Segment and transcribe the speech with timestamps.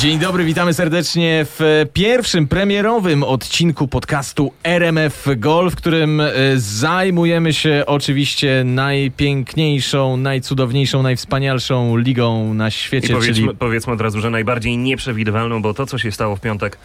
[0.00, 7.52] Dzień dobry, witamy serdecznie w pierwszym premierowym odcinku podcastu RMF Golf, w którym e, zajmujemy
[7.52, 14.30] się oczywiście najpiękniejszą, najcudowniejszą, najwspanialszą ligą na I świecie, powiedzmy, czyli powiedzmy od razu, że
[14.30, 16.78] najbardziej nieprzewidywalną, bo to, co się stało w piątek,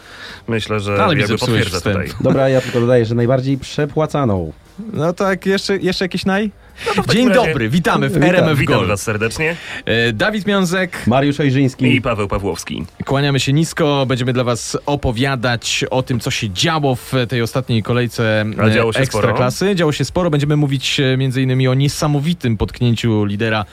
[0.48, 1.96] myślę, że Ale mi jakby potwierdza wstęp.
[1.96, 2.12] tutaj.
[2.20, 4.52] Dobra, ja tylko dodaję, że najbardziej przepłacaną.
[4.92, 6.50] No tak, jeszcze, jeszcze jakieś naj?
[6.96, 8.88] No Dzień razie dobry, witamy w Witam, RMF Witam Golf.
[8.88, 11.94] was serdecznie E, Dawid Miązek, Mariusz Ojrzyński.
[11.94, 12.84] i Paweł Pawłowski.
[13.04, 17.82] Kłaniamy się nisko, będziemy dla was opowiadać o tym, co się działo w tej ostatniej
[17.82, 19.74] kolejce A działo się Ekstraklasy.
[19.74, 20.30] Działo się sporo.
[20.30, 23.64] Będziemy mówić e, między innymi o niesamowitym potknięciu lidera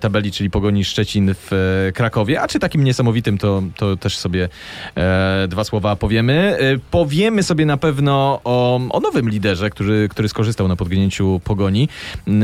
[0.00, 1.52] tabeli, czyli Pogoni Szczecin w
[1.88, 2.40] e, Krakowie.
[2.40, 4.48] A czy takim niesamowitym, to, to też sobie
[4.96, 6.56] e, dwa słowa powiemy.
[6.58, 11.88] E, powiemy sobie na pewno o, o nowym liderze, który, który skorzystał na podgnięciu Pogoni.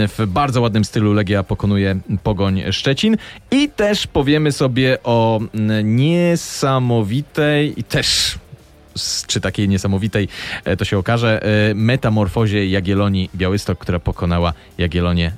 [0.08, 3.16] W bardzo ładnym stylu Legia pokonuje Pogoń Szczecin.
[3.50, 5.40] I też powiemy sobie o
[5.84, 8.38] niesamowitej i też
[9.26, 10.28] czy takiej niesamowitej,
[10.64, 15.32] e, to się okaże, e, metamorfozie Jagiellonii Białystok, która pokonała Jagiellonię,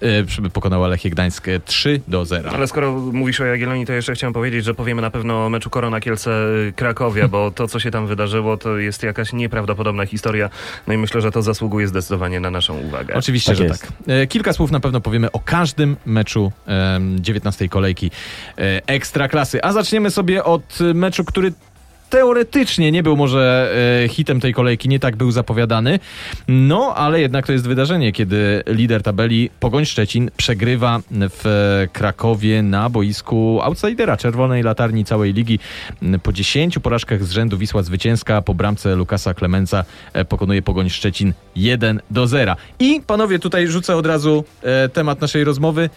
[0.45, 2.51] e, pokonała Lechie Gdańsk e, 3 do 0.
[2.51, 5.71] Ale skoro mówisz o Jagiellonii, to jeszcze chciałem powiedzieć, że powiemy na pewno o meczu
[5.71, 10.51] Korona Kielce-Krakowia, bo to, co się tam wydarzyło, to jest jakaś nieprawdopodobna historia.
[10.87, 13.15] No i myślę, że to zasługuje zdecydowanie na naszą uwagę.
[13.15, 13.83] Oczywiście, Tak że jest.
[13.83, 14.29] tak.
[14.29, 18.11] Kilka słów na pewno powiemy o każdym meczu em, 19 kolejki
[18.59, 19.63] e, Ekstraklasy.
[19.65, 21.53] A zaczniemy sobie od meczu, który
[22.15, 25.99] teoretycznie nie był może e, hitem tej kolejki, nie tak był zapowiadany.
[26.49, 32.91] No, ale jednak to jest wydarzenie, kiedy lider tabeli Pogoń Szczecin przegrywa w Krakowie na
[32.91, 35.59] boisku outsidera czerwonej latarni całej ligi.
[36.23, 41.33] Po 10 porażkach z rzędu Wisła zwycięska po bramce Lukasa Klemenca e, pokonuje Pogoń Szczecin
[41.57, 42.57] 1 do 0.
[42.79, 45.91] I panowie, tutaj rzucę od razu e, temat naszej rozmowy.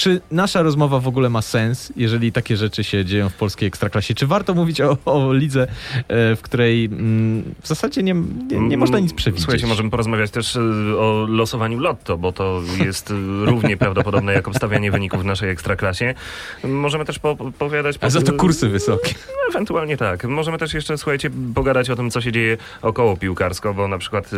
[0.00, 4.14] Czy nasza rozmowa w ogóle ma sens, jeżeli takie rzeczy się dzieją w polskiej ekstraklasie?
[4.14, 5.62] Czy warto mówić o, o lidze,
[6.08, 8.14] e, w której mm, w zasadzie nie,
[8.50, 9.44] nie, nie można nic przewidzieć?
[9.44, 10.60] Słuchajcie, możemy porozmawiać też y,
[10.98, 13.14] o losowaniu lotto, bo to jest y,
[13.44, 16.14] równie prawdopodobne jak obstawianie wyników w naszej ekstraklasie.
[16.64, 17.96] Możemy też po- opowiadać...
[18.00, 19.14] A za to kursy wysokie.
[19.28, 20.24] No, ewentualnie tak.
[20.24, 24.30] Możemy też jeszcze, słuchajcie, pogadać o tym, co się dzieje około piłkarsko, bo na przykład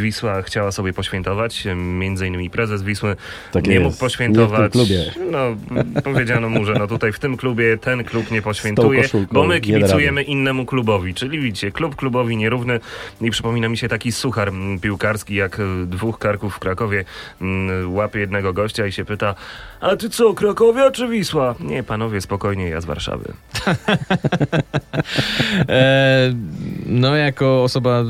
[0.00, 3.16] Wisła chciała sobie poświętować, między innymi prezes Wisły
[3.52, 3.84] Tak nie jest.
[3.84, 4.72] mógł poświętować.
[4.86, 5.30] Klubie.
[5.30, 5.38] No,
[6.02, 9.02] powiedziano mu, że no tutaj w tym klubie ten klub nie poświętuje,
[9.32, 11.14] bo my kibicujemy innemu klubowi.
[11.14, 12.80] Czyli widzicie, klub klubowi nierówny
[13.20, 17.04] i przypomina mi się taki suchar piłkarski, jak y, dwóch karków w Krakowie
[17.40, 19.34] mm, łapie jednego gościa i się pyta,
[19.80, 21.54] a ty co, Krakowia czy Wisła?
[21.60, 23.32] Nie, panowie, spokojnie, ja z Warszawy.
[25.68, 26.34] E,
[26.86, 28.04] no, jako osoba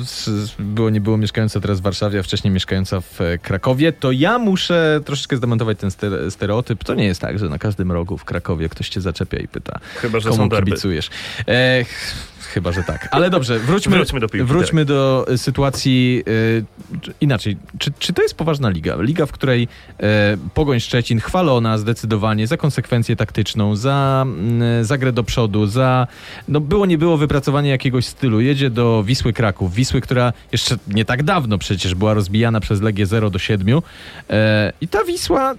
[0.59, 5.01] było nie było mieszkająca teraz w Warszawie, a wcześniej mieszkająca w Krakowie, to ja muszę
[5.05, 6.31] troszeczkę zdementować ten stere-
[6.65, 6.85] stereotyp.
[6.85, 9.79] To nie jest tak, że na każdym rogu w Krakowie ktoś cię zaczepia i pyta,
[9.95, 11.11] Chyba, że komu kibicujesz.
[11.49, 13.09] E, ch- chyba, że tak.
[13.11, 16.23] Ale dobrze, wróćmy, Wróćmy do piłki, wróćmy do e, sytuacji
[16.97, 17.57] e, inaczej.
[17.79, 18.97] Czy, czy to jest poważna liga?
[19.01, 19.69] Liga, w której
[20.01, 26.07] e, Pogoń Szczecin chwalona zdecydowanie za konsekwencję taktyczną, za, mm, za grę do przodu, za
[26.49, 28.41] no było nie było wypracowanie jakiegoś stylu.
[28.41, 29.75] Jedzie do Wisły Kraków.
[29.75, 33.81] Wisły, która jeszcze nie tak dawno przecież była rozbijana przez Legię 0 do 7.
[34.31, 35.55] E, I ta Wisła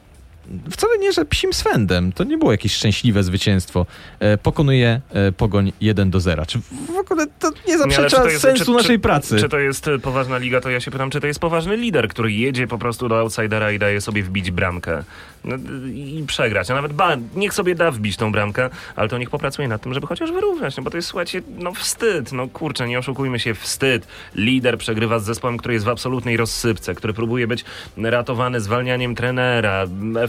[0.71, 2.11] wcale nie, że psim swędem.
[2.11, 3.85] To nie było jakieś szczęśliwe zwycięstwo.
[4.19, 6.45] E, pokonuje e, Pogoń 1 do 0.
[6.45, 9.39] Czy w ogóle to nie Nie, zaprzecza to jest- sensu czy- naszej czy, pracy?
[9.39, 12.07] Czy to jest y, poważna liga, to ja się pytam, czy to jest poważny lider,
[12.07, 15.03] który jedzie po prostu do outsidera i daje sobie wbić bramkę
[15.43, 15.55] no,
[15.93, 16.71] i przegrać.
[16.71, 19.93] A nawet ba, niech sobie da wbić tą bramkę, ale to niech popracuje nad tym,
[19.93, 23.53] żeby chociaż wyrównać, no bo to jest, słuchajcie, no wstyd, no kurczę, nie oszukujmy się,
[23.53, 24.07] wstyd.
[24.35, 27.65] Lider przegrywa z zespołem, który jest w absolutnej rozsypce, który próbuje być
[27.97, 29.85] ratowany zwalnianiem trenera,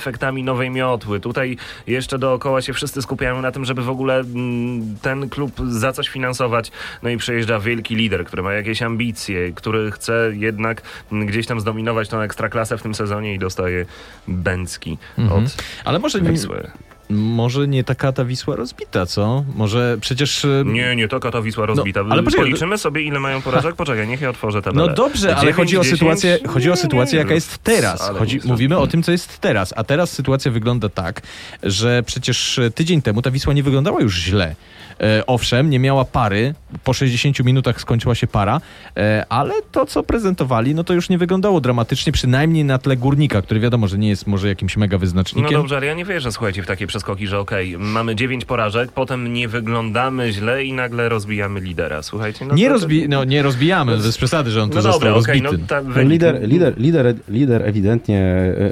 [0.07, 1.21] efektami nowej miotły.
[1.21, 1.57] Tutaj
[1.87, 6.09] jeszcze dookoła się wszyscy skupiają na tym, żeby w ogóle mm, ten klub za coś
[6.09, 6.73] finansować.
[7.03, 11.61] No i przyjeżdża wielki lider, który ma jakieś ambicje, który chce jednak mm, gdzieś tam
[11.61, 13.87] zdominować tą ekstraklasę w tym sezonie i dostaje
[14.29, 15.45] Bęcki Mhm.
[15.45, 16.71] od Ale może nie, Wisły.
[17.11, 19.45] Może nie taka ta Wisła rozbita, co?
[19.55, 20.47] Może przecież...
[20.65, 22.01] Nie, nie taka ta Wisła rozbita.
[22.11, 23.75] ale poczekaj, Policzymy sobie, ile mają porażek.
[23.75, 24.87] Poczekaj, niech ja otworzę tabelę.
[24.87, 25.99] No dobrze, ale Dziewięć, chodzi o 10?
[25.99, 28.01] sytuację, chodzi o sytuację nie, jaka jest teraz.
[28.01, 29.75] ale Chodzi, mówimy o tym, co jest teraz.
[29.77, 31.23] A teraz sytuacja wygląda tak,
[31.63, 34.55] że przecież e, tydzień temu ta Wisła nie wyglądała już źle.
[35.01, 36.55] E, owszem, nie miała pary,
[36.85, 38.61] po 60 minutach skończyła się para,
[38.97, 43.43] e, ale to, co prezentowali, no to już nie wyglądało dramatycznie, przynajmniej na tle Górnika,
[43.43, 45.53] który wiadomo, że nie jest może jakimś mega No wyznacznikiem.
[45.53, 49.33] dobrze, ale ja nie wierzę, słuchajcie, w takie przeskoki, że okej, mamy dziewięć porażek, potem
[49.33, 52.03] nie wyglądamy źle i nagle rozbijamy lidera.
[52.03, 55.01] Słuchajcie, no nie, to- rozbi- no, nie rozbijamy, bez przesady, że on tu No został
[55.01, 55.41] dobra, rozbity.
[55.59, 58.21] no ta No, lider, lider, lider, lider ewidentnie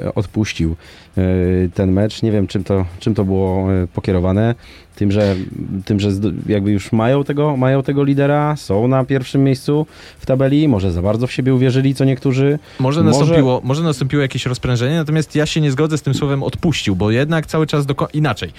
[0.05, 0.75] e, odpuścił
[1.73, 2.21] ten mecz.
[2.23, 4.55] Nie wiem, czym to, czym to było pokierowane.
[4.95, 5.35] Tym, że,
[5.85, 6.09] tym, że
[6.47, 9.85] jakby już mają tego, mają tego lidera, są na pierwszym miejscu
[10.19, 12.59] w tabeli, może za bardzo w siebie uwierzyli, co niektórzy.
[12.79, 16.43] Może Może- nastąpiło, może nastąpiło jakieś rozprężenie, natomiast ja się nie zgodzę z tym słowem
[16.43, 18.51] odpuścił, bo jednak cały czas doko- inaczej.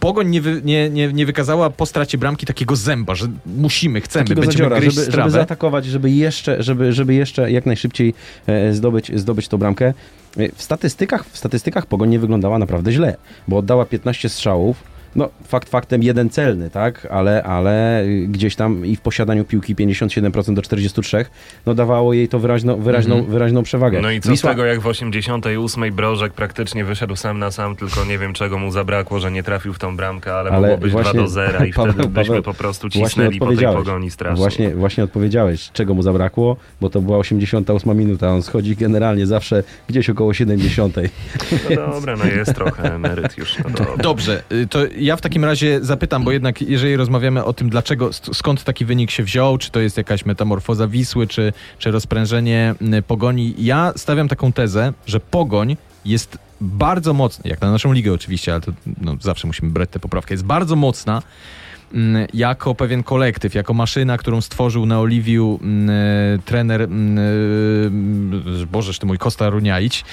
[0.00, 4.24] Pogoń nie, wy, nie, nie, nie wykazała po stracie bramki takiego zęba, że musimy, chcemy,
[4.24, 8.14] takiego będziemy zadziora, gryźć żeby, żeby zaatakować, żeby jeszcze, żeby, żeby jeszcze jak najszybciej
[8.46, 9.94] e, zdobyć, zdobyć tą bramkę.
[10.36, 13.16] E, W statystykach, w statystykach Pogoń nie wyglądała naprawdę źle,
[13.48, 18.96] bo oddała 15 strzałów, no fakt faktem jeden celny, tak, ale, ale gdzieś tam i
[18.96, 21.24] w posiadaniu piłki 57% do 43,
[21.66, 23.32] no dawało jej to wyraźno, wyraźną, Mhm.
[23.32, 24.00] wyraźną przewagę.
[24.00, 27.76] No i co Wisła- z tego, jak w 88 Brożek praktycznie wyszedł sam na sam,
[27.76, 30.78] tylko nie wiem czego mu zabrakło, że nie trafił w tą bramkę, ale, Ale mogło
[30.82, 33.46] być właśnie- 2 do 0 i Paweł- wtedy byśmy Paweł, po prostu właśnie cisnęli po
[33.46, 34.36] tej pogoni strasznie.
[34.36, 38.28] Właśnie, właśnie odpowiedziałeś, czego mu zabrakło, bo to była 88 minuta.
[38.30, 40.96] On schodzi generalnie zawsze gdzieś około 70.
[41.76, 43.58] No dobra, no jest trochę emeryt już.
[43.58, 43.86] No.
[44.02, 48.10] Dobrze, y, to ja w takim razie zapytam, bo jednak jeżeli rozmawiamy o tym, dlaczego,
[48.12, 53.02] skąd taki wynik się wziął, czy to jest jakaś metamorfoza Wisły, czy, czy rozprężenie y,
[53.02, 58.52] Pogoni, ja stawiam taką tezę, że Pogoń jest bardzo mocny, jak na naszą ligę oczywiście,
[58.52, 61.22] ale to no, zawsze musimy brać tę poprawkę, jest bardzo mocna
[62.34, 67.18] jako pewien kolektyw, jako maszyna, którą stworzył na Oliwiu mm, e, trener, mm,
[68.62, 70.04] e, bożeż ty mój Kosta Runiaić,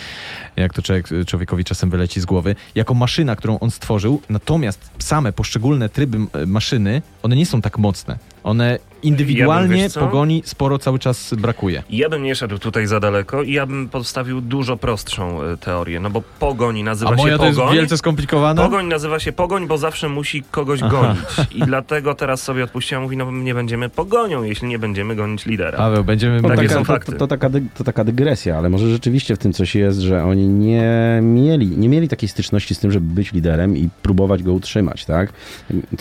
[0.55, 5.33] jak to człowiek, człowiekowi czasem wyleci z głowy, jako maszyna, którą on stworzył, natomiast same
[5.33, 6.17] poszczególne tryby
[6.47, 8.30] maszyny, one nie są tak mocne.
[8.43, 9.99] One indywidualnie co?
[9.99, 11.83] pogoni sporo cały czas brakuje.
[11.89, 15.99] Ja bym nie szedł tutaj za daleko i ja bym postawił dużo prostszą e, teorię,
[15.99, 17.75] no bo pogoń nazywa A moja się to jest pogoń.
[17.75, 18.63] wielce skomplikowana?
[18.63, 20.91] Pogoń nazywa się pogoń, bo zawsze musi kogoś Aha.
[20.91, 21.51] gonić.
[21.55, 25.77] I dlatego teraz sobie odpuściła, mówi, no nie będziemy pogonią, jeśli nie będziemy gonić lidera.
[25.77, 26.41] Paweł, będziemy...
[26.41, 27.11] No, Takie taka, są to, fakty.
[27.11, 30.23] to, to, taka, dy- to taka dygresja, ale może rzeczywiście w tym coś jest, że
[30.23, 34.53] oni nie mieli, nie mieli takiej styczności z tym, żeby być liderem i próbować go
[34.53, 35.33] utrzymać, tak?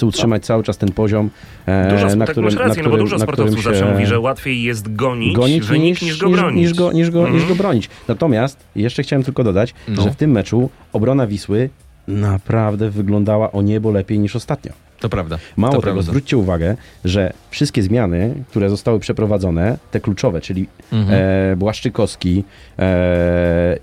[0.03, 1.31] Utrzymać cały czas ten poziom,
[1.67, 3.93] e, Dużo, na tak którym, masz rację, na no którym, bo dużo którym sportowców zawsze
[3.93, 6.69] mówi, że łatwiej jest gonić, gonić wynik niż, go bronić.
[6.69, 7.49] Niż go, niż, go, niż Mhm.
[7.49, 7.89] go bronić.
[8.09, 10.03] Natomiast jeszcze chciałem tylko dodać, No.
[10.03, 11.71] że w tym meczu obrona Wisły
[12.09, 14.73] naprawdę wyglądała o niebo lepiej niż ostatnio.
[15.01, 15.39] To prawda.
[15.57, 16.03] Mało to tego, prawda.
[16.03, 21.19] zwróćcie uwagę, że wszystkie zmiany, które zostały przeprowadzone, te kluczowe, czyli Mhm.
[21.53, 22.45] e, Błaszczykowski
[22.79, 23.79] e,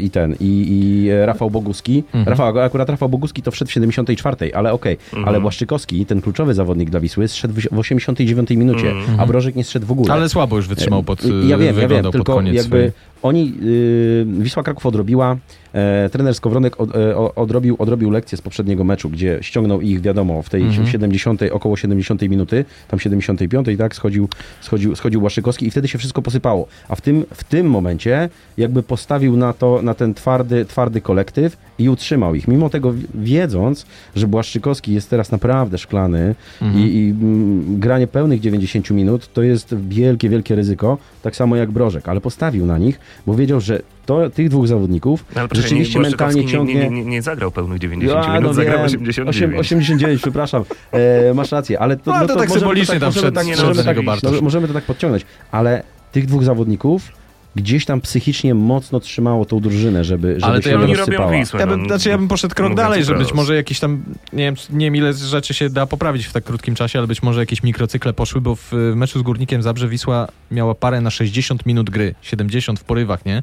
[0.00, 2.04] i ten, i, i Rafał Boguski.
[2.06, 2.28] Mhm.
[2.28, 5.28] Rafał, akurat Rafał Boguski to wszedł w 74, ale okej, Mhm.
[5.28, 9.20] ale Błaszczykowski, ten kluczowy zawodnik dla Wisły, zszedł w w 89 minucie, Mhm.
[9.20, 10.12] a Brożek nie zszedł w ogóle.
[10.14, 11.24] Ale słabo już wytrzymał pod...
[11.24, 12.92] E, Ja wiem, ja wiem, pod tylko koniec jakby
[13.22, 15.36] oni, y, Wisła Kraków odrobiła,
[15.76, 20.00] e, trener Skowronek od, e, o- odrobił, odrobił lekcję z poprzedniego meczu, gdzie ściągnął ich,
[20.00, 20.86] wiadomo, w tej Mhm.
[20.86, 24.28] 70, około 70 minuty, tam 75, tak, schodził,
[24.60, 26.66] schodził, schodził Błaszczykowski i wtedy się wszystko posypało.
[26.88, 28.28] A w tym, w tym momencie
[28.58, 32.48] jakby postawił na to, na ten twardy, twardy kolektyw i utrzymał ich.
[32.48, 33.86] Mimo tego wi- wiedząc,
[34.16, 36.84] że Błaszczykowski jest teraz naprawdę szklany Mhm.
[36.84, 41.70] i, i mm, granie pełnych 90 minut to jest wielkie, wielkie ryzyko, tak samo jak
[41.70, 45.62] Brożek, ale postawił na nich, bo wiedział, że to, tych dwóch zawodników No, ale proszę,
[45.62, 46.74] rzeczywiście nie, mentalnie ciągnie...
[46.74, 49.26] Nie, nie, nie, nie zagrał pełnych 90 Ja, minut, no zagrał wiem, 89.
[49.36, 50.64] osiem- 89, przepraszam.
[50.92, 53.66] E, masz rację, ale to, No, ale to tak możemy symbolicznie tam możemy tak, wszedł
[53.66, 55.82] możemy, do tak, może- możemy to tak podciągnąć, ale
[56.12, 57.12] tych dwóch zawodników
[57.56, 60.90] gdzieś tam psychicznie mocno trzymało tą drużynę, żeby, żeby Ale to się ja nie bym-
[60.90, 61.40] Oni robią rozsypała.
[61.40, 61.60] Wisłę.
[61.60, 64.44] Ja no, bym, znaczy ja bym poszedł krok dalej, że być może jakieś tam, nie
[64.44, 67.40] wiem, nie wiem ile rzeczy się da poprawić w tak krótkim czasie, ale być może
[67.40, 71.66] jakieś mikrocykle poszły, bo w, w meczu z Górnikiem Zabrze Wisła miała parę na 60
[71.66, 73.42] minut gry, 70 w porywach, nie?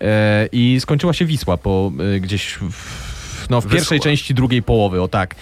[0.00, 3.11] E, I skończyła się Wisła po e, gdzieś w,
[3.52, 3.76] no, w Wyschła.
[3.76, 5.34] pierwszej części drugiej połowy, o tak.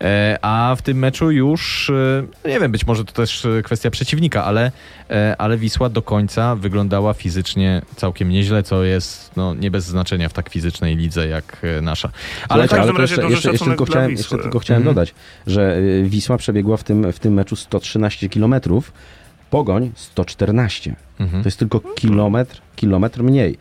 [0.00, 1.90] E, a w tym meczu już,
[2.44, 4.72] e, nie wiem, być może to też e, kwestia przeciwnika, ale,
[5.10, 10.28] e, ale Wisła do końca wyglądała fizycznie całkiem nieźle, co jest no, nie bez znaczenia
[10.28, 12.10] w tak fizycznej lidze jak nasza.
[12.48, 14.94] Ale tak, ale jeszcze, jeszcze, jeszcze, tylko chciałem, jeszcze tylko chciałem Mhm.
[14.94, 15.14] dodać,
[15.46, 18.92] że Wisła przebiegła w tym, w tym meczu 113 kilometrów,
[19.50, 20.94] Pogoń 114.
[21.20, 21.42] mhm.
[21.42, 23.58] To jest tylko kilometr, kilometr mniej.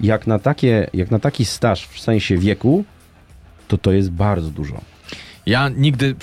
[0.00, 2.84] Jak na, takie, jak na taki staż w sensie wieku,
[3.72, 4.80] to to jest bardzo dużo.
[5.46, 6.14] Ja nigdy.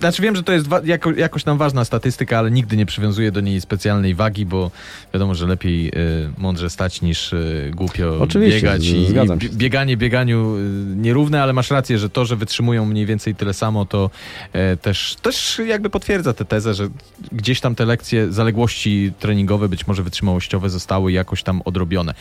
[0.00, 3.40] Znaczy wiem, że to jest jako, jakoś tam ważna statystyka, ale nigdy nie przywiązuję do
[3.40, 4.70] niej specjalnej wagi, bo
[5.14, 5.92] wiadomo, że lepiej y,
[6.38, 8.86] mądrze stać niż y, głupio Oczywiście, biegać.
[8.86, 10.60] I, zgadzam i bieganie bieganiu y,
[10.96, 14.10] nierówne, ale masz rację, że to, że wytrzymują mniej więcej tyle samo, to
[14.52, 16.88] e, też, też jakby potwierdza tę tezę, że
[17.32, 22.14] gdzieś tam te lekcje, zaległości treningowe, być może wytrzymałościowe zostały jakoś tam odrobione.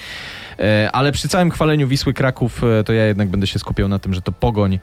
[0.59, 3.99] E, ale przy całym chwaleniu Wisły Kraków, e, to ja jednak będę się skupiał na
[3.99, 4.79] tym, że to Pogoń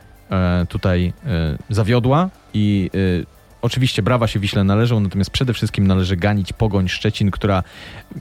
[0.69, 2.91] tutaj e, zawiodła i
[3.63, 7.63] oczywiście brawa się Wiśle należą, natomiast przede wszystkim należy ganić Pogoń Szczecin, która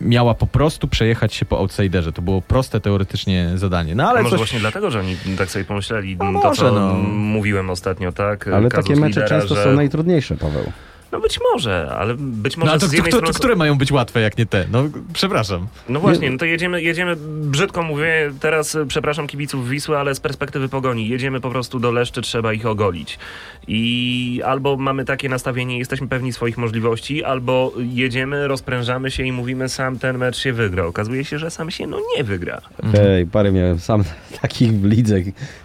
[0.02, 2.12] miała po prostu przejechać się po outsiderze.
[2.12, 3.96] To było proste teoretycznie zadanie.
[3.96, 4.40] No Ale ale może coś...
[4.40, 6.94] właśnie dlatego, że oni tak sobie pomyśleli, No to może, co no.
[7.14, 8.48] mówiłem ostatnio, tak?
[8.48, 9.64] Ale Kazus takie mecze lidera, często że...
[9.64, 10.72] są najtrudniejsze, Paweł.
[11.16, 13.34] No być może, ale być może No ale to, z to, jednej kto, strony...
[13.34, 14.66] to, które mają być łatwe, jak nie te?
[14.72, 15.68] No, przepraszam.
[15.90, 20.20] No właśnie, no to jedziemy, jedziemy, brzydko mówię, teraz e, przepraszam kibiców Wisły, ale z
[20.20, 23.20] perspektywy pogoni, jedziemy po prostu do Leszczy, trzeba ich ogolić.
[23.68, 29.70] I albo mamy takie nastawienie, jesteśmy pewni swoich możliwości, albo jedziemy, rozprężamy się i mówimy,
[29.70, 30.86] sam ten mecz się wygra.
[30.86, 32.62] Okazuje się, że sam się no nie wygra.
[32.84, 33.06] Mhm.
[33.08, 34.04] Ej, parę miałem sam
[34.42, 35.16] takich w lidze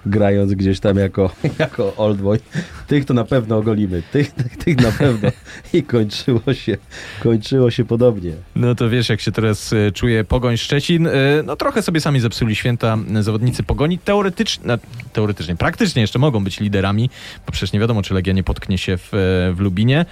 [0.06, 2.38] grając gdzieś tam jako, jako old boy.
[2.86, 5.28] Tych to na pewno ogolimy, tych, tych, tych na pewno.
[5.72, 6.76] I kończyło się,
[7.22, 8.32] kończyło się podobnie.
[8.56, 11.06] No to wiesz, jak się teraz e, czuje Pogoń Szczecin.
[11.06, 11.10] E,
[11.44, 13.98] No trochę sobie sami zepsuli święta e, zawodnicy Pogoni.
[13.98, 14.64] Teoretycznie,
[15.12, 17.10] teoretycznie, praktycznie jeszcze mogą być liderami,
[17.46, 19.08] bo przecież nie wiadomo, czy Legia nie potknie się w,
[19.56, 20.06] w Lubinie,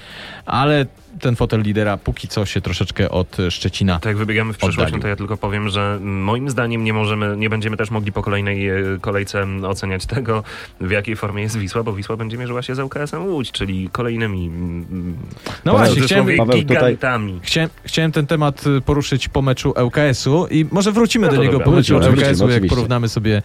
[0.47, 0.87] ale
[1.19, 4.79] ten fotel lidera póki co się troszeczkę od e, Szczecina Tak jak wybiegamy w przyszłość,
[4.79, 5.03] no Oddalił.
[5.03, 8.69] to ja tylko powiem, że moim zdaniem nie możemy, nie będziemy też mogli po kolejnej
[8.69, 10.43] e, kolejce oceniać tego,
[10.81, 14.47] w jakiej formie jest Wisła, bo Wisła będzie mierzyła się z ŁKS-em Łódź, czyli kolejnymi
[14.47, 15.17] mm,
[15.65, 17.41] No w właśnie, chciałem, Paweł, tutaj- gigantami.
[17.43, 21.53] chciałem, chciałem ten temat y, poruszyć po meczu ŁKS-u i może wrócimy No do niego
[21.53, 21.65] dobra.
[21.65, 22.69] po meczu ŁKS-u, jak oczywiście.
[22.69, 23.43] porównamy sobie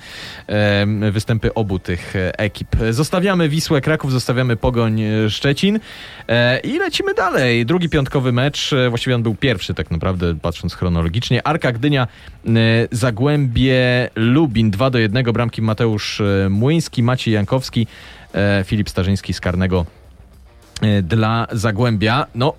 [0.48, 2.68] em, występy obu tych e, ekip.
[2.89, 5.80] Zostawiamy Wisłę Kraków, zostawiamy Pogoń e, Szczecin
[6.27, 7.62] e, i lecimy dalej.
[7.65, 11.48] Drugi piątkowy mecz, e, właściwie on był pierwszy tak naprawdę, patrząc chronologicznie.
[11.48, 12.08] Arka Gdynia,
[12.46, 12.50] e,
[12.91, 17.88] Zagłębie Lubin 2 do 1, bramki Mateusz e, Młyński, Maciej Jankowski,
[18.65, 19.86] Filip Starzyński z karnego
[21.03, 22.25] dla Zagłębia.
[22.36, 22.53] No,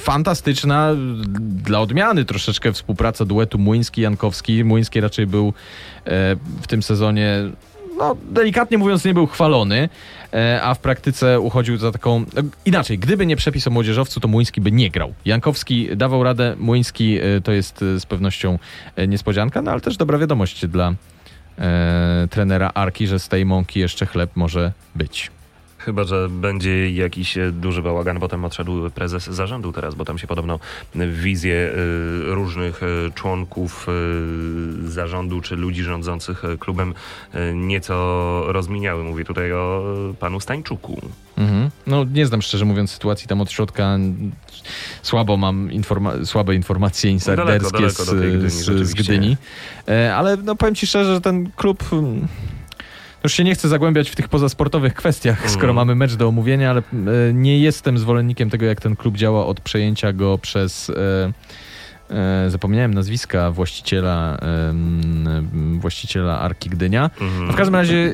[0.00, 0.90] fantastyczna
[1.38, 4.64] dla odmiany troszeczkę współpraca duetu Młyński-Jankowski.
[4.64, 5.52] Młyński raczej był
[6.62, 7.50] w tym sezonie,
[7.98, 9.88] no delikatnie mówiąc, nie był chwalony,
[10.32, 12.24] e, a w praktyce uchodził za taką...
[12.34, 15.14] no, Inaczej, gdyby nie przepis o młodzieżowcu, to Młyński by nie grał.
[15.24, 18.58] Jankowski dawał radę, Młyński e, to jest e, z pewnością
[18.96, 20.94] e, niespodzianka, no ale też dobra wiadomość dla
[21.58, 25.30] e, trenera Arki, że z tej mąki jeszcze chleb może być.
[25.84, 28.20] Chyba, że będzie jakiś e, duży bałagan.
[28.20, 30.58] Potem odszedł prezes zarządu teraz, bo tam się podobno
[30.94, 31.74] wizje e,
[32.34, 33.86] różnych e, członków
[34.84, 36.94] zarządu czy ludzi rządzących klubem
[37.54, 37.94] nieco
[38.52, 39.04] rozminiały.
[39.04, 39.84] Mówię tutaj o
[40.20, 41.00] panu Stańczuku.
[41.36, 41.70] Mhm.
[41.86, 43.98] No nie znam szczerze mówiąc sytuacji tam od środka.
[45.02, 48.94] Słabo mam informa- słabe informacje insiderskie daleko do tej Gdyni, z, z, z.
[48.94, 49.36] Gdyni.
[50.14, 51.84] Ale no powiem ci szczerze, że ten klub...
[53.24, 55.54] mm, Już się nie chcę zagłębiać w tych pozasportowych kwestiach, Mhm.
[55.54, 59.46] skoro mamy mecz do omówienia, ale e, nie jestem zwolennikiem tego, jak ten klub działa
[59.46, 60.90] od przejęcia go przez...
[60.90, 61.32] E,
[62.10, 64.36] e, zapomniałem nazwiska właściciela,
[64.68, 67.10] em, właściciela Arki Gdynia.
[67.20, 67.46] Mhm.
[67.46, 68.12] No w każdym razie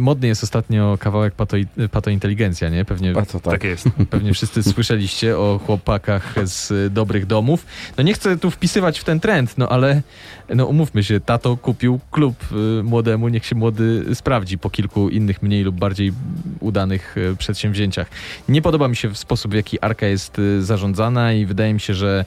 [0.00, 1.56] modny jest ostatnio kawałek pato,
[1.90, 2.84] pato inteligencja, nie?
[2.84, 3.42] Pewnie, tak.
[3.42, 3.86] Tak jest.
[4.10, 7.66] pewnie wszyscy słyszeliście o chłopakach z y, dobrych domów.
[7.98, 10.02] No nie chcę tu wpisywać w ten trend, no ale
[10.54, 15.42] no umówmy się, tato kupił klub y, młodemu, niech się młody sprawdzi po kilku innych
[15.42, 16.12] mniej lub bardziej
[16.60, 18.06] udanych y, przedsięwzięciach.
[18.48, 22.24] Nie podoba mi się sposób, w jaki Arka jest zarządzana i wydaje mi się, że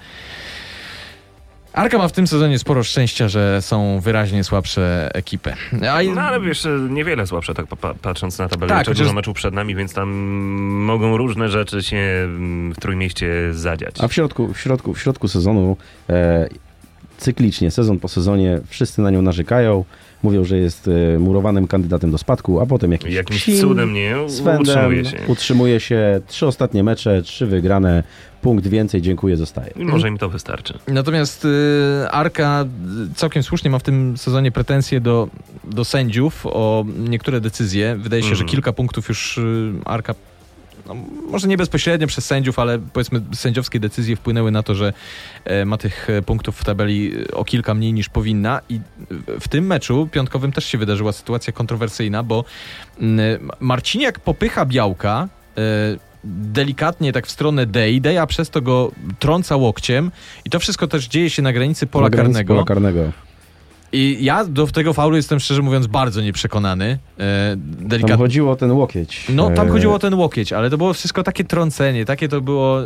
[1.77, 5.53] Arka ma w tym sezonie sporo szczęścia, że są wyraźnie słabsze ekipy.
[5.91, 8.69] A No ale wiesz, niewiele słabsze tak pa- patrząc na tabelę.
[8.69, 10.09] Tak, Tak, chociaż- dużo meczów przed nami, więc tam
[10.85, 13.95] mogą różne rzeczy się mm, w Trójmieście zadziać.
[13.99, 15.77] A w środku, w środku, w środku sezonu
[16.09, 16.49] e,
[17.17, 19.85] cyklicznie, sezon po sezonie, wszyscy na nią narzekają.
[20.23, 24.15] Mówią, że jest e, murowanym kandydatem do spadku, a potem jakiś Jakimś psin cudem nie
[24.59, 25.17] utrzymuje się.
[25.27, 26.21] utrzymuje się.
[26.27, 28.03] Trzy ostatnie mecze, trzy wygrane,
[28.41, 29.71] punkt więcej, dziękuję, zostaje.
[29.75, 30.79] I może im to wystarczy.
[30.87, 31.49] Natomiast y,
[32.11, 32.65] Arka
[33.15, 35.27] całkiem słusznie ma w tym sezonie pretensje do,
[35.63, 37.95] do sędziów o niektóre decyzje.
[37.99, 38.37] Wydaje się, Mm.
[38.37, 40.15] że kilka punktów już y, Arka,
[40.87, 40.95] no,
[41.29, 44.93] może nie bezpośrednio przez sędziów, ale powiedzmy sędziowskie decyzje wpłynęły na to, że
[45.45, 48.61] e, ma tych e, punktów w tabeli e, o kilka mniej niż powinna.
[48.69, 48.79] I
[49.39, 52.43] w- tym meczu piątkowym też się wydarzyła sytuacja kontrowersyjna, bo
[53.59, 55.27] Marciniak popycha Białka.
[56.23, 60.11] delikatnie tak w stronę Dei, Deja przez to go trąca łokciem
[60.45, 62.53] i to wszystko też dzieje się na granicy pola Na granicy karnego.
[62.53, 63.11] Pola karnego.
[63.91, 66.85] I ja do tego faulu jestem szczerze mówiąc bardzo nieprzekonany.
[67.19, 68.17] E, Tam delikatnie.
[68.17, 69.25] chodziło o ten łokieć.
[69.29, 72.41] No, tam E, chodziło o ten łokieć, ale to było wszystko takie trącenie, takie to
[72.41, 72.79] było,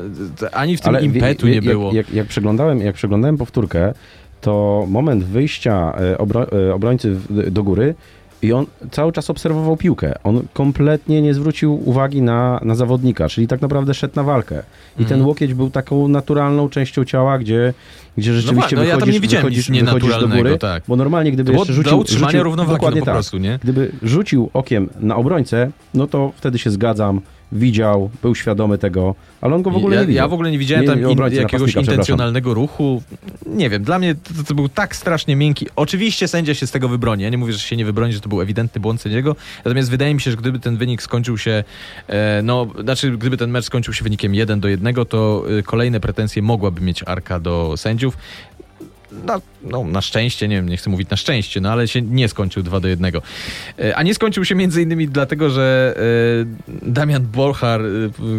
[0.52, 1.94] ani w tym Ale wie- impetu wie- nie jak, było.
[1.94, 3.94] Jak, jak, przeglądałem, jak przeglądałem powtórkę,
[4.42, 7.96] to moment wyjścia e, obro, e, obrońcy do góry
[8.42, 10.14] i on cały czas obserwował piłkę.
[10.24, 14.64] On kompletnie nie zwrócił uwagi na, na zawodnika, czyli tak naprawdę szedł na walkę.
[14.96, 15.28] I ten Mhm.
[15.28, 17.74] łokieć był taką naturalną częścią ciała, gdzie,
[18.18, 20.84] gdzie rzeczywiście no ja tam wychodzisz, nie widziałem wychodzisz, wychodzisz do góry, tak.
[20.88, 23.16] bo normalnie gdyby To jeszcze rzucił, utrzymania rzucił, równowagi dokładnie no po tak.
[23.16, 23.60] prostu, nie?
[23.64, 27.22] Gdyby rzucił okiem na obrońcę, no to wtedy się zgadzam
[27.52, 30.24] widział, był świadomy tego, ale on go w ogóle ja, nie widział.
[30.24, 33.02] Ja w ogóle nie widziałem tam nie, in, jakiegoś intencjonalnego ruchu.
[33.46, 35.68] Nie wiem, dla mnie to, to był tak strasznie miękki.
[35.76, 37.24] Oczywiście sędzia się z tego wybroni.
[37.24, 39.36] Ja nie mówię, że się nie wybroni, że to był ewidentny błąd sędziego.
[39.66, 41.64] Natomiast wydaje mi się, że gdyby ten wynik skończył się,
[42.08, 46.00] e, no, znaczy gdyby ten mecz skończył się wynikiem 1 do 1, to e, kolejne
[46.00, 48.18] pretensje mogłaby mieć Arka do sędziów.
[49.12, 52.28] Na, no, na szczęście, nie wiem, nie chcę mówić na szczęście, no ale się nie
[52.28, 53.12] skończył 2 do 1.
[53.80, 57.86] E, A nie skończył się między innymi dlatego, że e, Damian Bolchar e,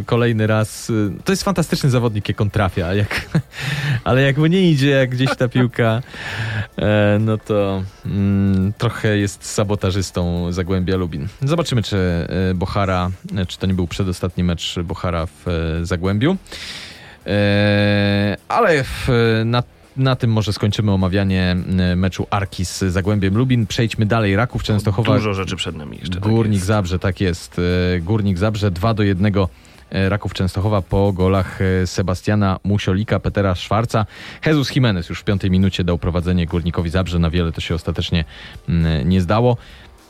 [0.06, 0.92] kolejny raz,
[1.24, 3.28] to jest fantastyczny zawodnik, jak on trafia, jak,
[4.04, 6.02] ale jak mu nie idzie, jak gdzieś ta piłka,
[7.20, 11.28] no to mm, trochę jest sabotażystą Zagłębia Lubin.
[11.42, 16.36] Zobaczymy, czy Bochara, e, czy to nie był przedostatni mecz Bochara w Zagłębiu.
[18.48, 19.08] Ale w,
[19.44, 19.62] na,
[19.96, 23.66] na tym może skończymy omawianie e, meczu Arki z Zagłębiem Lubin.
[23.66, 24.36] Przejdźmy dalej.
[24.36, 25.14] Raków Częstochowa.
[25.14, 26.20] Dużo rzeczy przed nami jeszcze.
[26.20, 26.66] tak Górnik jest.
[26.66, 27.60] Zabrze, tak jest.
[27.96, 29.32] E, Górnik Zabrze 2 do 1
[29.90, 34.06] e, Raków Częstochowa po golach Sebastiana Musiolika, Petera Szwarca.
[34.46, 37.18] Jesus Jimenez już w piątej minucie dał prowadzenie Górnikowi Zabrze.
[37.18, 38.24] Na wiele to się ostatecznie
[38.68, 39.56] mm, nie zdało.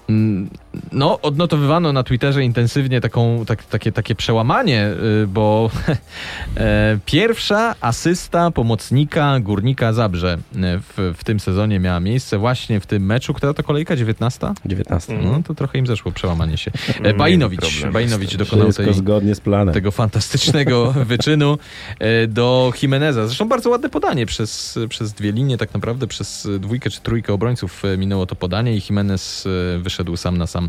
[0.09, 0.51] Mm,
[0.93, 4.91] No, odnotowywano na Twitterze intensywnie taką, tak, takie, takie przełamanie,
[5.23, 5.71] y, bo
[6.57, 12.87] e, pierwsza asysta pomocnika Górnika Zabrze y, w, w tym sezonie miała miejsce właśnie w
[12.87, 13.35] tym meczu.
[13.35, 13.97] Która to kolejka?
[13.97, 14.53] 19?
[14.67, 15.15] 19.
[15.15, 15.33] Mhm.
[15.33, 16.71] No to trochę im zeszło przełamanie się.
[17.03, 19.75] E, Bajnowicz, Bajnowicz dokonał tej, zgodnie z planem.
[19.75, 21.59] tego fantastycznego wyczynu
[21.99, 23.27] e, do Jimeneza.
[23.27, 27.83] Zresztą bardzo ładne podanie przez, przez dwie linie, tak naprawdę przez dwójkę czy trójkę obrońców
[27.99, 30.69] minęło to podanie i Jimenez e, wyszedł sam na sam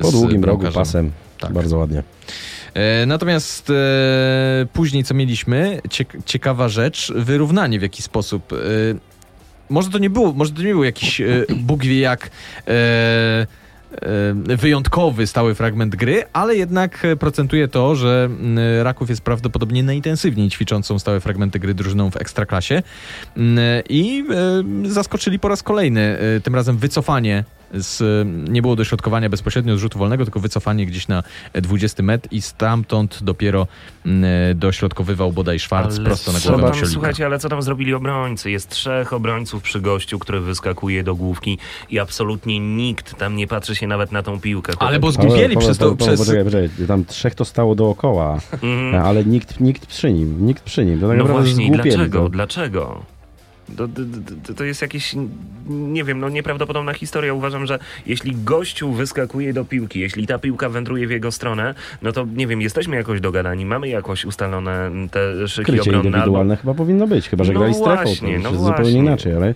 [0.00, 1.12] Po długim rogu pasem.
[1.40, 1.52] Tak.
[1.52, 2.02] Bardzo ładnie.
[2.74, 5.80] E, Natomiast e, później co mieliśmy?
[5.88, 8.52] Ciek- ciekawa rzecz, wyrównanie w jaki sposób.
[8.52, 8.56] E,
[9.70, 12.30] może to nie było, może to nie był jakiś e, Bóg wie jak
[12.68, 19.82] e, e, wyjątkowy stały fragment gry, ale jednak procentuje to, że m, Raków jest prawdopodobnie
[19.82, 22.82] najintensywniej ćwiczącą stałe fragmenty gry drużyną w Ekstraklasie
[23.36, 23.58] M,
[23.88, 24.24] i
[24.84, 27.44] zaskoczyli po raz kolejny, tym razem wycofanie
[27.74, 31.22] z, nie było dośrodkowania bezpośrednio z rzutu wolnego, tylko wycofanie gdzieś na
[31.54, 33.66] 20 metr i stamtąd dopiero
[34.06, 34.24] mm,
[34.58, 36.86] dośrodkowywał bodaj Szwarc Ale prosto na głowę tam.
[36.88, 38.50] Słuchajcie, ale co tam zrobili obrońcy?
[38.50, 41.58] Jest trzech obrońców przy gościu, który wyskakuje do główki
[41.90, 44.72] i absolutnie nikt tam nie patrzy się nawet na tą piłkę.
[44.78, 45.84] Ale bo zgubieli Paweł, przez to...
[45.84, 46.20] Paweł, Przez...
[46.20, 46.86] Poczekaj, poczekaj.
[46.88, 48.94] Tam trzech to stało dookoła, Mhm.
[49.04, 50.46] ale nikt, nikt przy nim.
[50.46, 51.00] Nikt przy nim.
[51.00, 52.22] To tak No właśnie, dlaczego?
[52.22, 52.28] to.
[52.28, 53.02] Dlaczego?
[53.76, 53.88] To,
[54.46, 55.14] to, to, jest jakieś,
[55.68, 57.34] nie wiem, no nieprawdopodobna historia.
[57.34, 62.12] Uważam, że jeśli gościu wyskakuje do piłki, jeśli ta piłka wędruje w jego stronę, no
[62.12, 65.98] to nie wiem, jesteśmy jakoś dogadani, mamy jakoś ustalone te szyki Krycie obronne.
[65.98, 66.08] Albo...
[66.08, 68.02] indywidualne chyba powinno być, chyba że No grali strefą.
[68.02, 68.98] właśnie, to no jest zupełnie właśnie.
[68.98, 69.54] inaczej, ale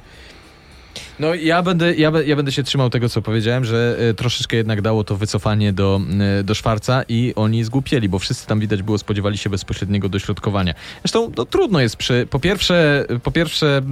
[1.20, 4.82] No ja będę, ja, ja będę się trzymał tego, co powiedziałem, że e, troszeczkę jednak
[4.82, 6.00] dało to wycofanie do,
[6.40, 10.74] e, do Szwarca i oni zgłupieli, bo wszyscy tam widać było, spodziewali się bezpośredniego dośrodkowania.
[11.04, 12.26] Zresztą no, trudno jest przy...
[12.30, 13.82] Po pierwsze, po pierwsze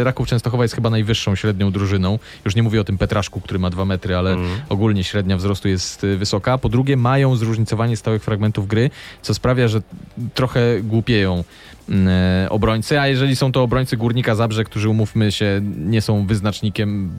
[0.00, 2.18] e, Raków Częstochowa jest chyba najwyższą średnią drużyną.
[2.44, 4.60] Już nie mówię o tym Petraszku, który ma dwa metry, ale Mm.
[4.68, 6.58] ogólnie średnia wzrostu jest wysoka.
[6.58, 8.90] Po drugie mają zróżnicowanie stałych fragmentów gry,
[9.22, 9.82] co sprawia, że
[10.34, 11.44] trochę głupieją
[12.50, 17.10] obrońcy, a jeżeli są to obrońcy Górnika Zabrze, którzy umówmy się, nie są wyznacznikiem, mm,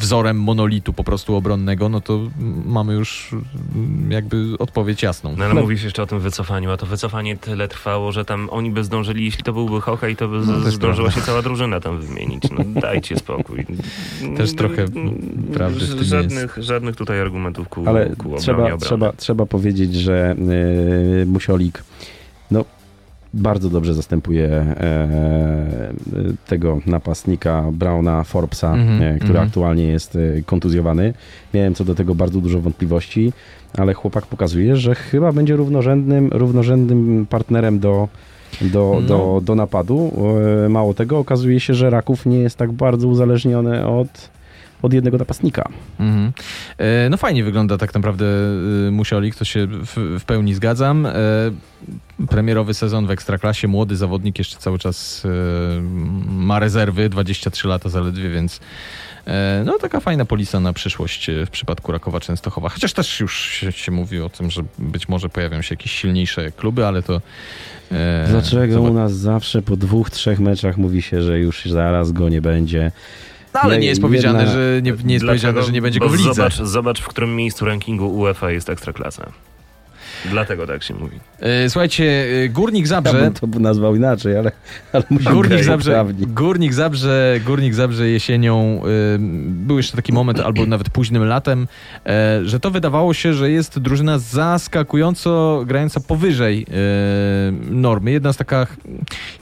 [0.00, 3.34] wzorem monolitu po prostu obronnego, no to mm, mamy już
[3.74, 5.34] mm, jakby odpowiedź jasną.
[5.38, 8.70] No ale mówisz jeszcze o tym wycofaniu, a to wycofanie tyle trwało, że tam oni
[8.70, 11.20] by zdążyli, jeśli to byłby hokej, to by No, zdążyła prawda.
[11.20, 12.42] się cała drużyna tam wymienić.
[12.50, 13.66] No dajcie spokój.
[14.36, 14.84] Też trochę
[15.54, 19.94] prawdy w tym żadnych, żadnych tutaj argumentów ku, Ale ku obronie trzeba, trzeba, trzeba powiedzieć,
[19.94, 20.36] że
[21.18, 21.84] yy, Musiolik
[23.34, 25.08] bardzo dobrze zastępuje e,
[26.46, 29.48] tego napastnika Browna Forbesa, Mhm, e, który mhm.
[29.48, 31.14] aktualnie jest e, kontuzjowany.
[31.54, 33.32] Miałem co do tego bardzo dużo wątpliwości,
[33.78, 38.08] ale chłopak pokazuje, że chyba będzie równorzędnym, równorzędnym partnerem do,
[38.60, 39.02] do, No.
[39.08, 40.12] do, do napadu.
[40.64, 44.30] E, Mało tego, okazuje się, że Raków nie jest tak bardzo uzależniony od,
[44.82, 45.68] od jednego napastnika.
[46.00, 46.32] Mhm.
[46.78, 48.24] E, No fajnie wygląda tak naprawdę
[48.88, 51.06] e, Musiolik, to się w, w pełni zgadzam.
[52.30, 55.28] Premierowy sezon w Ekstraklasie, młody zawodnik, jeszcze cały czas e,
[56.28, 58.60] ma rezerwy, 23 lata zaledwie, więc
[59.26, 62.68] e, no taka fajna polisa na przyszłość e, w przypadku Rakowa Częstochowa.
[62.68, 66.50] Chociaż też już się, się mówi o tym, że być może pojawią się jakieś silniejsze
[66.52, 67.20] kluby, ale to...
[67.92, 72.12] e, Dlaczego zobacz- u nas zawsze po dwóch, trzech meczach mówi się, że już zaraz
[72.12, 72.92] go nie będzie?
[73.54, 75.26] No, ale nie jest powiedziane, jedna- że nie, nie jest Dlaczego?
[75.26, 76.34] powiedziane, że nie będzie go w lidze.
[76.34, 79.32] Zobacz, zobacz, w którym miejscu rankingu UEFA jest Ekstraklasa.
[80.30, 81.20] Dlatego tak się mówi.
[81.40, 83.12] E, Słuchajcie, e, Górnik Ja Zabrze...
[83.12, 84.52] bym to nazwał inaczej, ale,
[84.92, 86.04] ale musimy Górnik Zabrze.
[86.18, 88.82] Górnik Zabrze, Górnik Zabrze jesienią,
[89.48, 91.68] był jeszcze taki moment, albo nawet późnym latem,
[92.06, 96.66] e, że to wydawało się, że jest drużyna zaskakująco grająca powyżej
[97.70, 98.10] normy.
[98.10, 98.66] Jedna z, taka,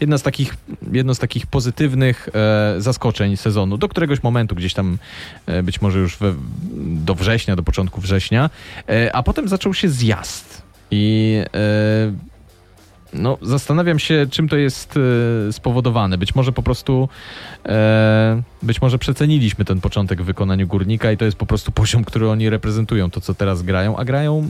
[0.00, 0.56] jedna z takich,
[0.92, 2.28] jedno z takich pozytywnych
[2.78, 4.98] zaskoczeń sezonu, do któregoś momentu gdzieś tam,
[5.62, 6.34] być może już we,
[6.80, 8.50] do września, do początku września,
[9.12, 10.69] a potem zaczął się zjazd.
[10.90, 12.12] I e,
[13.12, 14.98] no, zastanawiam się, czym to jest
[15.48, 16.18] e, spowodowane.
[16.18, 17.08] Być może po prostu
[17.66, 22.04] e, być może przeceniliśmy ten początek w wykonaniu górnika i to jest po prostu poziom,
[22.04, 24.48] który oni reprezentują, to co teraz grają, a grają.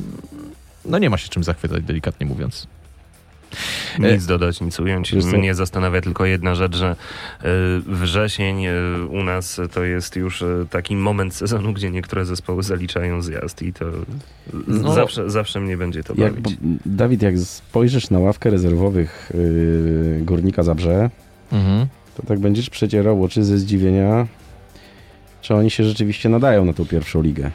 [0.84, 2.66] No nie ma się czym zachwycać, delikatnie mówiąc.
[4.02, 5.12] E, Nic dodać, nic ująć.
[5.12, 6.96] Mnie zastanawia tylko jedna rzecz, że
[7.44, 7.46] y,
[7.86, 8.72] wrzesień y,
[9.10, 13.72] u nas to jest już y, taki moment sezonu, gdzie niektóre zespoły zaliczają zjazd i
[13.72, 13.84] to
[14.68, 14.92] No.
[14.94, 16.58] zawsze, zawsze mnie będzie to Jak, bawić.
[16.86, 21.10] Dawid, jak spojrzysz na ławkę rezerwowych yy, Górnika Zabrze,
[21.52, 21.86] Mhm.
[22.16, 24.26] to tak będziesz przecierał oczy ze zdziwienia,
[25.42, 27.50] czy oni się rzeczywiście nadają na tą pierwszą ligę,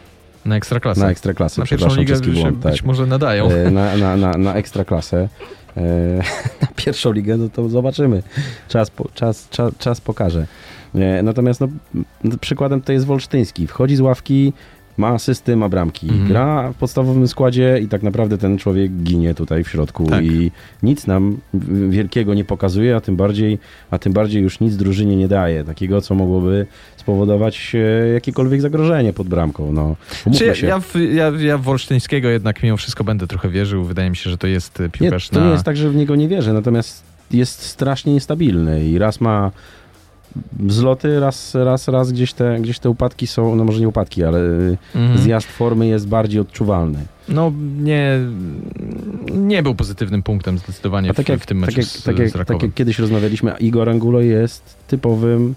[0.45, 1.01] Na ekstraklasę.
[1.01, 1.61] na ekstraklasę.
[1.61, 2.71] Na pierwszą przepraszam, ligę się błąd, tak.
[2.71, 3.51] być może nadają.
[3.51, 5.29] E, na, na, na, na ekstraklasę.
[5.77, 5.81] E,
[6.61, 8.23] na pierwszą ligę, no to zobaczymy.
[8.67, 10.47] Czas, czas, czas, czas pokaże.
[10.95, 11.67] E, natomiast no,
[12.41, 13.67] przykładem to jest Wolsztyński.
[13.67, 14.53] Wchodzi z ławki,
[14.97, 16.07] ma asysty, ma bramki.
[16.09, 16.27] Mhm.
[16.27, 20.25] Gra w podstawowym składzie i tak naprawdę ten człowiek ginie tutaj w środku Tak.
[20.25, 20.51] i
[20.83, 21.37] nic nam
[21.89, 23.59] wielkiego nie pokazuje, a tym bardziej,
[23.91, 25.63] a tym bardziej już nic drużynie nie daje.
[25.63, 26.65] Takiego, co mogłoby
[26.97, 29.71] spowodować e, jakiekolwiek zagrożenie pod bramką.
[29.73, 29.95] No,
[30.37, 30.67] Czy się.
[30.67, 33.83] ja, w, ja, ja w Wolsztyńskiego jednak mimo wszystko będę trochę wierzył.
[33.83, 35.45] Wydaje mi się, że to jest e, Nie, piłkarz to na...
[35.45, 39.51] nie jest tak, że w niego nie wierzę, natomiast jest strasznie niestabilny i raz ma
[40.59, 44.39] wzloty, raz, raz, raz gdzieś te, gdzieś te upadki są, no może nie upadki, ale
[44.39, 45.17] y, Mhm.
[45.19, 46.99] zjazd formy jest bardziej odczuwalny.
[47.29, 48.19] No nie,
[49.31, 52.03] nie był pozytywnym punktem zdecydowanie A tak w, jak, w tym meczu tak jak, z,
[52.03, 55.55] tak, jak, tak jak kiedyś rozmawialiśmy, Igor Angulo jest typowym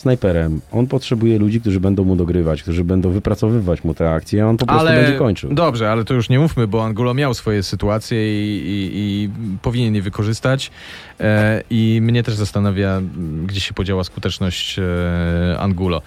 [0.00, 0.60] snajperem.
[0.72, 4.56] On potrzebuje ludzi, którzy będą mu dogrywać, którzy będą wypracowywać mu te akcje, a on
[4.56, 5.54] po prostu będzie kończył.
[5.54, 9.30] Dobrze, ale to już nie mówmy, bo Angulo miał swoje sytuacje i, i, i
[9.62, 10.70] powinien je wykorzystać.
[11.20, 13.00] E, I mnie też zastanawia,
[13.46, 16.02] gdzie się podziała skuteczność e, Angulo.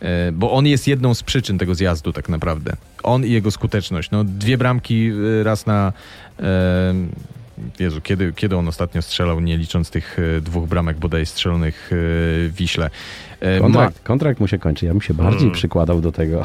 [0.00, 2.72] E, bo on jest jedną z przyczyn tego zjazdu tak naprawdę.
[3.02, 4.10] On i jego skuteczność.
[4.10, 5.92] No, dwie bramki e, raz na...
[6.40, 6.94] E,
[7.78, 12.52] Jezu, kiedy, kiedy on ostatnio strzelał, nie licząc tych e, dwóch bramek bodaj strzelonych w
[12.56, 12.90] Wiśle.
[13.40, 15.54] E, ma- Kontrakt, kontrakt mu się kończy, ja bym się bardziej Hmm.
[15.54, 16.44] przykładał do tego.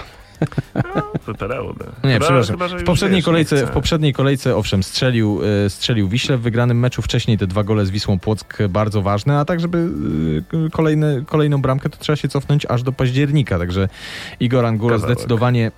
[0.75, 0.81] No,
[1.25, 1.85] wypadałoby.
[2.03, 2.59] Nie, Chyba- przepraszam.
[2.59, 6.79] chyba, w, poprzedniej wiesz, kolejce, w poprzedniej kolejce, owszem, strzelił, e, strzelił Wiśle w wygranym
[6.79, 7.01] meczu.
[7.01, 9.89] Wcześniej te dwa gole z Wisłą Płock bardzo ważne, a tak, żeby
[10.65, 13.59] e, kolejne, kolejną bramkę, to trzeba się cofnąć aż do października.
[13.59, 13.89] Także
[14.39, 15.15] Igor Angulo Kawałek.
[15.17, 15.71] zdecydowanie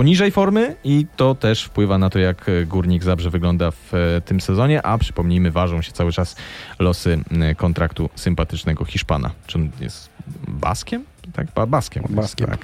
[0.00, 4.20] poniżej formy i to też wpływa na to, jak e, Górnik Zabrze wygląda w e,
[4.20, 6.36] tym sezonie, a przypomnijmy, ważą się cały czas
[6.78, 7.18] losy
[7.56, 9.30] kontraktu sympatycznego Hiszpana.
[9.46, 10.10] Czy on jest
[10.48, 11.04] Baskiem?
[11.32, 12.02] Tak, ba- Baskiem.
[12.02, 12.46] jest, Baskiem.
[12.46, 12.58] Tak.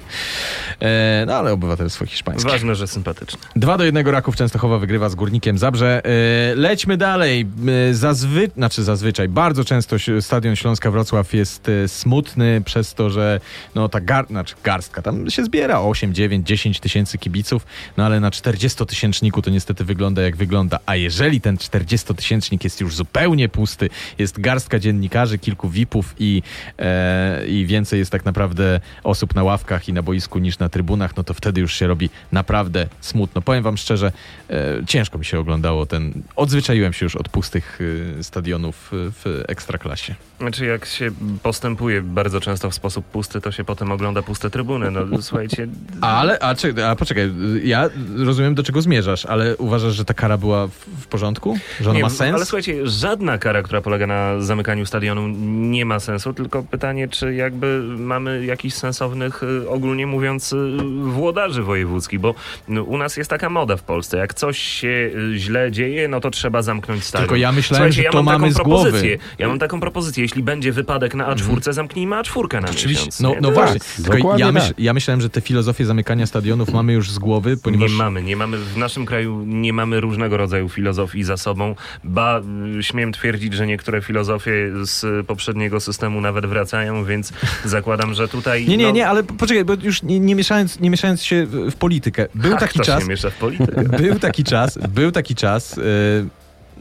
[0.81, 2.49] E, no ale obywatelstwo hiszpańskie.
[2.49, 3.39] Ważne, że sympatyczne.
[3.55, 6.01] 2 do 1 Raków Częstochowa wygrywa z Górnikiem Zabrze.
[6.05, 7.47] E, Lećmy dalej.
[7.89, 8.49] E, Zazwy...
[8.57, 13.39] Znaczy zazwyczaj, bardzo często stadion Śląska Wrocław jest e, smutny przez to, że
[13.75, 14.27] no ta gar...
[14.27, 17.65] znaczy, garstka tam się zbiera 8, 9, 10 tysięcy kibiców,
[17.97, 20.79] no ale na 40-tysięczniku to niestety wygląda jak wygląda.
[20.85, 26.41] A jeżeli ten 40-tysięcznik jest już zupełnie pusty, jest garstka dziennikarzy, kilku VIP-ów i,
[26.79, 28.56] e, i więcej jest tak naprawdę
[29.03, 32.09] osób na ławkach i na boisku niż na trybunach, no to wtedy już się robi
[32.31, 33.41] naprawdę smutno.
[33.41, 34.11] Powiem wam szczerze,
[34.49, 36.13] e, ciężko mi się oglądało ten...
[36.35, 37.79] Odzwyczaiłem się już od pustych
[38.19, 40.15] e, stadionów e, w Ekstraklasie.
[40.39, 41.11] Znaczy jak się
[41.43, 44.91] postępuje bardzo często w sposób pusty, to się potem ogląda puste trybuny.
[44.91, 45.67] No słuchajcie,
[46.01, 47.31] Ale, a, czy, a poczekaj,
[47.63, 51.57] ja rozumiem do czego zmierzasz, ale uważasz, że ta kara była w, w porządku?
[51.81, 52.35] Że ona nie, ma sens?
[52.35, 57.33] Ale słuchajcie, żadna kara, która polega na zamykaniu stadionu nie ma sensu, tylko pytanie, czy
[57.33, 62.35] jakby mamy jakichś sensownych, y, ogólnie mówiąc, y, włodarzy wojewódzkich, bo
[62.67, 64.17] no, u nas jest taka moda w Polsce.
[64.17, 64.87] Jak coś się
[65.33, 67.27] y, źle dzieje, no to trzeba zamknąć stadion.
[67.27, 68.83] Tylko ja myślałem, Słuchajcie, że ja to mam mamy taką z głowy.
[68.83, 69.17] propozycję.
[69.39, 70.23] Ja mam taką propozycję.
[70.23, 73.19] Jeśli będzie wypadek na A4, zamknijmy A4 na Oczywiście, miesiąc.
[73.19, 73.73] no, no To właśnie.
[73.73, 74.79] jest- Tylko ja, myśl, tak.
[74.79, 77.91] ja myślałem, że te filozofie zamykania stadionów mamy już z głowy, ponieważ...
[77.91, 78.57] Nie mamy, nie mamy.
[78.57, 81.75] W naszym kraju nie mamy różnego rodzaju filozofii za sobą.
[82.03, 82.41] Ba,
[82.81, 87.33] śmiem twierdzić, że niektóre filozofie z poprzedniego systemu nawet wracają, więc
[87.65, 88.67] zakładam, że tutaj.
[88.67, 91.71] Nie, nie, no, nie, ale poczekaj, bo już nie, nie, mieszając, nie mieszając się w,
[91.71, 92.27] w politykę.
[92.35, 93.83] Był ach, taki czas, się miesza w politykę.
[94.03, 95.83] był taki czas, był taki czas, yy,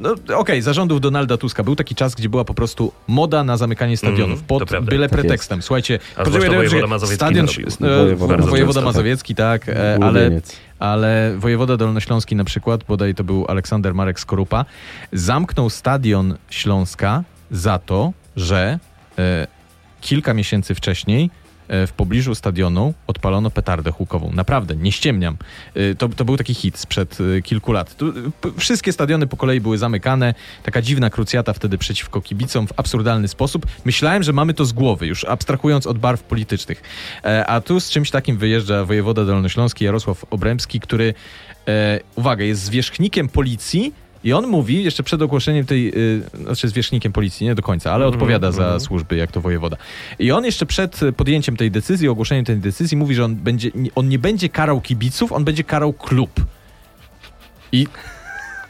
[0.01, 1.65] no okej, zarządów Donalda Tuska.
[1.65, 5.19] Był taki czas, gdzie była po prostu moda na zamykanie stadionów Mm, pod byle Tak
[5.19, 5.63] pretekstem.
[5.63, 9.65] Słuchajcie, A poczekaj, wojewoda mazowiecki stadion, e, Wojewoda wojewoda, mazowiecki, tak.
[9.65, 10.41] tak, e, ale,
[10.79, 14.65] ale wojewoda dolnośląski na przykład, bodaj to był Aleksander Marek Skorupa,
[15.13, 18.79] zamknął stadion Śląska za to, że
[19.19, 19.47] e,
[20.01, 21.31] kilka miesięcy wcześniej
[21.69, 24.33] w pobliżu stadionu odpalono petardę hukową.
[24.35, 25.37] Naprawdę, nie ściemniam.
[25.75, 27.97] E, To, to był taki hit sprzed e, kilku lat.
[27.97, 28.13] Tu, e,
[28.59, 30.35] wszystkie stadiony po kolei były zamykane.
[30.63, 33.67] Taka dziwna krucjata wtedy przeciwko kibicom w absurdalny sposób.
[33.85, 36.83] Myślałem, że mamy to z głowy, już abstrahując od barw politycznych.
[37.25, 41.15] E, A tu z czymś takim wyjeżdża wojewoda dolnośląski Jarosław Obremski, który,
[41.69, 43.93] e, uwaga, jest zwierzchnikiem policji
[44.25, 48.05] i on mówi, jeszcze przed ogłoszeniem tej, y, znaczy zwierzchnikiem policji, nie do końca, ale
[48.05, 48.81] Mhm, odpowiada za mhm.
[48.81, 49.77] służby, jak to wojewoda.
[50.19, 54.09] I on jeszcze przed podjęciem tej decyzji, ogłoszeniem tej decyzji mówi, że on, będzie, on
[54.09, 56.31] nie będzie karał kibiców, on będzie karał klub.
[57.73, 57.87] I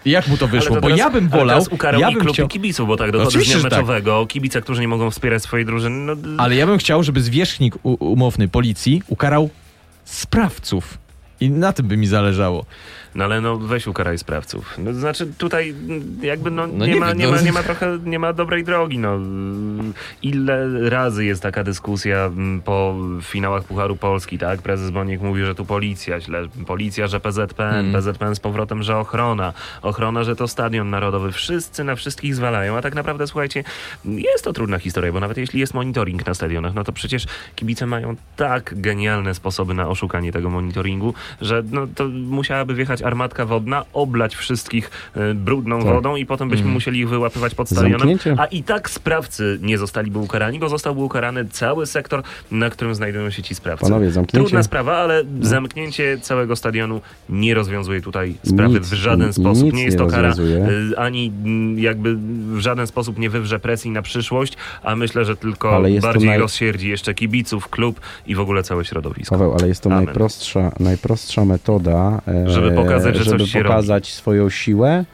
[0.04, 0.74] jak mu to wyszło?
[0.74, 3.14] To Bo teraz- ja bym wolał, ukarał ja bym klub chciał, kibiców, bo tak z
[3.14, 3.72] Oczywiście, dnia tak.
[3.72, 6.14] meczowego, kibice, którzy nie mogą wspierać swojej drużyny.
[6.16, 9.50] No, ale ja bym chciał, żeby zwierzchnik umowny policji ukarał
[10.04, 10.98] sprawców.
[11.40, 12.64] I na tym by mi zależało.
[13.16, 14.74] No ale no weź ukaraj sprawców.
[14.78, 17.32] No, to znaczy tutaj mm, jakby no, No nie, nie ma, nie, no.
[17.32, 18.98] ma, nie ma trochę, nie ma dobrej drogi.
[18.98, 19.18] No.
[20.22, 24.62] Ile razy jest taka dyskusja mm, po finałach Pucharu Polski, tak?
[24.62, 27.92] Prezes Boniek mówi, że tu policja, źle, policja, że PZPN, Mm.
[27.92, 29.52] PZPN z powrotem, że ochrona,
[29.82, 31.32] ochrona, że to stadion narodowy.
[31.32, 33.64] Wszyscy na wszystkich zwalają, a tak naprawdę słuchajcie,
[34.04, 37.86] jest to trudna historia, bo nawet jeśli jest monitoring na stadionach, no to przecież kibice
[37.86, 43.84] mają tak genialne sposoby na oszukanie tego monitoringu, że no, to musiałaby wjechać armatka wodna,
[43.92, 45.88] oblać wszystkich e, brudną Tak.
[45.94, 46.74] wodą i potem byśmy Mm.
[46.74, 47.98] musieli ich wyłapywać pod stadionem.
[47.98, 48.34] Zamknięcie.
[48.38, 53.30] A i tak sprawcy nie zostaliby ukarani, bo zostałby ukarany cały sektor, na którym znajdują
[53.30, 53.82] się ci sprawcy.
[53.84, 54.44] Panowie, zamknięcie.
[54.44, 59.72] Trudna sprawa, ale zamknięcie całego stadionu nie rozwiązuje tutaj sprawy Nic, w żaden sposób.
[59.72, 60.68] Nie jest to kara rozwiązuje.
[60.92, 62.16] y, ani mm, jakby
[62.56, 66.88] w żaden sposób nie wywrze presji na przyszłość, a myślę, że tylko bardziej naj- rozsierdzi
[66.88, 69.34] jeszcze kibiców, klub i w ogóle całe środowisko.
[69.34, 70.04] Paweł, ale jest to Amen.
[70.04, 75.04] najprostsza, najprostsza metoda, e, Żeby pokazać, że żeby coś się pokazać swoją siłę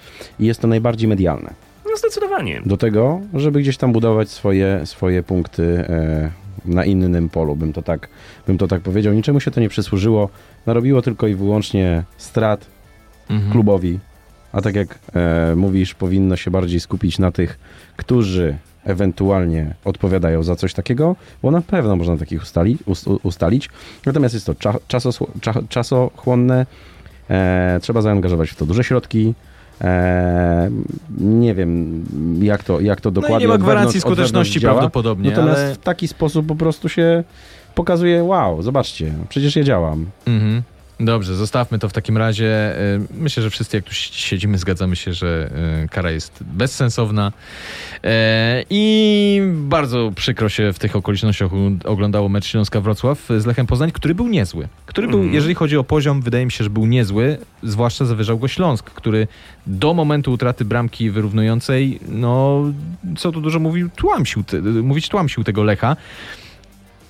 [0.41, 1.55] i jest to najbardziej medialne.
[1.91, 2.63] No zdecydowanie.
[2.67, 6.31] Do tego, żeby gdzieś tam budować swoje, swoje punkty e,
[6.65, 8.09] na innym polu, bym to, tak,
[8.47, 9.15] bym to tak powiedział.
[9.15, 10.29] Niczemu się to nie przysłużyło,
[10.67, 12.67] narobiło tylko i wyłącznie strat
[13.31, 13.53] Mhm.
[13.53, 13.99] klubowi.
[14.53, 17.59] A tak jak e, mówisz, powinno się bardziej skupić na tych,
[17.97, 23.69] którzy ewentualnie odpowiadają za coś takiego, bo na pewno można takich ustali, ust, ustalić.
[24.07, 24.75] Natomiast jest to cza,
[25.69, 26.67] czasochłonne,
[27.81, 29.35] trzeba zaangażować w to duże środki.
[29.81, 30.71] E,
[31.19, 32.05] nie wiem,
[32.43, 35.75] jak to, jak to No dokładnie nie ma gwarancji wewnątrz- skuteczności prawdopodobnie, Natomiast ale...
[35.75, 37.25] w taki sposób po prostu się
[37.75, 40.07] pokazuje, wow, zobaczcie, przecież ja działam.
[40.27, 40.63] Mhm.
[41.01, 42.79] Dobrze, zostawmy to w takim razie.
[42.95, 45.51] Y, Myślę, że wszyscy jak tu siedzimy zgadzamy się, że
[45.85, 47.33] y, kara jest bezsensowna
[48.05, 51.51] E, i bardzo przykro się w tych okolicznościach
[51.85, 54.69] oglądało mecz Śląska-Wrocław z Lechem Poznań, który był niezły.
[54.87, 55.35] Który był, Mhm.
[55.35, 59.29] jeżeli chodzi o poziom, wydaje mi się, że był niezły, zwłaszcza zawyżał go Śląsk, który
[59.67, 62.63] do momentu utraty bramki wyrównującej, no
[63.17, 65.97] co tu dużo mówił, tłamsił, te, mówić tłamsił tego Lecha.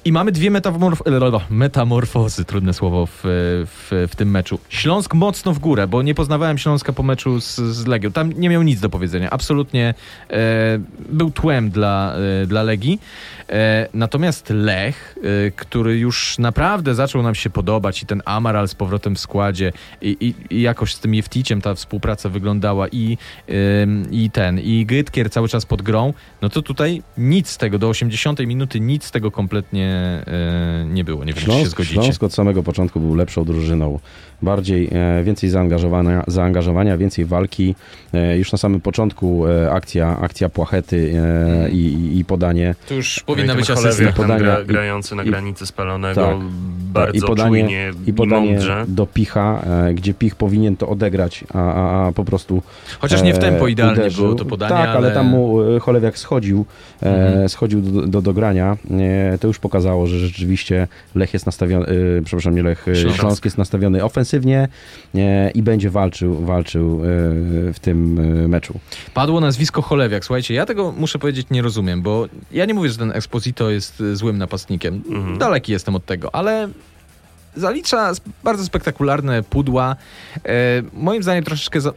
[0.04, 1.02] I mamy dwie metamorf
[1.50, 3.20] metamorfozy, trudne słowo, w,
[3.66, 4.58] w, w tym meczu.
[4.68, 8.12] Śląsk mocno w górę, bo nie poznawałem Śląska po meczu z, z Legią.
[8.12, 9.30] Tam nie miał nic do powiedzenia.
[9.30, 9.94] Absolutnie
[10.30, 10.34] e,
[11.08, 13.00] był tłem dla, e, dla Legii.
[13.52, 18.74] E, natomiast Lech, e, który już naprawdę zaczął nam się podobać i ten Amaral z
[18.74, 23.18] powrotem w składzie i, i, i jakoś z tym Jefticiem ta współpraca wyglądała i,
[24.10, 27.88] i ten, i Gytkier cały czas pod grą, no to tutaj nic z tego, do
[27.88, 29.88] 80 minuty nic z tego kompletnie
[30.26, 31.24] e, nie było.
[31.24, 31.94] Nie wiem, czy się Śląsk, zgodzicie.
[31.94, 34.00] Śląsk od samego początku był lepszą drużyną.
[34.42, 37.74] Bardziej, e, więcej zaangażowania, zaangażowania, więcej walki.
[38.14, 41.72] E, już na samym początku e, akcja, akcja płachety Mhm.
[41.72, 42.74] i, i, podanie.
[42.88, 44.12] To już powinna być asysta.
[44.12, 46.36] podania grający na i- granicy spalonego, tak.
[46.92, 48.84] bardzo I podanie- czujnie I podanie mądrze.
[48.88, 49.62] do Picha,
[49.94, 52.62] gdzie Pich powinien to odegrać, a, a, a po prostu
[53.00, 54.24] Chociaż nie w tempo idealnie uderzył.
[54.24, 56.64] było to podanie, Tak, ale, tam mu Cholewiak schodził,
[57.02, 57.48] Mhm.
[57.48, 58.76] schodził do, do, do grania.
[59.34, 61.86] E, to już pokazało, że rzeczywiście Lech jest nastawiony,
[62.24, 63.20] przepraszam, nie Lech, Śląsk.
[63.20, 64.31] Śląsk jest nastawiony ofensywnie
[65.14, 67.06] e, i będzie walczył, walczył e,
[67.72, 68.80] w tym e, meczu.
[69.14, 70.24] Padło nazwisko Cholewiak.
[70.24, 74.02] Słuchajcie, ja tego muszę powiedzieć nie rozumiem, bo ja nie mówię, że ten Exposito jest
[74.12, 75.02] złym napastnikiem.
[75.08, 75.38] Mhm.
[75.38, 76.68] Daleki jestem od tego, ale
[77.56, 78.12] zalicza
[78.44, 79.96] bardzo spektakularne pudła.
[80.44, 81.92] E, moim zdaniem troszeczkę za...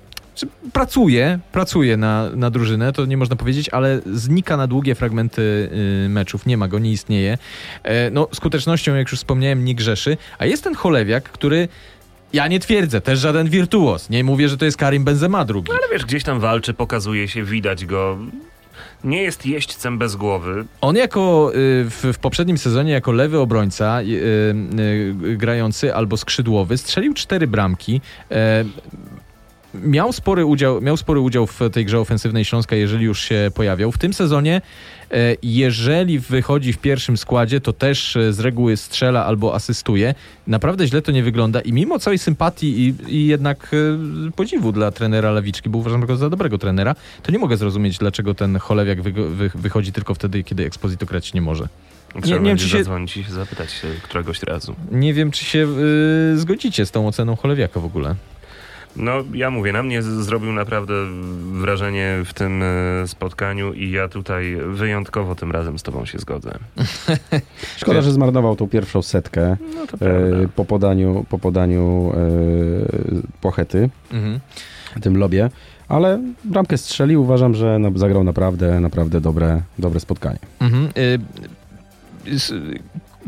[0.73, 5.69] Pracuje, pracuje na, na drużynę, to nie można powiedzieć, ale znika na długie fragmenty
[6.05, 6.45] y, meczów.
[6.45, 7.37] Nie ma go, nie istnieje.
[8.11, 10.17] No, skutecznością, jak już wspomniałem, nie grzeszy.
[10.37, 11.67] A jest ten Cholewiak, który
[12.35, 14.09] Ja nie twierdzę, też żaden wirtuos.
[14.09, 15.71] Nie mówię, że to jest Karim Benzema drugi.
[15.71, 18.17] Ale wiesz, gdzieś tam walczy, pokazuje się, widać go.
[19.03, 20.65] Nie jest jeźdźcem bez głowy.
[20.81, 21.55] On jako y,
[21.89, 24.05] w, w poprzednim sezonie jako lewy obrońca y,
[24.79, 28.01] y, grający albo skrzydłowy strzelił cztery bramki.
[28.31, 28.65] E,
[29.83, 33.91] miał spory, udział, miał spory udział w tej grze ofensywnej Śląska, jeżeli już się pojawiał.
[33.91, 34.61] W tym sezonie,
[35.11, 40.15] e, jeżeli wychodzi w pierwszym składzie, to też e, z reguły strzela albo asystuje.
[40.47, 43.71] Naprawdę źle to nie wygląda i mimo całej sympatii i, i jednak
[44.27, 47.97] e, podziwu dla trenera Lewiczki, bo uważam go za dobrego trenera, to nie mogę zrozumieć,
[47.97, 51.67] dlaczego ten Cholewiak wy, wy, wychodzi tylko wtedy, kiedy Exposito grać nie może.
[52.09, 54.75] Trzeba nie wiem, będzie czy się- zadzwonić i się zapytać się któregoś razu.
[54.91, 55.67] Nie wiem, czy się
[56.33, 58.15] y, zgodzicie z tą oceną Cholewiaka w ogóle.
[58.95, 60.93] No, ja mówię, na mnie z- zrobił naprawdę
[61.51, 66.51] wrażenie w tym e, spotkaniu i ja tutaj wyjątkowo tym razem z tobą się zgodzę.
[67.77, 72.17] Szkoda, że zmarnował tą pierwszą setkę No e, po podaniu, po podaniu e,
[73.41, 74.39] Pochety, Mhm.
[75.01, 75.49] tym lobie,
[75.87, 77.21] ale bramkę strzelił.
[77.21, 80.39] Uważam, że no, zagrał naprawdę, naprawdę dobre, dobre spotkanie.
[80.59, 80.89] Mhm.
[80.97, 81.19] Y,
[82.35, 82.53] s-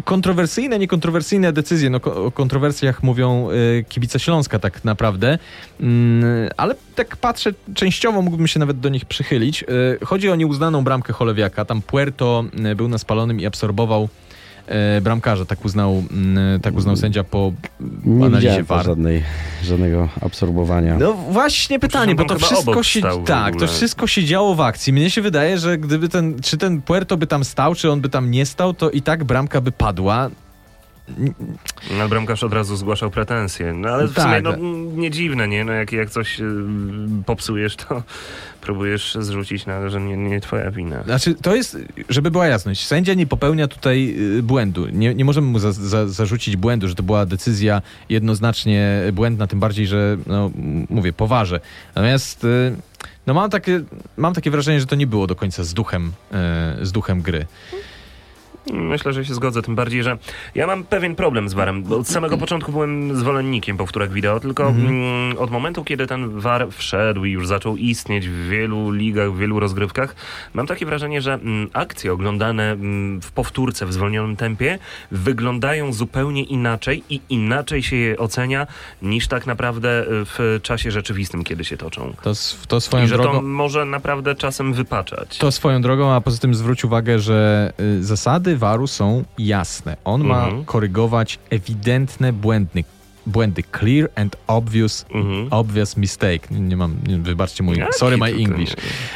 [0.04, 1.90] kontrowersyjne, niekontrowersyjne decyzje.
[1.90, 5.38] No, o kontrowersjach mówią y, kibice Śląska tak naprawdę,
[5.80, 9.64] Mm, ale tak patrzę, częściowo mógłbym się nawet do nich przychylić.
[9.64, 11.66] Y, chodzi o nieuznaną bramkę Cholewiaka.
[11.66, 14.10] Tam Puerto y, był na spalonym i absorbował
[14.98, 17.54] y, bramkarza, tak uznał, mm, tak uznał sędzia po
[18.06, 18.86] Nie analizie VAR.
[18.86, 19.24] żadnej,
[19.64, 20.98] żadnego absorbowania.
[21.00, 24.94] No właśnie pytanie, bo to wszystko się tak, to wszystko się działo w akcji.
[24.94, 28.10] Mnie się wydaje, że gdyby ten czy ten Puerto by tam stał, czy on by
[28.10, 30.30] tam nie stał, to i tak bramka by padła.
[31.98, 33.74] No, bramkarz od razu zgłaszał pretensje.
[33.74, 34.24] No ale w Tak.
[34.24, 34.68] sumie no,
[35.02, 35.66] nie dziwne, nie?
[35.66, 36.44] No, jak, jak coś y,
[37.26, 38.04] popsujesz, to
[38.62, 41.04] próbujesz zrzucić na, że nie, nie twoja wina.
[41.04, 41.78] Znaczy, to jest,
[42.10, 44.88] żeby była jasność, sędzia nie popełnia tutaj y, błędu.
[44.90, 49.60] Nie, nie możemy mu za, za, zarzucić błędu, że to była decyzja jednoznacznie błędna, tym
[49.60, 50.52] bardziej, że, no,
[50.90, 51.60] mówię, poważę.
[51.96, 52.76] Natomiast, y,
[53.28, 53.82] no mam takie,
[54.18, 56.12] mam takie wrażenie, że to nie było do końca z duchem,
[56.82, 57.46] z duchem gry.
[58.74, 60.18] Myślę, że się zgodzę, tym bardziej, że
[60.56, 64.70] ja mam pewien problem z VAR-em, bo od samego początku byłem zwolennikiem powtórek wideo, tylko
[64.70, 69.38] mm, od momentu, kiedy ten VAR wszedł i już zaczął istnieć w wielu ligach, w
[69.38, 70.16] wielu rozgrywkach,
[70.54, 74.80] mam takie wrażenie, że mm, akcje oglądane mm, w powtórce w zwolnionym tempie
[75.12, 78.68] wyglądają zupełnie inaczej i inaczej się je ocenia
[79.02, 82.14] niż tak naprawdę y, w czasie rzeczywistym, kiedy się toczą.
[82.22, 82.34] To,
[82.68, 83.32] to swoją I że drogą...
[83.32, 85.38] to może naprawdę czasem wypaczać.
[85.38, 89.98] To swoją drogą, a poza tym zwróć uwagę, że y, zasady waru są jasne.
[90.06, 90.66] On ma Mhm.
[90.66, 92.84] korygować ewidentne błędy.
[93.28, 95.48] Błędy clear and obvious, Mhm.
[95.52, 96.40] obvious mistake.
[96.52, 98.76] Nie, mam, nie, wybaczcie mój, Jaki sorry my English.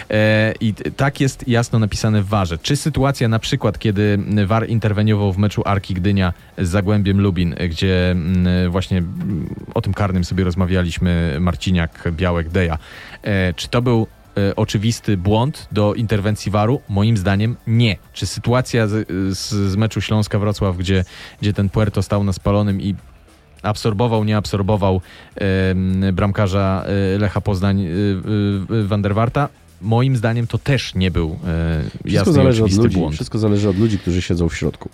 [0.10, 2.58] E, I tak jest jasno napisane w warze.
[2.58, 8.12] Czy sytuacja na przykład, kiedy war interweniował w meczu Arki Gdynia z Zagłębiem Lubin, gdzie
[8.12, 12.78] mm, właśnie mm, o tym karnym sobie rozmawialiśmy, Marciniak, Białek, Deja.
[13.24, 16.82] E, czy to był e, oczywisty błąd do interwencji waru?
[16.90, 17.98] Moim zdaniem nie.
[18.14, 21.04] Czy sytuacja z, z, z meczu Śląska-Wrocław, gdzie,
[21.42, 22.96] gdzie ten Puerto stał na spalonym i
[23.64, 25.02] absorbował, nie absorbował
[25.36, 26.84] em, bramkarza
[27.16, 27.90] e, Lecha Poznań e,
[28.80, 29.50] e, Van der Warta?
[29.82, 33.16] Moim zdaniem to też nie był e, Wszystko jasny i zależy od ludzi, błąd.
[33.16, 34.90] wszystko zależy od ludzi, którzy siedzą w środku.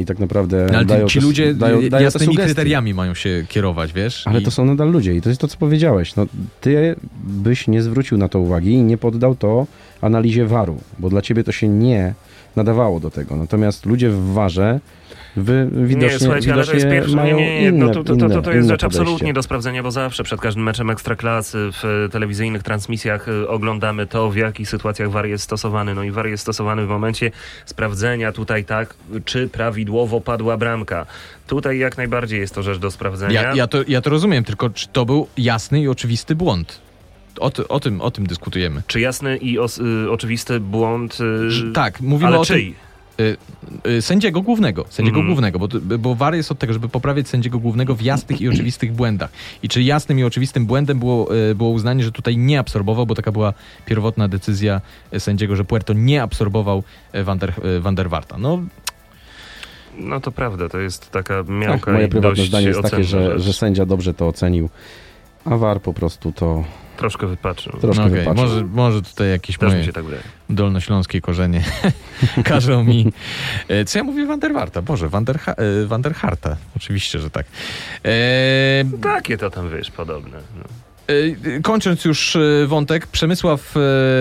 [0.00, 3.44] I tak naprawdę No, ale dają ci ludzie dają, e, dają jasnymi kryteriami mają się
[3.48, 4.26] kierować, wiesz?
[4.26, 6.16] Ale I- to są nadal ludzie i to jest to, co powiedziałeś.
[6.16, 6.26] No,
[6.60, 9.66] ty byś nie zwrócił na to uwagi i nie poddał to
[10.00, 12.14] analizie waru, bo dla ciebie to się nie
[12.56, 13.36] nadawało do tego.
[13.36, 14.80] Natomiast ludzie w warze
[15.36, 17.16] wy, widocznie, nie, słuchajcie, ale to jest widocznie pierwsze.
[17.16, 19.00] mają Nie, nie, inne, No, to, to, to, to, to jest rzecz podejście.
[19.02, 24.30] absolutnie do sprawdzenia, bo zawsze przed każdym meczem ekstraklasy w telewizyjnych transmisjach y, oglądamy to,
[24.30, 25.94] w jakich sytuacjach VAR jest stosowany.
[25.94, 27.30] No i VAR jest stosowany w momencie
[27.66, 31.06] sprawdzenia tutaj tak, czy prawidłowo padła bramka.
[31.46, 33.42] Tutaj jak najbardziej jest to rzecz do sprawdzenia.
[33.42, 36.80] Ja, ja, to, ja to rozumiem, tylko czy to był jasny i oczywisty błąd?
[37.40, 38.82] O, ty, o, tym, o tym dyskutujemy.
[38.86, 41.18] Czy jasny i os, y, oczywisty błąd?
[41.68, 42.68] Y, tak, mówimy ale o tym, czyj?
[42.70, 42.91] y,
[44.00, 45.26] sędziego głównego, sędziego Mhm.
[45.26, 48.92] głównego, bo, bo war jest od tego, żeby poprawiać sędziego głównego w jasnych i oczywistych
[48.92, 49.30] błędach.
[49.62, 53.14] I czy jasnym i oczywistym błędem było, y, było uznanie, że tutaj nie absorbował, bo
[53.14, 53.54] taka była
[53.86, 54.80] pierwotna decyzja
[55.14, 56.82] y, sędziego, że Puerto nie absorbował
[57.14, 58.38] y, Van der, y, Van der Warta.
[58.38, 58.58] No,
[59.98, 63.04] No to prawda, to jest taka Tak, miałka moje i prywatne dość zdanie jest takie,
[63.04, 64.68] że, że sędzia dobrze to ocenił,
[65.44, 66.64] a war po prostu to
[67.02, 67.72] Troszkę wypaczył.
[67.80, 68.42] troszkę no okej, wypaczył.
[68.44, 70.22] może, może tutaj jakieś Też mi moje się tak wydaje.
[70.50, 71.64] dolnośląskie korzenie
[72.44, 73.12] każą mi...
[73.68, 74.82] E, Co ja mówię Van der Warta?
[74.82, 76.56] Boże, Van der, ha- e, Van der Harta.
[76.76, 77.46] Oczywiście, że tak.
[78.04, 78.10] E,
[79.02, 80.38] Takie to tam, wiesz, podobne.
[80.58, 80.64] No.
[81.56, 82.36] E, Kończąc już
[82.66, 83.74] wątek, Przemysław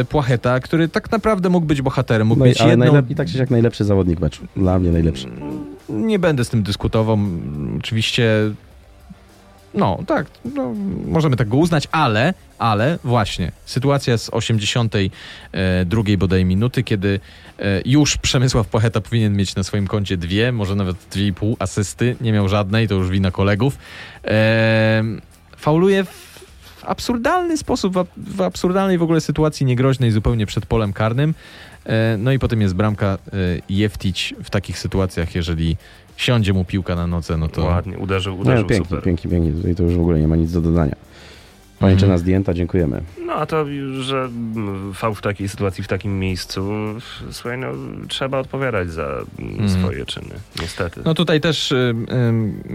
[0.09, 2.85] Płacheta, który tak naprawdę mógł być bohaterem, mógł No i, być ale jedną...
[2.85, 4.45] najlepiej, tak czy jak najlepszy zawodnik meczu.
[4.55, 5.27] Dla mnie najlepszy.
[5.89, 7.13] Nie będę z tym dyskutował.
[7.15, 8.29] M, Oczywiście
[9.73, 10.73] No, tak, no,
[11.07, 17.19] możemy tak go uznać, ale, ale właśnie, sytuacja z 82 bodaj minuty, kiedy
[17.59, 21.55] e, już Przemysław Pacheta powinien mieć na swoim koncie dwie, może nawet dwie i pół
[21.59, 23.77] asysty, nie miał żadnej, to już wina kolegów.
[24.25, 25.03] E,
[25.57, 26.31] fauluje w
[26.83, 31.33] absurdalny sposób, w, ab- w absurdalnej w ogóle sytuacji niegroźnej zupełnie przed polem karnym.
[31.85, 33.17] E, No i potem jest bramka e,
[33.69, 35.77] Jeftić w takich sytuacjach, jeżeli
[36.17, 37.63] siądzie mu piłka na nodze, no to...
[37.63, 39.03] Ładnie, uderzył, No, uderzył pięknie, super.
[39.03, 39.51] pięknie, pięknie.
[39.51, 40.95] Tutaj to już w ogóle nie ma nic do dodania.
[41.81, 42.19] Pajęczyna Mhm.
[42.19, 43.01] zdjęta, dziękujemy.
[43.25, 43.65] No a to,
[44.01, 44.29] że
[44.93, 46.71] fał w takiej sytuacji, w takim miejscu,
[47.31, 47.67] słuchaj, no,
[48.07, 49.07] trzeba odpowiadać za
[49.39, 51.01] mm, swoje czyny, niestety.
[51.05, 51.95] No tutaj też y,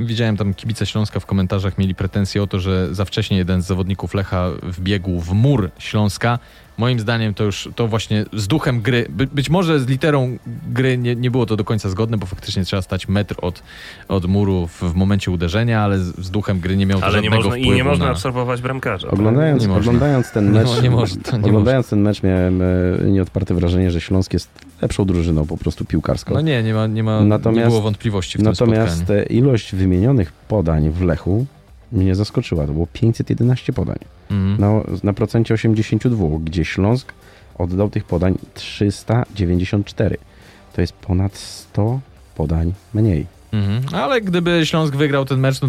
[0.01, 3.63] y, widziałem tam kibice Śląska w komentarzach mieli pretensje o to, że za wcześnie jeden
[3.63, 6.39] z zawodników Lecha wbiegł w mur Śląska.
[6.79, 10.99] Moim zdaniem to już to właśnie z duchem gry, by, być może z literą gry
[10.99, 13.63] nie, nie było to do końca zgodne, bo faktycznie trzeba stać metr od,
[14.09, 17.21] od muru w, w momencie uderzenia, ale z, z duchem gry nie miał to Ale
[17.23, 18.11] nie żadnego można, i nie można na...
[18.11, 19.09] absorbować bramkarza.
[19.11, 19.81] Oglądając, Nie można.
[19.81, 22.65] oglądając ten No, mecz, nie można, to nie oglądając ten mecz miałem e,
[23.05, 24.49] nieodparte wrażenie, że Śląsk jest
[24.83, 26.35] lepszą drużyną po prostu piłkarską.
[26.35, 29.21] No nie, nie ma, nie ma Natomiast- nie było wątpliwości w tym Natomiast spotkaniu.
[29.21, 31.47] e, ilość wymienionych podań w Lechu
[31.93, 32.67] mnie zaskoczyła.
[32.67, 33.99] To było 511 podań
[34.31, 34.61] Mhm.
[34.61, 37.13] na, na procencie 82, gdzie Śląsk
[37.59, 40.17] oddał tych podań 394.
[40.73, 42.01] To jest ponad 100
[42.37, 43.27] podań mniej.
[43.57, 43.95] Mhm.
[43.95, 45.69] Ale gdyby Śląsk wygrał ten mecz, no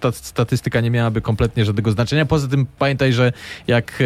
[0.00, 2.26] to statystyka nie miałaby kompletnie żadnego znaczenia.
[2.26, 3.32] Poza tym pamiętaj, że
[3.66, 4.02] jak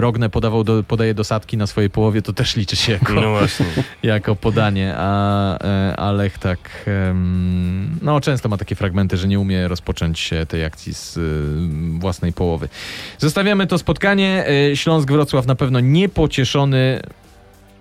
[0.00, 3.38] Rogne podawał do, podaje do sadki na swojej połowie, to też liczy się jako, No
[4.02, 6.84] jako podanie, a, e, a Lech tak
[8.02, 11.18] no często ma takie fragmenty, że nie umie rozpocząć e, tej akcji z
[12.00, 12.68] własnej połowy.
[13.18, 14.44] Zostawiamy to spotkanie.
[14.72, 17.00] E, Śląsk-Wrocław na pewno niepocieszony.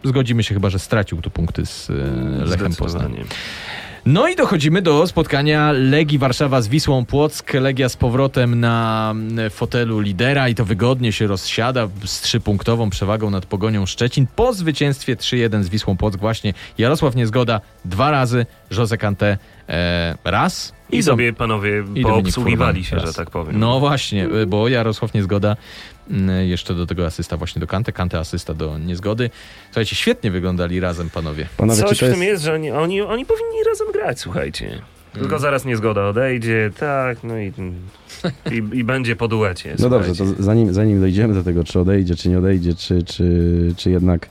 [0.04, 1.90] Zgodzimy się chyba, że stracił tu punkty z
[2.50, 3.16] Lechem Poznań.
[4.06, 7.54] No i dochodzimy do spotkania Legii Warszawa z Wisłą Płock.
[7.54, 13.30] Legia z powrotem na mm, fotelu lidera i to wygodnie się rozsiada z trzypunktową przewagą
[13.30, 16.20] nad Pogonią Szczecin po zwycięstwie 3-1 z Wisłą Płock.
[16.20, 18.46] Właśnie Jarosław Niezgoda dwa razy,
[18.78, 19.38] Jose Kante
[19.70, 20.74] e, raz.
[20.92, 23.06] I Dom- sobie panowie Dominik poobsługiwali się, raz.
[23.06, 23.60] że tak powiem.
[23.60, 25.56] No właśnie, y, bo Jarosław Niezgoda
[26.48, 29.30] jeszcze do tego asysta właśnie do Kante, Kante asysta do Niezgody.
[29.66, 31.48] Słuchajcie, świetnie wyglądali razem panowie.
[31.58, 32.32] Panowie, Coś czy to w tym jest...
[32.32, 34.82] jest, że oni, oni, oni powinni razem grać, słuchajcie.
[35.14, 37.54] Tylko zaraz niezgoda odejdzie, tak, no i,
[38.52, 39.76] i, i będzie po duecie.
[39.80, 43.74] No dobrze, to zanim, zanim dojdziemy do tego, czy odejdzie, czy nie odejdzie, czy, czy,
[43.78, 44.30] czy jednak,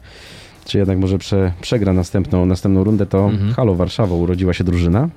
[0.64, 3.54] czy jednak może prze, przegra następną, następną rundę, to Mhm.
[3.54, 5.08] halo Warszawa, urodziła się drużyna.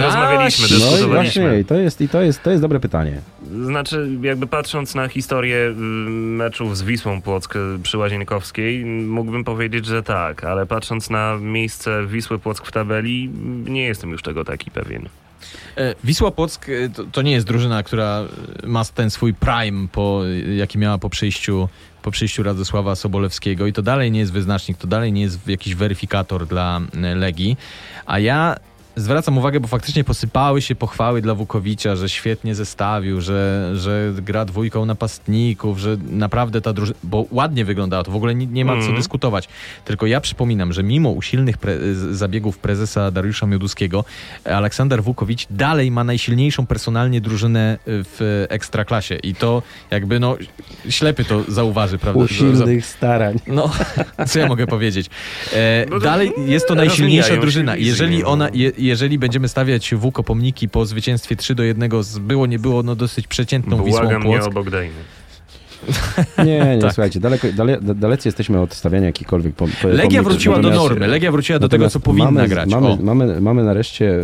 [0.00, 1.42] Rozmawialiśmy, No i No i dyskutowaliśmy.
[1.42, 3.20] właśnie, i to jest, i to jest, to jest dobre pytanie.
[3.64, 5.74] Znaczy, jakby patrząc na historię y,
[6.10, 12.06] meczów z Wisłą Płock y, przy Łazienkowskiej, mógłbym powiedzieć, że tak, ale patrząc na miejsce
[12.06, 15.08] Wisły Płock w tabeli, m, nie jestem już tego taki pewien.
[15.76, 18.24] E, Wisła Płock e, to, to nie jest drużyna, która
[18.62, 20.22] e, ma ten swój prime, po,
[20.56, 21.68] jaki miała po przyjściu,
[22.02, 25.74] po przyjściu Radosława Sobolewskiego i to dalej nie jest wyznacznik, to dalej nie jest jakiś
[25.74, 26.80] weryfikator dla
[27.16, 27.56] Legii,
[28.06, 28.56] a ja
[28.96, 34.44] zwracam uwagę, bo faktycznie posypały się pochwały dla Wukowicza, że świetnie zestawił, że, że gra
[34.44, 38.72] dwójką napastników, że naprawdę ta drużyna, bo ładnie wyglądała, to w ogóle nie, nie ma
[38.72, 38.96] co Mhm.
[38.96, 39.48] dyskutować.
[39.84, 44.04] Tylko ja przypominam, że mimo usilnych pre- zabiegów prezesa Dariusza Mioduskiego,
[44.44, 50.36] Aleksander Wukowicz dalej ma najsilniejszą personalnie drużynę w Ekstraklasie i to jakby no
[50.88, 52.24] ślepy to zauważy, prawda?
[52.24, 53.38] Usilnych starań.
[53.46, 53.70] no,
[54.28, 55.10] co ja mogę powiedzieć?
[55.52, 57.76] E, No dalej jest to najsilniejsza drużyna.
[57.76, 58.28] Jeżeli no.
[58.28, 62.58] ona, je, jeżeli będziemy stawiać Wuko pomniki po zwycięstwie 3 do 1 z było nie
[62.58, 64.46] było no dosyć przeciętną Wisłą Błagam nie Płock.
[64.48, 64.94] o Bogdajny.
[66.38, 66.92] Nie, nie, Tak.
[66.92, 71.06] słuchajcie, daleko, dale, dalecy jesteśmy od stawiania jakichkolwiek pom- po- Legia wróciła do Natomiast- normy,
[71.06, 72.70] Legia wróciła do tego, co powinna mamy, grać.
[72.70, 74.14] Mamy, mamy, mamy nareszcie,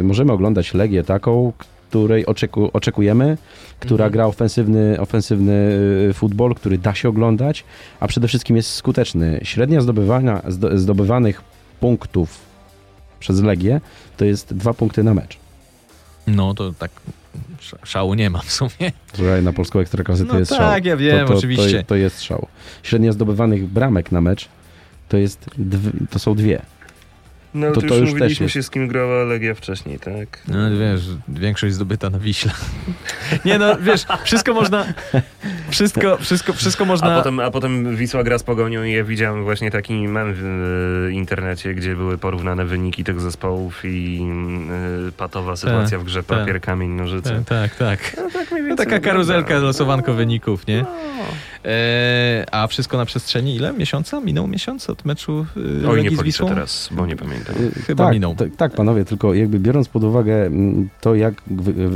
[0.00, 1.52] y, możemy oglądać Legię taką,
[1.90, 3.36] której oczeku, oczekujemy,
[3.80, 4.12] która Mhm.
[4.12, 5.52] gra ofensywny, ofensywny
[6.10, 7.64] y, futbol, który da się oglądać,
[8.00, 9.40] a przede wszystkim jest skuteczny.
[9.42, 11.42] Średnia zdobywania, zdo, zdobywanych
[11.80, 12.47] punktów
[13.20, 13.80] przez Legię
[14.16, 15.36] to jest dwa punkty na mecz.
[16.26, 16.90] No to tak
[17.60, 18.92] sz- szału nie ma w sumie.
[19.14, 20.80] Słuchaj, na polską ekstraklasy to No jest tak, szał.
[20.84, 21.78] ja wiem, to, to, oczywiście.
[21.82, 22.46] To, to jest szał.
[22.82, 24.48] Średnia zdobywanych bramek na mecz
[25.08, 25.50] to, jest
[26.10, 26.62] to są dwie.
[27.54, 28.54] No To- to, to już już też jest.
[28.54, 30.42] się z kim grała Legia wcześniej, tak?
[30.48, 32.52] No wiesz, większość zdobyta na Wiśle.
[33.44, 34.84] Nie no, wiesz, wszystko można,
[35.70, 37.14] wszystko, wszystko, wszystko można...
[37.14, 41.08] A potem, a potem Wisła gra z Pogonią i ja widziałem właśnie taki mem w
[41.12, 44.26] internecie, gdzie były porównane wyniki tych zespołów i
[45.08, 46.38] e, patowa sytuacja w grze tak.
[46.38, 47.42] papier, kamień, nożyce.
[47.46, 48.16] Tak, tak, tak.
[48.16, 50.82] No, tak mniej No, taka karuzelka, losowanko wyników, nie?
[50.82, 50.88] No.
[51.64, 53.72] E, a wszystko na przestrzeni ile?
[53.72, 54.20] Miesiąca?
[54.20, 55.46] Minął miesiąc od meczu
[55.84, 56.48] e, Oj, nie z policzę Wisłą?
[56.48, 57.56] teraz, bo nie pamiętam.
[57.56, 58.34] Y, Chyba tak, minął.
[58.34, 61.34] t- tak, panowie, tylko jakby biorąc pod uwagę mm, to, jak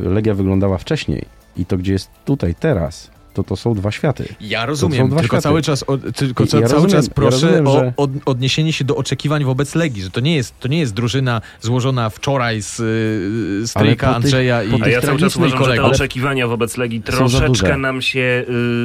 [0.05, 1.25] Legia wyglądała wcześniej
[1.57, 4.25] i to, gdzie jest tutaj, teraz, to to są dwa światy.
[4.41, 5.43] Ja rozumiem, dwa tylko światy.
[5.43, 7.31] cały czas, o, tylko ja cały rozumiem- czas ja proszę
[7.61, 7.67] rozumiem,
[7.97, 10.95] o od, odniesienie się do oczekiwań wobec Legii, że to nie jest, to nie jest
[10.95, 15.71] drużyna złożona wczoraj z, y, z Andrzeja i A ja cały czas uważam, że te
[15.71, 15.93] kolegów.
[15.93, 18.45] oczekiwania wobec Legii troszeczkę nam się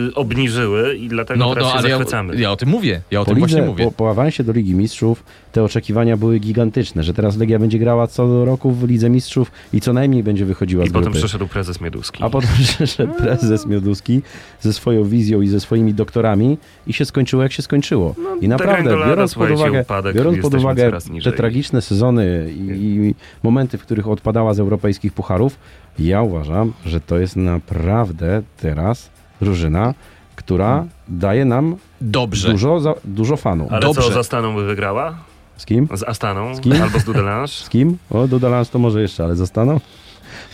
[0.09, 2.35] y, obniżyły i dlatego No, teraz no się ale ja, zachwycamy.
[2.35, 3.85] ja o tym mówię, ja o Po, tym właśnie lidze, mówię.
[3.85, 8.07] po, po awansie do Ligi Mistrzów te oczekiwania były gigantyczne, że teraz Legia będzie grała
[8.07, 11.19] co roku w Lidze Mistrzów i co najmniej będzie wychodziła I z potem grupy.
[11.19, 12.23] przyszedł prezes Mieduski.
[12.23, 14.21] A potem przyszedł prezes Mioduski
[14.61, 18.15] ze swoją wizją i ze swoimi doktorami i się skończyło jak się skończyło.
[18.41, 20.91] I naprawdę, biorąc pod No, uwagę, upadek, biorąc pod jesteśmy uwagę
[21.23, 25.57] te tragiczne sezony i, i momenty, w których odpadała z europejskich pucharów,
[25.99, 29.09] ja uważam, że to jest naprawdę teraz
[29.41, 29.93] drużyna,
[30.35, 32.51] która daje nam Dobrze.
[32.51, 33.71] dużo, za, dużo fanów.
[33.71, 34.01] Ale Dobrze.
[34.01, 35.15] co, z Astaną by wygrała?
[35.57, 35.87] Z kim?
[35.93, 36.55] Z Astaną?
[36.55, 36.81] Z kim?
[36.81, 37.47] Albo z Dudelange?
[37.65, 37.97] Z kim?
[38.09, 39.79] O, do Dalans to może jeszcze, ale zostaną?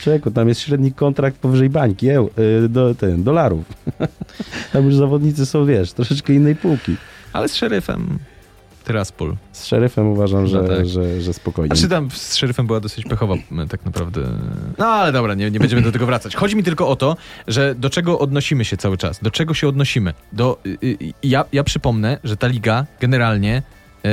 [0.01, 2.29] Człowieku, tam jest średni kontrakt powyżej bańki, eł,
[2.65, 3.65] y, do, ten, dolarów.
[4.73, 6.95] tam już zawodnicy są, wiesz, troszeczkę innej półki.
[7.33, 8.19] Ale z szeryfem
[8.83, 9.35] Tyraspol.
[9.51, 10.85] Z szeryfem uważam, że, No tak.
[10.85, 11.75] że, że spokojnie.
[11.75, 13.35] Znaczy tam z szeryfem była dosyć pechowa
[13.69, 14.21] tak naprawdę.
[14.77, 16.35] No ale dobra, nie, nie będziemy do tego wracać.
[16.35, 19.19] Chodzi mi tylko o to, że do czego odnosimy się cały czas?
[19.21, 20.13] Do czego się odnosimy?
[20.33, 23.63] Do, y, y, ja, ja przypomnę, że ta liga generalnie
[24.05, 24.09] e,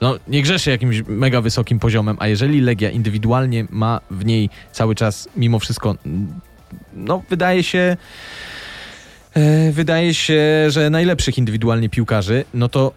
[0.00, 4.94] no, nie grzeszy jakimś mega wysokim poziomem, a jeżeli Legia indywidualnie ma w niej cały
[4.94, 6.40] czas mimo wszystko mm,
[6.94, 7.96] no wydaje się
[9.34, 12.92] e, wydaje się, że najlepszych indywidualnie piłkarzy, no to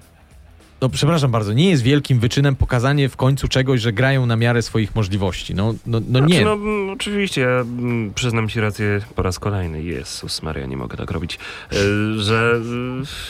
[0.84, 4.61] no przepraszam bardzo, nie jest wielkim wyczynem pokazanie w końcu czegoś, że grają na miarę
[4.61, 5.55] swoich możliwości.
[5.55, 6.27] No, no, no nie.
[6.27, 9.84] Znaczy, no, mm, oczywiście, ja mm, przyznam ci rację po raz kolejny.
[9.84, 11.39] Jezus Maria, nie mogę tak robić.
[11.71, 11.75] E,
[12.17, 12.61] że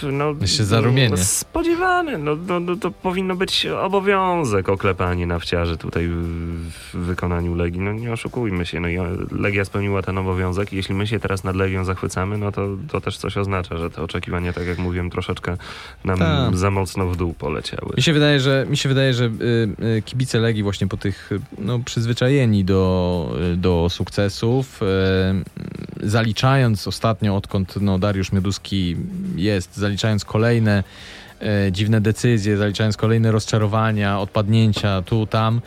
[0.04, 0.36] e, no...
[0.42, 1.10] Jeszcze zarumienie.
[1.10, 2.18] no, Spodziewany.
[2.18, 7.82] No, no, no, to powinno być obowiązek oklepanie nawciarzy tutaj w wykonaniu Legii.
[7.82, 8.80] No nie oszukujmy się.
[8.80, 8.98] No, i
[9.32, 13.02] Legia spełniła ten obowiązek i jeśli my się teraz nad Legią zachwycamy, no to, to
[13.02, 15.58] też coś oznacza, że te oczekiwania, tak jak mówiłem, troszeczkę
[16.06, 16.58] nam Tak.
[16.58, 17.94] za mocno w dół poleciały.
[17.98, 19.30] Mi się wydaje, że, mi się wydaje, że y,
[19.98, 24.80] y, kibice Legii właśnie po tych no, przyzwyczajeni do, y, do sukcesów,
[26.04, 28.96] zaliczając ostatnio, odkąd no, Dariusz Mioduski
[29.36, 30.84] jest, zaliczając kolejne
[31.72, 35.62] dziwne decyzje, zaliczając kolejne rozczarowania, odpadnięcia tu, tam,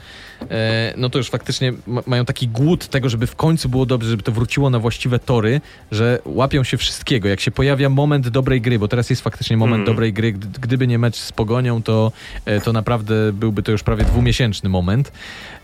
[0.96, 4.22] no to już faktycznie ma, mają taki głód tego, żeby w końcu było dobrze, żeby
[4.22, 5.60] to wróciło na właściwe tory,
[5.92, 7.28] że łapią się wszystkiego.
[7.28, 9.94] Jak się pojawia moment dobrej gry, bo teraz jest faktycznie moment Mhm.
[9.96, 12.12] dobrej gry, gdy- gdyby nie mecz z Pogonią, to,
[12.44, 15.12] e, to naprawdę byłby to już prawie dwumiesięczny moment.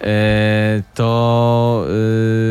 [0.00, 1.86] E, to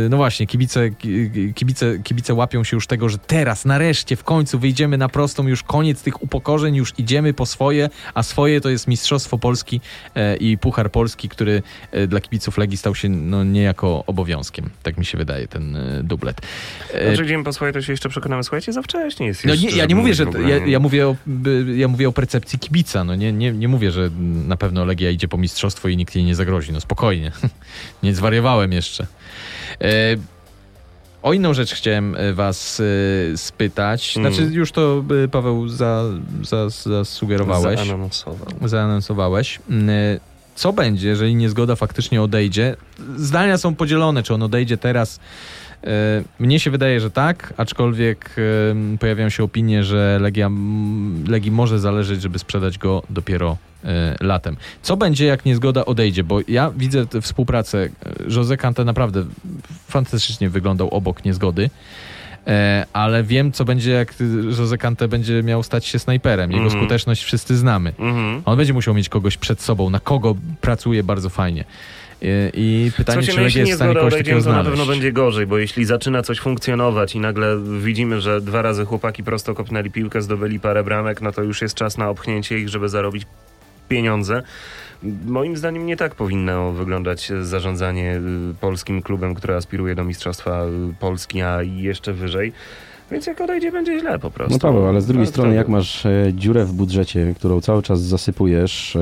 [0.06, 4.24] e, no właśnie, kibice, ki- kibice, kibice łapią się już tego, że teraz, nareszcie, w
[4.24, 8.70] końcu wyjdziemy na prostą, już koniec tych upokorzeń, już idziemy po swoje, a swoje to
[8.70, 9.82] jest Mistrzostwo Polski
[10.16, 14.70] e, i Puchar Polski, który e, dla kibiców Legii stał się no, niejako obowiązkiem.
[14.84, 16.42] Tak mi się wydaje, ten e, dublet.
[16.94, 18.44] E, Znaczy, idziemy po swoje, to się jeszcze przekonamy.
[18.44, 21.08] Słuchajcie, za wcześnie jest no jeszcze, nie, ja nie mówię, że ogóle, ja, ja, mówię
[21.08, 21.16] o,
[21.76, 23.04] ja mówię o percepcji kibica.
[23.04, 24.10] No nie, nie, nie mówię, że
[24.48, 26.72] na pewno Legia idzie po mistrzostwo i nikt jej nie zagrozi.
[26.72, 27.32] No spokojnie.
[28.04, 29.08] nie zwariowałem jeszcze.
[29.82, 29.88] E,
[31.24, 32.82] o inną rzecz chciałem was
[33.36, 34.18] spytać.
[34.18, 34.34] Mm.
[34.34, 36.04] Znaczy już to Paweł za,
[36.42, 38.48] za, zasugerowałeś Zaanonsował.
[38.66, 39.60] zaanonsowałeś.
[40.56, 42.76] Co będzie, jeżeli niezgoda faktycznie odejdzie?
[43.18, 45.20] Zdania są podzielone, czy on odejdzie teraz.
[45.84, 48.36] E, Mnie się wydaje, że tak, aczkolwiek
[48.94, 50.50] e, pojawiają się opinie, że Legia,
[51.28, 54.58] Legii może zależeć, żeby sprzedać go dopiero e, latem.
[54.82, 56.24] Co będzie, jak niezgoda odejdzie?
[56.24, 57.90] Bo ja widzę współpracę.
[58.28, 59.26] Jose Kante naprawdę
[59.88, 61.70] fantastycznie wyglądał obok niezgody.
[62.48, 64.14] E, ale wiem, co będzie, jak
[64.60, 66.52] Jose Kante będzie miał stać się snajperem.
[66.52, 66.82] Jego Mhm.
[66.82, 67.94] skuteczność wszyscy znamy.
[68.00, 68.42] Mhm.
[68.46, 71.64] On będzie musiał mieć kogoś przed sobą, na kogo pracuje bardzo fajnie.
[72.24, 72.28] I,
[72.88, 74.70] i pytanie, czy no Legia jest w stanie kogoś takiego to na znaleźć.
[74.70, 79.24] pewno będzie gorzej, bo jeśli zaczyna coś funkcjonować i nagle widzimy, że dwa razy chłopaki
[79.24, 82.90] prosto kopnęli piłkę, zdobyli parę bramek, no to już jest czas na opchnięcie ich, żeby
[82.90, 83.24] zarobić
[83.90, 84.44] pieniądze.
[85.26, 88.16] Moim zdaniem nie tak powinno wyglądać zarządzanie
[88.52, 92.54] y, polskim klubem, który aspiruje do Mistrzostwa y, Polski, a jeszcze wyżej.
[93.12, 94.54] Więc jak odejdzie, będzie źle po prostu.
[94.54, 97.84] No Paweł, ale z drugiej No, strony, jak masz e, dziurę w budżecie, którą cały
[97.84, 99.00] czas zasypujesz e,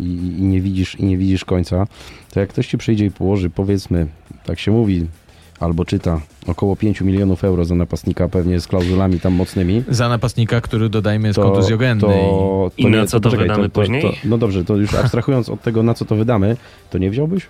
[0.00, 0.04] i,
[0.38, 1.86] i nie widzisz i nie widzisz końca,
[2.34, 4.06] to jak ktoś ci przyjdzie i położy, powiedzmy,
[4.44, 5.06] tak się mówi,
[5.62, 10.60] albo czyta, około 5 milionów euro za napastnika, pewnie z klauzulami tam mocnymi, Za napastnika,
[10.60, 12.00] który dodajmy jest to, kontuzjogenny.
[12.00, 14.18] to, I na co to poczekaj, wydamy później?
[14.24, 16.56] no dobrze, to już abstrahując od tego, na co to wydamy,
[16.90, 17.46] to nie wziąłbyś?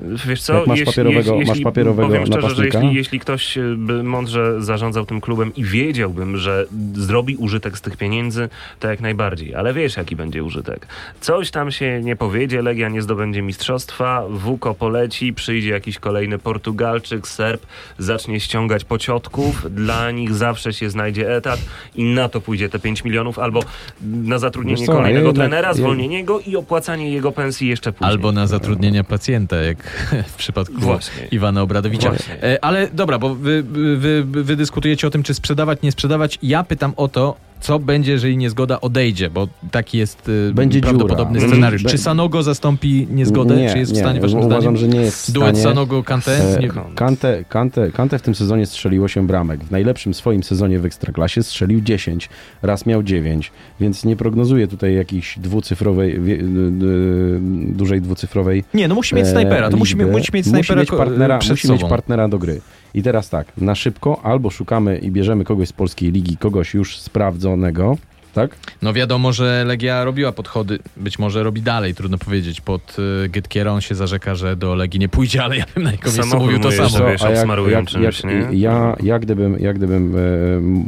[0.00, 2.78] Wiesz co, Jak masz jeśli, papierowego- jeśli, masz papierowego powiem szczerze, że napastnika?
[2.80, 7.80] jeśli, jeśli ktoś e, by mądrze zarządzał tym klubem i wiedziałbym, że zrobi użytek z
[7.80, 8.48] tych pieniędzy,
[8.80, 9.54] to jak najbardziej.
[9.54, 10.86] Ale wiesz, jaki będzie użytek.
[11.20, 17.28] Coś tam się nie powiedzie, Legia nie zdobędzie mistrzostwa, Wuko poleci, przyjdzie jakiś kolejny Portugalczyk,
[17.28, 17.66] Serb,
[17.98, 21.60] zacznie ściągać pociotków, dla nich zawsze się znajdzie etat
[21.94, 23.60] i na to pójdzie te 5 milionów, albo
[24.02, 28.10] na zatrudnienie co, kolejnego jednak- trenera, ja- zwolnienie go i opłacanie jego pensji jeszcze później.
[28.10, 29.85] Albo na zatrudnienia pacjenta, jak
[30.32, 31.26] w przypadku Właśnie.
[31.30, 32.08] Iwana Obradowicza.
[32.08, 32.42] Właśnie.
[32.42, 36.38] E, Ale dobra, bo wy, wy, wy, wy dyskutujecie o tym, czy sprzedawać, nie sprzedawać.
[36.42, 41.38] Ja pytam o to, co będzie, jeżeli niezgoda odejdzie, bo taki jest e, Będzie prawdopodobny
[41.38, 41.52] dziura.
[41.52, 41.82] scenariusz.
[41.82, 43.56] Be- Czy Sanogo zastąpi niezgodę?
[43.56, 44.76] Nie, czy jest nie, w stanie, waszym uważam, zdaniem?
[44.76, 45.56] że nie jest w Duet.
[45.56, 46.30] Sanogo-Kante?
[46.30, 49.64] E, Nie- Kante, Kante, Kante w tym sezonie strzelił 8 bramek.
[49.64, 52.28] W najlepszym swoim sezonie w Ekstraklasie strzelił 10.
[52.62, 53.52] Raz miał 9.
[53.80, 57.40] Więc nie prognozuję tutaj jakiejś dwucyfrowej, y, y,
[57.72, 59.70] dużej dwucyfrowej Nie, no musi mieć e, snajpera.
[59.70, 61.74] To musi, musi mieć musi snajpera mieć ko- partnera, musi sobą.
[61.80, 62.60] mieć partnera do gry.
[62.96, 66.98] I teraz tak, na szybko albo szukamy i bierzemy kogoś z polskiej ligi, kogoś już
[66.98, 67.96] sprawdzonego,
[68.34, 68.56] tak?
[68.82, 72.60] No wiadomo, że Legia robiła podchody, być może robi dalej, trudno powiedzieć.
[72.60, 75.92] Pod y, Gytkiera on się zarzeka, że do Legii nie pójdzie, ale ja bym na
[75.92, 77.10] jego miejscu mówił to mu jeszcze, samo.
[77.10, 78.46] wiesz, obsmarują czymś, nie?
[78.52, 80.18] ja, ja gdybym, ja gdybym e,
[80.56, 80.84] m,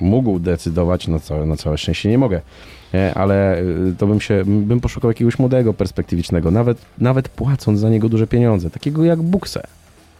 [0.00, 2.40] mógł decydować, na całe, na całe szczęście nie mogę,
[2.94, 3.64] e, ale e,
[3.98, 8.70] to bym się, bym poszukał jakiegoś młodego, perspektywicznego, nawet, nawet płacąc za niego duże pieniądze,
[8.70, 9.66] takiego jak Bukse.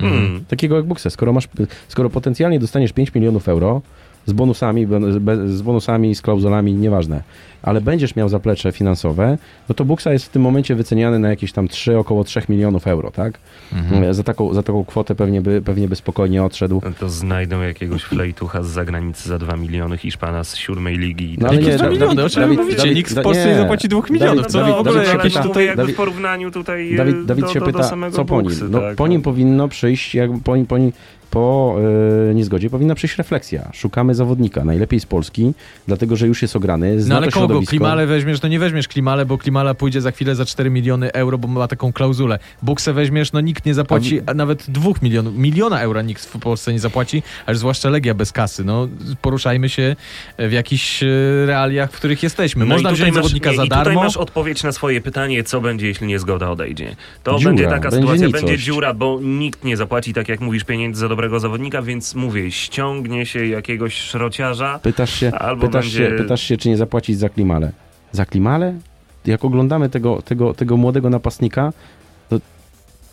[0.01, 0.45] Hmm.
[0.49, 1.11] Takiego jak Bukse.
[1.11, 1.49] Skoro, masz,
[1.89, 3.83] skoro potencjalnie dostaniesz 5 milionów euro
[4.27, 4.87] z bonusami,
[5.47, 7.23] z bonusami, z klauzulami, nieważne,
[7.63, 11.53] ale będziesz miał zaplecze finansowe, no to Buksa jest w tym momencie wyceniany na jakieś
[11.53, 13.39] tam 3, około 3 milionów euro, tak?
[13.73, 14.15] Mhm.
[14.15, 16.81] Za, taką, za taką kwotę pewnie by, pewnie by spokojnie odszedł.
[16.85, 21.35] No To znajdą jakiegoś flejtucha z zagranicy za 2 miliony Hiszpana z siódmej ligi.
[21.35, 22.15] i No tak ale nie, dwa Da- miliony?
[22.15, 22.79] Dawid- O czym wy Dawid- mówicie?
[22.83, 23.51] Dawid- Nikt w Da- Polsce nie.
[23.53, 24.47] nie zapłaci dwóch Dawid- milionów.
[24.47, 25.67] Co Dawid- w ogóle Dawid jakieś tutaj...
[25.67, 28.25] jakby Dawid- w porównaniu tutaj Dawid, e, Dawid do, się do, pyta, do samego co
[28.25, 28.51] po nim?
[28.51, 29.09] Buksy, No, tak, po no.
[29.09, 30.77] nim powinno przyjść, jak, po, po,
[31.31, 31.77] po
[32.31, 33.71] e, niezgodzie powinna przyjść refleksja.
[33.73, 35.53] Szukamy zawodnika, najlepiej z Polski,
[35.87, 37.47] dlatego że już jest ograny, zna No ale to kogo?
[37.47, 37.71] środowisko.
[37.71, 38.43] Klimale weźmiesz?
[38.43, 41.69] No nie weźmiesz Klimale, bo Klimala pójdzie za chwilę za 4 miliony euro, bo ma
[41.69, 42.39] taką klauzulę.
[42.63, 45.37] Buksę weźmiesz, no nikt nie zapłaci a nawet 2 milionów.
[45.37, 48.65] Miliona euro nikt w Polsce nie zapłaci, aż zwłaszcza Legia bez kasy.
[48.65, 48.89] No
[49.23, 49.97] poruszajmy się
[50.39, 51.07] w jakichś e,
[51.47, 52.65] realiach, w których jesteśmy.
[52.65, 54.03] No Można wziąć masz, zawodnika nie, za I tutaj darmo.
[54.03, 56.97] masz odpowiedź na swoje pytanie, co będzie, jeśli niezgoda odejdzie.
[57.23, 58.45] To Dziura, będzie taka będzie sytuacja, nicość.
[58.45, 62.51] będzie dziura, bo nikt nie zapłaci, tak jak mówisz, pieniędzy za dobrego zawodnika, więc mówię,
[62.51, 64.81] ściągnie się jakiegoś szrociarza.
[64.83, 67.73] Pytasz się, Albo pytasz, będzie- się, pytasz się, czy nie zapłacić za Klimale.
[68.13, 68.75] Za Klimale?
[69.27, 71.73] Jak oglądamy tego, tego, tego młodego napastnika,
[72.29, 72.39] to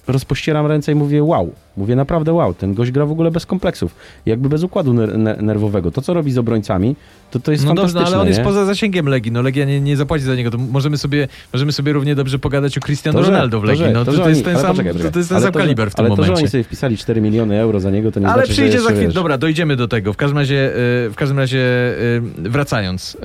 [0.08, 1.54] rozpościeram ręce i mówię wow.
[1.78, 3.96] Mówię naprawdę wow, ten gość gra w ogóle bez kompleksów.
[4.26, 5.92] Jakby bez układu ner- ner- nerwowego.
[5.92, 6.96] To, co robi z obrońcami,
[7.32, 8.02] to to jest No dobrze, fantastyczne.
[8.02, 8.46] no, ale on jest nie?
[8.46, 9.32] poza zasięgiem Legii.
[9.32, 10.52] No Legia nie, nie zapłaci za niego.
[10.52, 13.84] To możemy sobie, możemy sobie równie dobrze pogadać o Cristiano To, że- Ronaldo w Legii.
[13.86, 15.12] że- no to, to, oni- jest ten ale sam, poczekaj, to, poczekaj.
[15.14, 16.42] to jest ten Ale sam to, kaliber w tym ale to, że momencie.
[16.44, 18.92] oni sobie wpisali 4 miliony euro za niego, to nie Ale znaczy, przyjdzie że za
[18.92, 19.14] chwilę.
[19.14, 20.14] Dobra, dojdziemy do tego.
[20.14, 20.70] W każdym razie,
[21.06, 23.16] y, w każdym razie y, wracając.
[23.16, 23.20] y,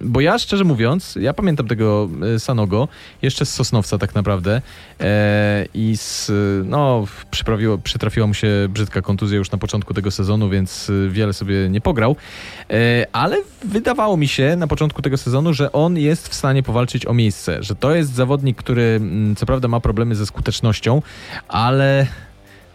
[0.00, 2.08] Bo ja szczerze mówiąc, ja pamiętam tego
[2.38, 2.88] Sanogo
[3.22, 4.62] jeszcze z Sosnowca tak naprawdę
[5.00, 6.30] e, i z,
[6.68, 11.32] no, przyprawiło, przytrafiła mu się brzydka kontuzja już na początku tego sezonu, więc y, wiele
[11.32, 12.16] sobie nie pograł.
[12.70, 17.06] E, Ale wydawało mi się na początku tego sezonu, że on jest w stanie powalczyć
[17.06, 21.02] o miejsce, że to jest zawodnik, który mm, co prawda ma problemy ze skutecznością,
[21.48, 22.06] ale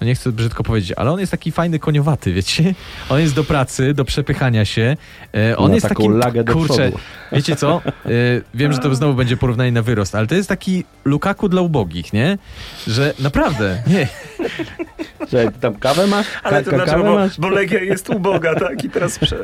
[0.02, 2.74] no nie chcę brzydko powiedzieć, ale on jest taki fajny koniowaty, wiecie?
[3.10, 4.98] On jest do pracy, do przepychania się.
[5.36, 6.98] E, on Ma jest taką takim, lagę do kurczę, przodu.
[7.32, 7.82] wiecie co?
[7.86, 8.10] E,
[8.54, 12.14] wiem, że to znowu będzie porównanie na wyrost, ale to jest taki Lukaku dla ubogich,
[12.14, 12.38] nie?
[12.88, 14.08] Że naprawdę, nie.
[15.32, 16.28] Że tam kawę masz?
[16.44, 17.04] Ale to ka- dlaczego?
[17.04, 17.40] Bo, masz?
[17.40, 18.84] bo Legia jest uboga, tak?
[18.84, 19.38] I teraz prze...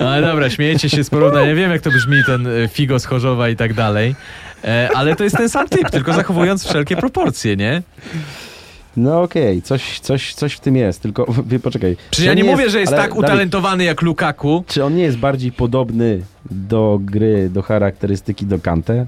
[0.00, 0.06] No.
[0.10, 1.54] Ale dobra, śmiejecie się z porównania.
[1.54, 4.14] Wiem, jak to brzmi ten e, Figo z Chorzowa i tak dalej.
[4.64, 7.82] E, ale to jest ten sam typ, tylko zachowując wszelkie proporcje, nie?
[8.96, 11.26] No okej, coś, coś, coś w tym jest, tylko
[11.62, 11.96] poczekaj.
[12.10, 14.64] Czy ja nie mówię, że jest tak Dawid, utalentowany jak Lukaku.
[14.66, 19.06] Czy on nie jest bardziej podobny do gry, do charakterystyki do Kante?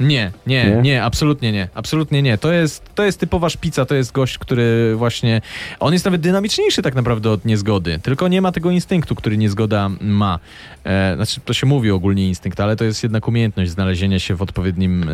[0.00, 0.82] Nie, nie, Nie?
[0.82, 1.68] nie, absolutnie nie.
[1.74, 2.38] Absolutnie nie.
[2.38, 5.40] To jest, to jest typowa szpica, to jest gość, który właśnie.
[5.80, 9.90] On jest nawet dynamiczniejszy tak naprawdę od niezgody, tylko nie ma tego instynktu, który niezgoda
[10.00, 10.38] ma.
[10.84, 14.42] E, znaczy, to się mówi ogólnie instynkt, ale to jest jednak umiejętność znalezienia się w
[14.42, 15.08] odpowiednim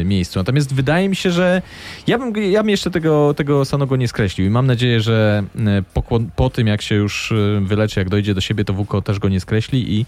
[0.00, 0.38] e, miejscu.
[0.38, 1.62] Natomiast wydaje mi się, że
[2.06, 5.82] ja bym, ja bym jeszcze tego, tego Sanogo nie skreślił i mam nadzieję, że e,
[5.94, 6.02] po,
[6.36, 9.28] po tym, jak się już e, wyleczy, jak dojdzie do siebie, to Wuko też go
[9.28, 10.06] nie skreśli i,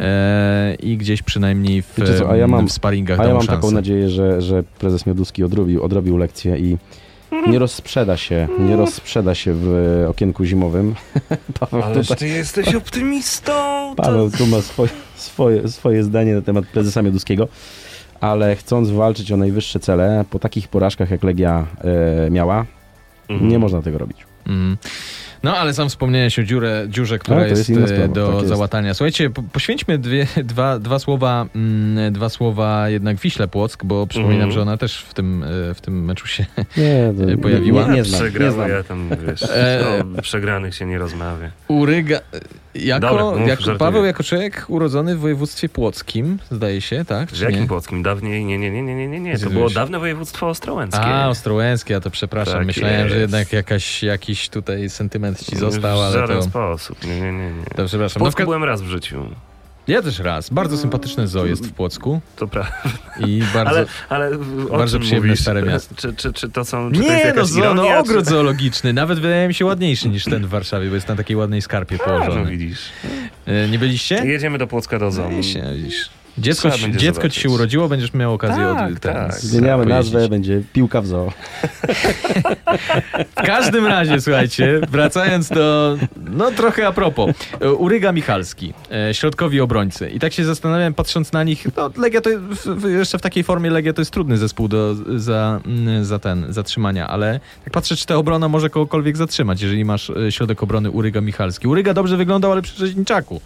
[0.00, 3.57] e, i gdzieś przynajmniej w, co, ja mam- w sparingach A ja mam.
[3.60, 6.76] Taką nadzieję, że, że prezes Mioduski odrobił, odrobił lekcję i
[7.48, 9.68] nie rozsprzeda się, nie rozsprzeda się w
[10.10, 10.94] okienku zimowym.
[11.60, 13.52] Paweł, Ależ tutaj, ty jesteś optymistą!
[13.96, 14.02] To...
[14.02, 17.48] Paweł tu ma swoje, swoje, swoje zdanie na temat prezesa Mioduskiego.
[18.20, 21.66] ale chcąc walczyć o najwyższe cele, po takich porażkach jak Legia
[22.26, 22.66] e, miała,
[23.28, 23.50] Mhm.
[23.50, 24.18] nie można tego robić.
[24.46, 24.76] Mm.
[25.42, 28.26] No, ale sam wspomniałeś o dziurę, dziurze, która Ale to jest, jest e, sprawa, do
[28.26, 28.48] tak jest.
[28.48, 28.94] załatania.
[28.94, 34.34] Słuchajcie, po, poświęćmy dwie, dwa, dwa, słowa, mm, dwa słowa jednak Wiśle Płock, bo przypominam,
[34.36, 34.52] Mhm.
[34.52, 36.46] że ona też w tym, e, w tym meczu się...
[36.76, 37.88] Nie, to, E, pojawiła?
[37.88, 38.68] Nie, nie znam, nie znam.
[38.68, 39.84] ja tam, wiesz, E,
[40.18, 41.50] o przegranych się nie rozmawia.
[41.68, 42.20] Uryga...
[42.86, 43.78] Jako, Dobra, mów, jako żartuję.
[43.78, 47.28] Paweł jako człowiek urodzony w województwie płockim, zdaje się, tak?
[47.30, 47.66] W jakim nie?
[47.66, 48.02] Płockim?
[48.02, 48.44] Dawniej?
[48.44, 49.38] Nie, nie, nie, nie, nie, nie, nie.
[49.38, 51.00] To było dawne województwo ostrołęckie.
[51.00, 52.54] A, Ostrołęskie, ja to przepraszam.
[52.54, 53.20] Tak Myślałem, że jest.
[53.32, 56.42] jednak jakaś, jakiś tutaj sentyment ci został, w ale żaden to...
[56.42, 57.04] sposób.
[57.04, 57.50] Nie, nie, nie.
[57.52, 57.64] nie.
[57.76, 58.20] To W przepraszam.
[58.20, 59.24] No, w Płocku ka- byłem raz w życiu.
[59.88, 60.50] Ja też raz.
[60.50, 62.72] Bardzo sympatyczne zoo jest w Płocku To prawda.
[63.26, 63.70] i bardzo...
[63.76, 64.30] Ale, ale
[64.70, 65.40] bardzo przyjemne mówisz?
[65.40, 65.94] stare miasto.
[65.94, 66.92] Czy, czy, czy to są...
[66.92, 68.30] Czy to jest Nie, no, jakaś zo, no ironia, ogród czy...
[68.30, 68.92] zoologiczny.
[68.92, 71.98] Nawet wydaje mi się ładniejszy niż ten w Warszawie, bo jest na takiej ładnej skarpie
[72.06, 72.50] A, no położony.
[72.50, 72.80] widzisz.
[73.46, 74.14] E, Nie byliście?
[74.26, 75.30] Jedziemy do Płocka do zoo.
[75.30, 76.08] Nie się, widzisz.
[76.38, 79.34] Dziecko, ci- dziecko ci się urodziło, będziesz miał okazję Tak, od, ten, tak.
[79.34, 80.12] Zmieniamy pojeździć.
[80.12, 81.32] nazwę, będzie piłka w zoo.
[83.36, 85.96] W każdym razie, słuchajcie, wracając do,
[86.30, 87.30] no trochę a propos,
[87.60, 90.10] e, Uryga Michalski, e, środkowi obrońcy.
[90.10, 92.30] I tak się zastanawiałem, patrząc na nich, no Legia to,
[92.88, 97.08] jeszcze w takiej formie Legia to jest trudny zespół do, za, mm, za ten, zatrzymania,
[97.08, 101.20] ale jak patrzę, czy ta obrona może kogokolwiek zatrzymać, jeżeli masz e, środek obrony Uryga
[101.20, 101.68] Michalski.
[101.68, 103.40] Uryga dobrze wyglądał, ale przy Rzeźniczaku.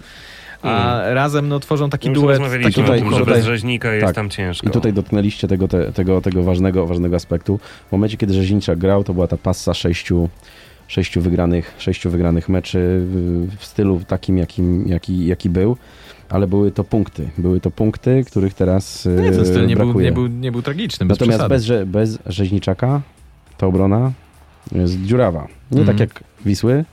[0.62, 2.28] A razem no, tworzą taki Już duet.
[2.38, 4.14] rozmawialiśmy Taki tutaj- o tym, że tutaj- bez rzeźnika jest tak.
[4.14, 4.66] tam ciężko.
[4.66, 7.58] I tutaj dotknęliście tego, te, tego, tego ważnego, ważnego aspektu.
[7.88, 10.28] W momencie, kiedy Rzeźniczak grał, to była ta passa sześciu,
[10.86, 12.78] sześciu, wygranych, sześciu wygranych meczy
[13.58, 15.76] w, stylu takim, jakim, jaki, jaki był.
[16.28, 17.28] Ale były to punkty.
[17.38, 20.06] Były to punkty, których teraz nie, ten e, styl nie był, brakuje.
[20.06, 21.86] nie, był, nie był tragiczny, bez Natomiast przesady.
[21.86, 23.00] bez, bez Rzeźniczaka
[23.58, 24.12] ta obrona
[24.72, 25.46] jest dziurawa.
[25.70, 25.98] Nie Mhm.
[25.98, 26.84] tak jak Wisły,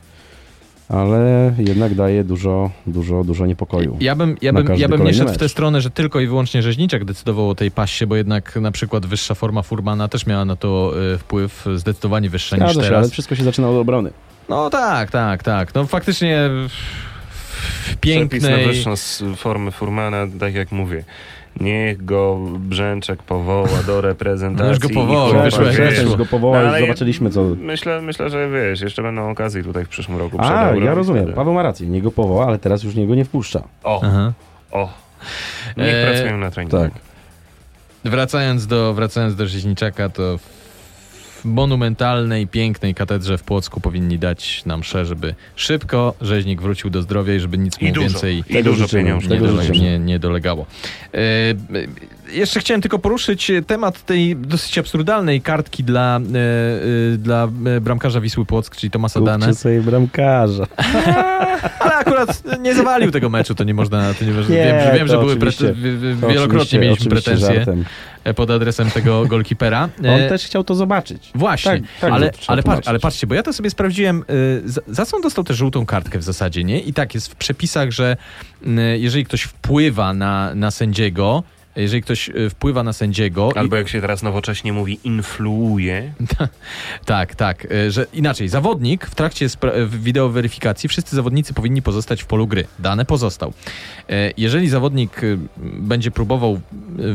[0.89, 3.97] ale jednak daje dużo, dużo, dużo niepokoju.
[3.99, 5.39] Ja bym, ja bym, ja bym nie szedł w mecz.
[5.39, 9.05] tę stronę, że tylko i wyłącznie Rzeźniczak decydował o tej pasie, bo jednak na przykład
[9.05, 13.03] wyższa forma Furmana też miała na to y, wpływ zdecydowanie wyższa niż Zgadza się, teraz.
[13.03, 14.11] ale wszystko się zaczyna od obrony.
[14.49, 15.75] No tak, tak, tak.
[15.75, 16.69] No faktycznie w,
[17.29, 18.65] w Przepis na pięknej...
[18.65, 18.93] wyższą
[19.35, 21.03] formę Furmana, tak jak mówię.
[21.61, 24.65] Niech go Brzęczek powoła do reprezentacji.
[24.65, 26.17] No już go chłopak, wyszło wyszło.
[26.17, 27.43] Go powołać, No, zobaczyliśmy co...
[27.43, 30.37] Myślę, myślę, że wiesz, jeszcze będą okazje tutaj w przyszłym roku.
[30.39, 33.25] A, ja rozumiem, wtedy- Paweł ma rację, nie go powoła, ale teraz już niego nie
[33.25, 33.63] wpuszcza.
[33.83, 34.33] O, Aha.
[34.71, 34.89] o.
[35.77, 36.77] Niech E, pracują na treningu.
[36.77, 36.91] Tak.
[38.05, 40.39] Wracając do, wracając do Rzeźniczaka, to
[41.39, 47.01] w monumentalnej, pięknej katedrze w Płocku powinni dać nam mszę, żeby szybko Rzeźnik wrócił do
[47.01, 49.69] zdrowia i żeby nic mu I dużo, więcej i dużo pieniążków.
[49.69, 50.65] nie, nie, dolegało.
[51.13, 51.19] E,
[52.31, 58.21] jeszcze chciałem tylko poruszyć temat tej dosyć absurdalnej kartki dla, e, e, dla e, bramkarza
[58.21, 59.45] Wisły Płock, czyli Tomasa Dane.
[59.45, 60.67] Kupcie sobie bramkarza.
[61.79, 64.13] Ale akurat nie zawalił tego meczu, to nie można...
[64.13, 65.73] To nie Nie, wiem, że, wiem, że były prete-
[66.29, 67.85] wielokrotnie mieliśmy pretensje żartem.
[68.23, 69.89] e, pod adresem tego golkipera.
[69.99, 71.31] On E, też chciał to zobaczyć.
[71.35, 74.23] Właśnie, Tak, tak, ale, ale, patrz, ale patrzcie, bo ja to sobie sprawdziłem,
[74.65, 76.79] za, za co on dostał tę żółtą kartkę w zasadzie, nie?
[76.79, 78.17] I tak jest w przepisach, że
[78.97, 81.43] jeżeli ktoś wpływa na, na sędziego,
[81.75, 83.49] jeżeli ktoś y, wpływa na sędziego...
[83.55, 86.13] Albo jak się teraz nowocześnie mówi, influuje.
[87.05, 92.23] Tak, tak, y, że inaczej, zawodnik w trakcie spra- w wideoweryfikacji, wszyscy zawodnicy powinni pozostać
[92.23, 92.67] w polu gry.
[92.79, 93.53] Dane pozostał.
[94.09, 95.21] E, Jeżeli zawodnik
[95.57, 96.61] będzie próbował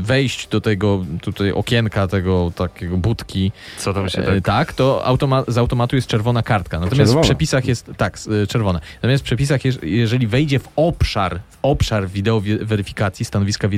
[0.01, 4.45] wejść do tego tutaj okienka, tego takiego budki, Co tam się E, tak...
[4.45, 6.81] tak, to automa- z automatu jest czerwona kartka.
[6.81, 7.23] Natomiast Czerwona.
[7.23, 8.81] w przepisach jest, tak, e, czerwona.
[8.95, 13.69] Natomiast w przepisach, jeż- jeżeli wejdzie w obszar, w obszar wideoweryfikacji, stanowiska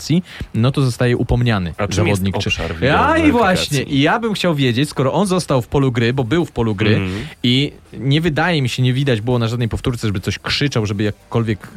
[0.00, 0.22] wideoweryfikacji,
[0.54, 2.36] no to zostaje upomniany A czym jest zawodnik.
[2.36, 3.32] obszar Ja i wideoweryfikacji?
[3.32, 6.52] właśnie, i ja bym chciał wiedzieć, skoro on został w polu gry, bo był w
[6.52, 7.24] polu gry Mhm.
[7.42, 11.02] i nie wydaje mi się, nie widać było na żadnej powtórce, żeby coś krzyczał, żeby
[11.02, 11.68] jakkolwiek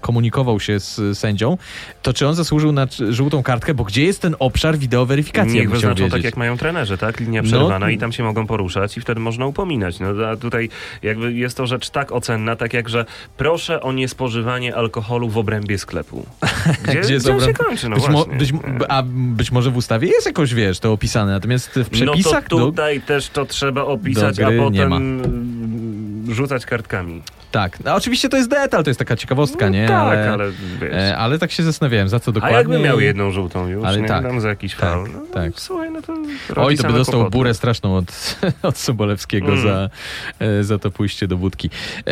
[0.00, 1.58] komunikował się z sędzią,
[2.02, 5.56] to czy on zasłużył na żółtą kartkę, bo gdzie jest ten obszar wideoweryfikacji?
[5.56, 6.24] ja Niech wyznaczą tak, wiedzieć.
[6.24, 7.20] jak mają trenerzy, tak?
[7.20, 7.48] Linia No.
[7.48, 10.00] przerwana i tam się mogą poruszać i wtedy można upominać.
[10.00, 10.68] No a tutaj
[11.02, 13.04] jakby jest to rzecz tak ocenna, tak jak, że
[13.36, 16.26] proszę o niespożywanie alkoholu w obrębie sklepu.
[16.88, 17.88] Gdzie, Gdzie on się kończy?
[17.88, 21.32] No być, mo- być, mo- a być może w ustawie jest jakoś, wiesz, to opisane,
[21.32, 22.42] natomiast w przepisach...
[22.42, 25.22] no to no, tutaj też to trzeba opisać, do a potem
[26.32, 27.22] rzucać kartkami.
[27.54, 29.86] Tak, no, oczywiście to jest detal, to jest taka ciekawostka, nie?
[29.86, 30.50] tak, ale, ale,
[30.80, 30.92] wiesz.
[30.94, 32.56] e, ale tak się zastanawiałem, za co a dokładnie.
[32.58, 34.08] jakby miał jedną żółtą już, Ale nie?
[34.08, 34.22] tak.
[34.22, 35.08] Dam za jakiś Tak, faul.
[35.12, 35.52] No, tak.
[35.56, 36.12] Słuchaj, no to
[36.56, 37.36] Oj, to by same dostał kłopoty.
[37.38, 39.62] burę straszną od, od Sobolewskiego Mm.
[39.62, 39.90] za,
[40.38, 41.70] e, za to pójście do budki.
[42.06, 42.10] E,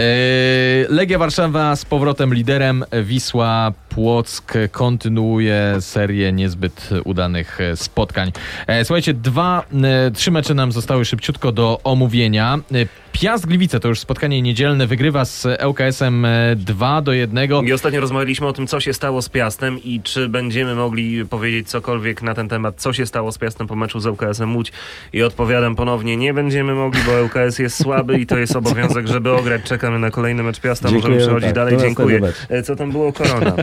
[0.89, 2.85] Legia Warszawa z powrotem liderem.
[3.03, 8.33] Wisła Płock kontynuuje serię niezbyt udanych e, spotkań.
[8.67, 12.59] E, Słuchajcie, dwa, e, trzy mecze nam zostały szybciutko do omówienia.
[12.75, 17.67] E, Piast Gliwice to już spotkanie niedzielne wygrywa z ŁKS-em e, 2 do 1.
[17.67, 21.69] I ostatnio rozmawialiśmy o tym, co się stało z Piastem i czy będziemy mogli powiedzieć
[21.69, 24.73] cokolwiek na ten temat, co się stało z Piastem po meczu z ŁKS-em Łódź.
[25.13, 29.33] I odpowiadam ponownie, nie będziemy mogli, bo ŁKS jest słaby i to jest obowiązek, żeby
[29.33, 29.63] ograć.
[29.63, 31.55] Czekamy na kolejny mecz Piasta, możemy Dziękujemy, przechodzić tak.
[31.55, 31.77] dalej.
[31.79, 32.21] Dziękuję.
[32.49, 33.13] E, Co tam było?
[33.13, 33.55] Korona.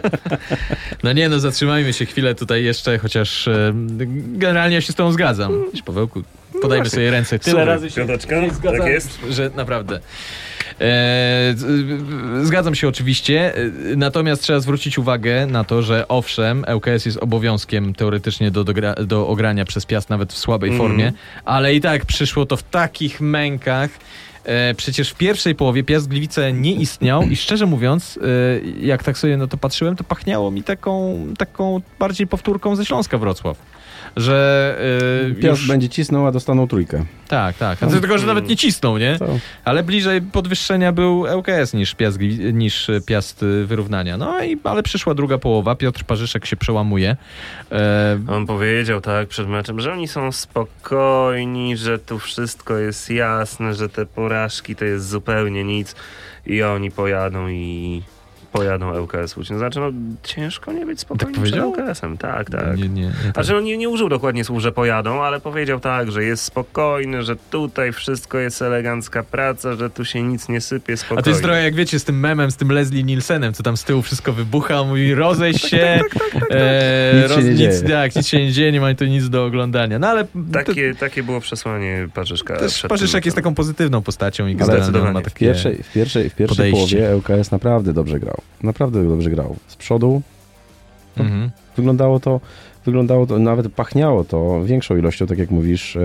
[1.04, 3.74] No nie, no zatrzymajmy się chwilę tutaj jeszcze, chociaż e,
[4.34, 5.66] generalnie ja się z tobą zgadzam.
[5.86, 6.24] Pawełku,
[6.62, 6.90] podajmy właśnie.
[6.90, 7.40] sobie ręce.
[7.40, 9.20] Tyle razy się piąteczka, tutaj tak jest?
[9.30, 9.96] że naprawdę.
[9.96, 10.00] E,
[11.56, 13.62] z- zgadzam się oczywiście, e,
[13.96, 19.28] natomiast trzeba zwrócić uwagę na to, że owszem, ŁKS jest obowiązkiem teoretycznie do, dogra, do
[19.28, 20.90] ogrania przez Piast nawet w słabej Mhm.
[20.90, 21.12] formie,
[21.46, 23.90] ale i tak przyszło to w takich mękach.
[24.44, 29.18] E, przecież w pierwszej połowie Piast Gliwice nie istniał i szczerze mówiąc, e, jak tak
[29.18, 33.58] sobie na to patrzyłem, to pachniało mi taką, taką bardziej powtórką ze Śląska Wrocław.
[34.18, 34.78] Że
[35.32, 35.68] e, Piast już...
[35.68, 37.06] będzie cisnął, a dostaną trójkę.
[37.28, 37.84] Tak, tak.
[37.84, 39.20] A to tylko, że nawet nie cisnął, nie?
[39.20, 39.26] Co?
[39.66, 42.20] Ale bliżej podwyższenia był ŁKS niż Piast,
[42.54, 44.18] niż Piast y, wyrównania.
[44.18, 47.18] No i ale przyszła druga połowa, Piotr Parzyszek się przełamuje.
[47.72, 53.74] E, On powiedział tak przed meczem, że oni są spokojni, że tu wszystko jest jasne,
[53.74, 55.96] że te porażki to jest zupełnie nic
[56.46, 58.02] i oni pojadą i
[58.52, 59.50] pojadą ŁKS Łódź.
[59.50, 59.92] No, znaczy, no
[60.24, 61.72] ciężko nie być spokojnym Tak powiedział?
[61.74, 62.18] przed ŁKS-em.
[62.18, 62.78] Tak, tak.
[62.78, 63.34] Nie, nie, nie tak.
[63.34, 67.24] Znaczy, on nie, nie użył dokładnie słów, że pojadą, ale powiedział tak, że jest spokojny,
[67.24, 71.20] że tutaj wszystko jest elegancka praca, że tu się nic nie sypie, spokojnie.
[71.20, 73.78] A to jest trochę jak wiecie z tym memem, z tym Leslie Nielsenem, co tam
[73.78, 76.00] z tyłu wszystko wybucha, mówi rozejść się,
[76.52, 77.82] e, Nic się nie dzieje.
[77.82, 80.00] tak, nic się nie dzieje, nie ma tu nic do oglądania.
[80.00, 82.56] No ale to, Takie, takie było przesłanie Parzyszka.
[82.58, 85.46] też Parzyszek jest taką pozytywną postacią i generalnie ma W takie...
[85.46, 88.39] pierwszej, w pierwszej, w pierwszej połowie ŁKS naprawdę dobrze grał.
[88.64, 89.56] Naprawdę dobrze grał.
[89.68, 90.22] Z przodu
[91.18, 91.50] Mhm.
[91.78, 92.40] wyglądało to,
[92.86, 96.00] wyglądało to, nawet pachniało to większą ilością, tak jak mówisz, e,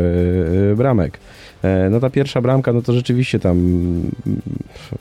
[0.73, 1.19] e, bramek.
[1.63, 4.11] E, no ta pierwsza bramka, no to rzeczywiście tam mm,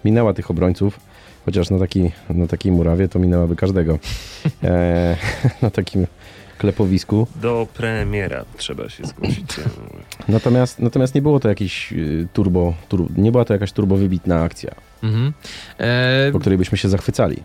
[0.06, 1.00] minęła tych obrońców,
[1.46, 4.00] chociaż na, taki, na takiej murawie to minęłaby każdego.
[4.64, 5.18] E,
[5.62, 6.08] na takim
[6.58, 7.28] klepowisku.
[7.42, 9.56] Do premiera trzeba się zgłosić.
[10.28, 11.94] Natomiast, natomiast nie było to jakiś
[12.34, 15.34] turbo, tur, nie była to jakaś turbo wybitna akcja, Mhm.
[15.78, 17.44] E, po której byśmy się zachwycali.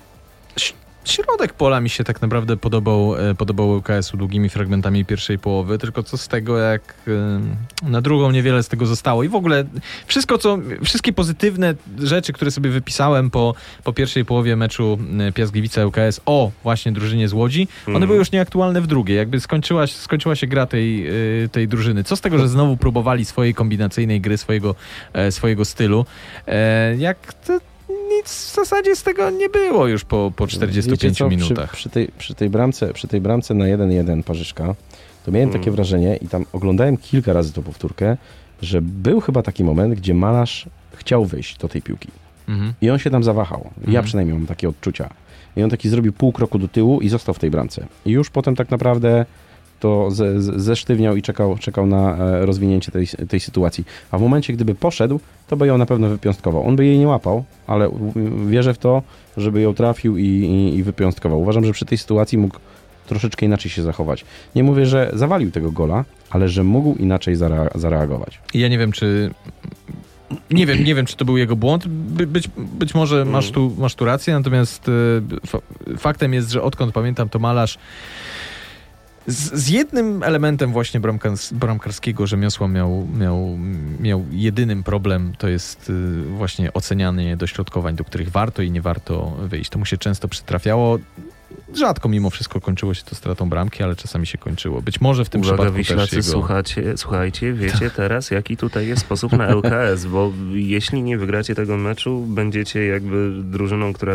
[1.13, 6.03] Środek pola mi się tak naprawdę podobał, e, podobał UKS-u długimi fragmentami pierwszej połowy, tylko
[6.03, 6.95] co z tego, jak
[7.83, 9.23] na drugą niewiele z tego zostało.
[9.23, 9.65] I w ogóle
[10.07, 13.55] wszystko, co, wszystkie pozytywne rzeczy, które sobie wypisałem po,
[13.85, 14.99] po pierwszej połowie meczu
[15.35, 18.07] Piast Gliwice UKS o właśnie drużynie z Łodzi, one Mhm.
[18.07, 19.17] były już nieaktualne w drugiej.
[19.17, 21.13] Jakby skończyła, się- skończyła się gra tej, e,
[21.53, 22.05] tej drużyny.
[22.05, 24.75] Co z tego, że znowu próbowali swojej kombinacyjnej gry, swojego,
[25.13, 26.05] e, swojego stylu.
[26.99, 27.59] Jak to
[28.17, 31.29] nic w zasadzie z tego nie było już po, po 45 Wiecie co?
[31.29, 31.71] minutach.
[31.73, 34.75] Przy, przy, tej, przy, tej bramce, przy tej bramce na 1-1 Parzyszka,
[35.25, 35.61] to miałem Mm.
[35.61, 38.17] takie wrażenie i tam oglądałem kilka razy tą powtórkę,
[38.63, 42.09] że był chyba taki moment, gdzie malarz chciał wyjść do tej piłki.
[42.49, 42.73] Mhm.
[42.83, 43.71] I on się tam zawahał.
[43.81, 44.05] Ja Mhm.
[44.05, 45.11] przynajmniej mam takie odczucia.
[45.57, 47.87] I on taki zrobił pół kroku do tyłu i został w tej bramce.
[48.07, 49.27] I już potem tak naprawdę
[49.81, 53.85] to ze, zesztywniał i czekał, czekał na e, rozwinięcie tej, tej sytuacji.
[54.11, 56.66] A w momencie, gdyby poszedł, to by ją na pewno wypiąstkował.
[56.68, 57.91] On by jej nie łapał, ale
[58.47, 59.03] wierzę w to,
[59.37, 61.41] żeby ją trafił i, i, i wypiąstkował.
[61.41, 62.59] Uważam, że przy tej sytuacji mógł
[63.07, 64.24] troszeczkę inaczej się zachować.
[64.55, 68.41] Nie mówię, że zawalił tego gola, ale że mógł inaczej zare, zareagować.
[68.55, 69.31] Ja nie wiem, czy.
[70.51, 71.89] Nie wiem, nie wiem, czy to był jego błąd.
[71.89, 74.91] By, być, być może masz tu, masz tu rację, natomiast
[75.47, 75.59] fa
[75.99, 77.79] faktem jest, że odkąd pamiętam, to malarz
[79.29, 83.59] z, z jednym elementem właśnie bramkars, bramkarskiego rzemiosła miał, miał,
[84.01, 89.37] miał jedynym problem, to jest y, właśnie ocenianie dośrodkowań, do których warto i nie warto
[89.41, 89.70] wyjść.
[89.70, 90.99] To mu się często przytrafiało.
[91.74, 94.82] Rzadko mimo wszystko kończyło się to stratą bramki, ale czasami się kończyło.
[94.82, 96.28] Być może w tym Uwaga, przypadku też Wiślacy, jego...
[96.28, 101.76] słuchacie, słuchajcie, wiecie teraz, jaki tutaj jest sposób na LKS, bo jeśli nie wygracie tego
[101.76, 104.14] meczu, będziecie jakby drużyną, która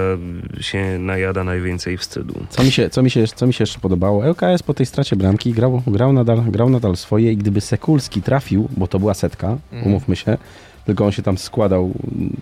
[0.62, 2.34] się najada najwięcej wstydu.
[2.50, 5.16] Co mi się, co mi się, co mi się jeszcze podobało, LKS po tej stracie
[5.16, 9.58] bramki grał, grał, nadal, grał nadal swoje i gdyby Sekulski trafił, bo to była setka,
[9.72, 9.88] Mhm.
[9.92, 10.38] umówmy się,
[10.86, 11.94] tylko on się tam składał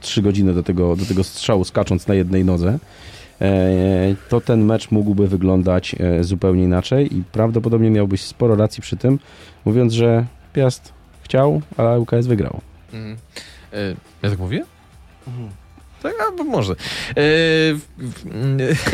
[0.01, 2.79] trzy godziny do tego, do tego strzału, skacząc na jednej nodze,
[4.29, 9.19] to ten mecz mógłby wyglądać e, zupełnie inaczej i prawdopodobnie miałbyś sporo racji przy tym,
[9.65, 12.61] mówiąc, że Piast chciał, a LKS wygrał.
[12.93, 13.17] Mhm.
[13.73, 14.65] E, ja tak mówię?
[16.03, 16.73] Tak, a bo może.
[16.73, 16.75] E,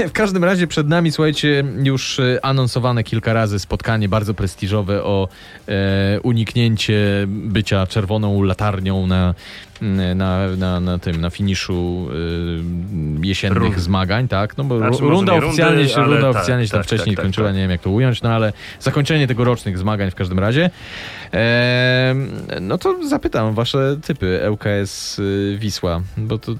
[0.07, 5.27] w, każdym razie przed nami, słuchajcie, już e, anonsowane kilka razy spotkanie bardzo prestiżowe o
[5.67, 9.35] e, uniknięcie bycia czerwoną latarnią na mm,
[9.81, 12.07] na, na, na tym, na finiszu
[13.21, 14.57] y, jesiennych zmagań, tak?
[14.57, 17.15] No bo Znaczy, runda nie oficjalnie rundy, się, runda tak, oficjalnie się tam tak, wcześniej
[17.15, 17.55] tak, tak, kończyła, tak.
[17.55, 20.69] nie wiem jak to ująć, no ale zakończenie tegorocznych zmagań w każdym razie.
[22.61, 26.51] No to zapytam wasze typy ŁKS y, Wisła, bo to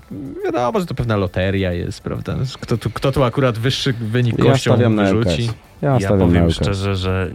[0.45, 2.35] wiadomo, że to pewna loteria jest, prawda?
[2.61, 5.43] Kto tu, kto tu akurat wyższy wynik Ja kością stawiam na wyrzuci?
[5.43, 5.55] LKS.
[5.81, 6.55] Ja, Ja na powiem LKS.
[6.55, 7.29] szczerze, że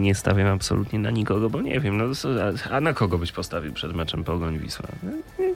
[0.00, 2.04] nie stawiam absolutnie na nikogo, bo nie wiem, no,
[2.70, 4.86] a- na kogo byś postawił przed meczem Pogoń Wisła?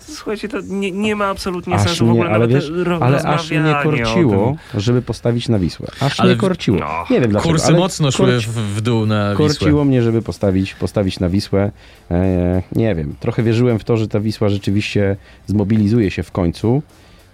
[0.00, 3.22] Słuchajcie, to nie, nie ma absolutnie Aż sensu w mnie, ogóle ale nawet wiesz, ale
[3.22, 5.86] aż mnie korciło, żeby postawić na Wisłę.
[6.00, 6.78] Aż Ale mnie w- korciło.
[6.78, 9.48] no, Nie wiem dlaczego, Kursy mocno szły korci- w, w dół na Wisłę.
[9.48, 11.70] Korciło mnie, żeby postawić, postawić na Wisłę.
[12.10, 15.16] E, nie wiem, trochę wierzyłem w to, że ta Wisła rzeczywiście
[15.46, 16.82] zmobilizuje się w końcu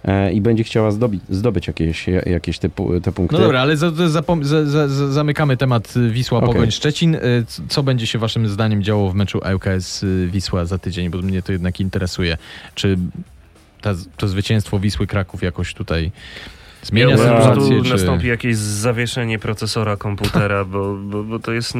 [0.05, 2.69] e, i będzie chciała zdobyć, zdobyć jakieś, jakieś te,
[3.03, 3.35] te punkty.
[3.35, 6.53] No dobra, ale za, za, za, za, za, zamykamy temat Wisła Okej.
[6.53, 7.17] Pogoń Szczecin.
[7.47, 11.09] C- Co będzie się waszym zdaniem działo w meczu ŁKS Wisła za tydzień?
[11.09, 12.37] Bo mnie to jednak interesuje.
[12.75, 12.97] Czy
[13.81, 16.11] ta, to zwycięstwo Wisły Kraków jakoś tutaj
[16.83, 17.77] zmienia Ja że sytuację?
[17.77, 17.89] tu Czy...
[17.89, 21.73] nastąpi jakieś zawieszenie procesora komputera, bo, bo, bo to jest.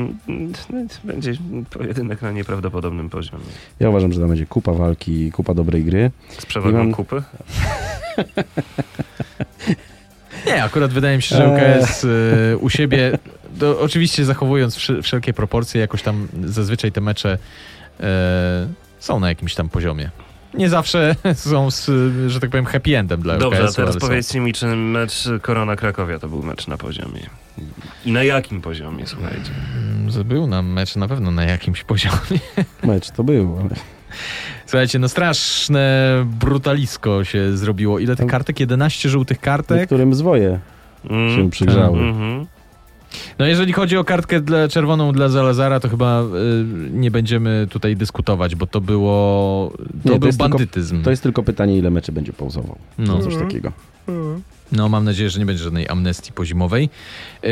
[1.04, 1.34] Będzie
[1.70, 3.44] pojedynek na nieprawdopodobnym poziomie.
[3.80, 6.12] Ja uważam, że tam będzie kupa walki, kupa dobrej gry.
[6.40, 7.24] Z przewagą I mam- kupy.
[10.46, 11.80] Nie, akurat wydaje mi się, że Eee.
[11.80, 13.18] ŁKS y, u siebie,
[13.60, 17.38] to oczywiście zachowując wszelkie proporcje, jakoś tam zazwyczaj te mecze
[18.00, 18.04] y,
[19.00, 20.10] są na jakimś tam poziomie.
[20.54, 21.92] Nie zawsze są, z,
[22.28, 24.00] że tak powiem, happy endem dla Dobrze, a teraz są.
[24.00, 27.22] powiedzcie mi, czy mecz Korona Krakowia to był mecz na poziomie?
[28.06, 29.52] I na jakim poziomie, słuchajcie?
[29.78, 32.40] Mm, Był nam mecz na pewno na jakimś poziomie.
[32.84, 33.70] Mecz to był, ale
[34.66, 38.00] Słuchajcie, no straszne brutalisko się zrobiło.
[38.00, 38.60] Ile tych Tam- kartek?
[38.60, 39.78] 11 żółtych kartek?
[39.80, 40.60] niektórym zwoje
[41.10, 42.00] Mm, się przygrzały.
[42.00, 42.46] mhm.
[43.40, 46.26] No jeżeli chodzi o kartkę dla, czerwoną dla Zalazara, to chyba y,
[46.92, 49.72] nie będziemy tutaj dyskutować, bo to było...
[49.78, 51.04] To Nie, to był tylko- bandytyzm.
[51.04, 52.78] To jest tylko pytanie, ile meczy będzie pauzował.
[52.98, 53.18] No.
[53.18, 53.24] No.
[53.24, 53.72] Coś takiego.
[54.72, 56.90] No, mam nadzieję, że nie będzie żadnej amnestii pozimowej.
[57.44, 57.50] Yy,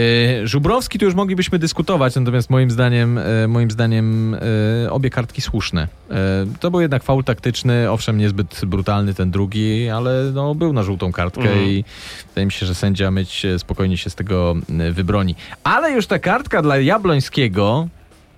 [0.48, 4.38] Żubrowski to już moglibyśmy dyskutować, natomiast moim zdaniem, yy, moim zdaniem
[4.84, 5.88] yy, obie kartki słuszne.
[6.10, 6.16] Yy,
[6.60, 11.12] to był jednak faul taktyczny, owszem, niezbyt brutalny ten drugi, ale no, był na żółtą
[11.12, 11.66] kartkę Mhm.
[11.66, 11.84] i
[12.30, 14.56] wydaje mi się, że sędzia myć spokojnie się z tego
[14.92, 15.36] wybroni.
[15.64, 17.88] Ale już ta kartka dla Jablońskiego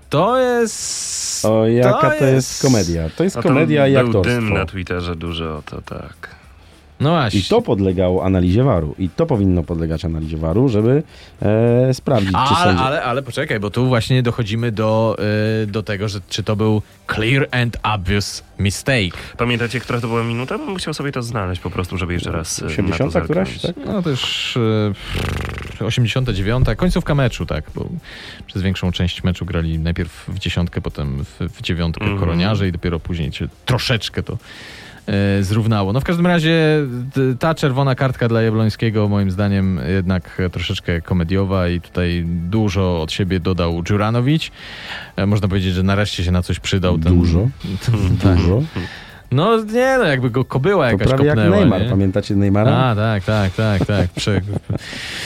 [0.09, 1.45] to jest...
[1.45, 3.09] O, jaka to jest, jest komedia?
[3.15, 4.41] To jest komedia i był aktorstwo.
[4.41, 6.38] dym na Twitterze duży o to, tak.
[6.99, 7.39] No właśnie.
[7.39, 8.95] I to podlegało analizie waru.
[8.99, 11.03] I to powinno podlegać analizie waru, żeby
[11.41, 12.83] e, sprawdzić, czy Ale, sędzia...
[12.83, 15.17] ale, ale poczekaj, bo tu właśnie dochodzimy do,
[15.63, 16.81] y, do tego, że czy to był
[17.15, 19.17] clear and obvious mistake.
[19.37, 20.57] Pamiętacie, która to była minuta?
[20.57, 23.61] Bym chciał sobie to znaleźć po prostu, żeby jeszcze raz e, na to 80 któraś,
[23.61, 23.75] tak?
[23.85, 24.93] No to już y,
[25.85, 27.89] 89, końcówka meczu, tak, bo
[28.47, 32.19] przez większą część meczu grali najpierw w dziesiątkę, potem w, w dziewiątkę Mhm.
[32.19, 34.37] koroniarze i dopiero później się troszeczkę to
[35.41, 35.93] zrównało.
[35.93, 36.57] No w każdym razie
[37.39, 43.39] ta czerwona kartka dla Jablońskiego moim zdaniem jednak troszeczkę komediowa i tutaj dużo od siebie
[43.39, 44.51] dodał Dżuranowicz.
[45.16, 46.97] E, Można powiedzieć, że nareszcie się na coś przydał.
[46.97, 47.47] Ten, Dużo?
[48.24, 48.36] tak.
[48.38, 48.62] Dużo.
[49.32, 51.82] No nie, no jakby go kobyła To jakaś prawie jak kopnęła, Neymar.
[51.82, 51.89] nie?
[51.89, 52.72] Pamiętacie Neymara?
[52.72, 54.10] A, tak, tak, tak, tak.
[54.10, 54.41] Prze,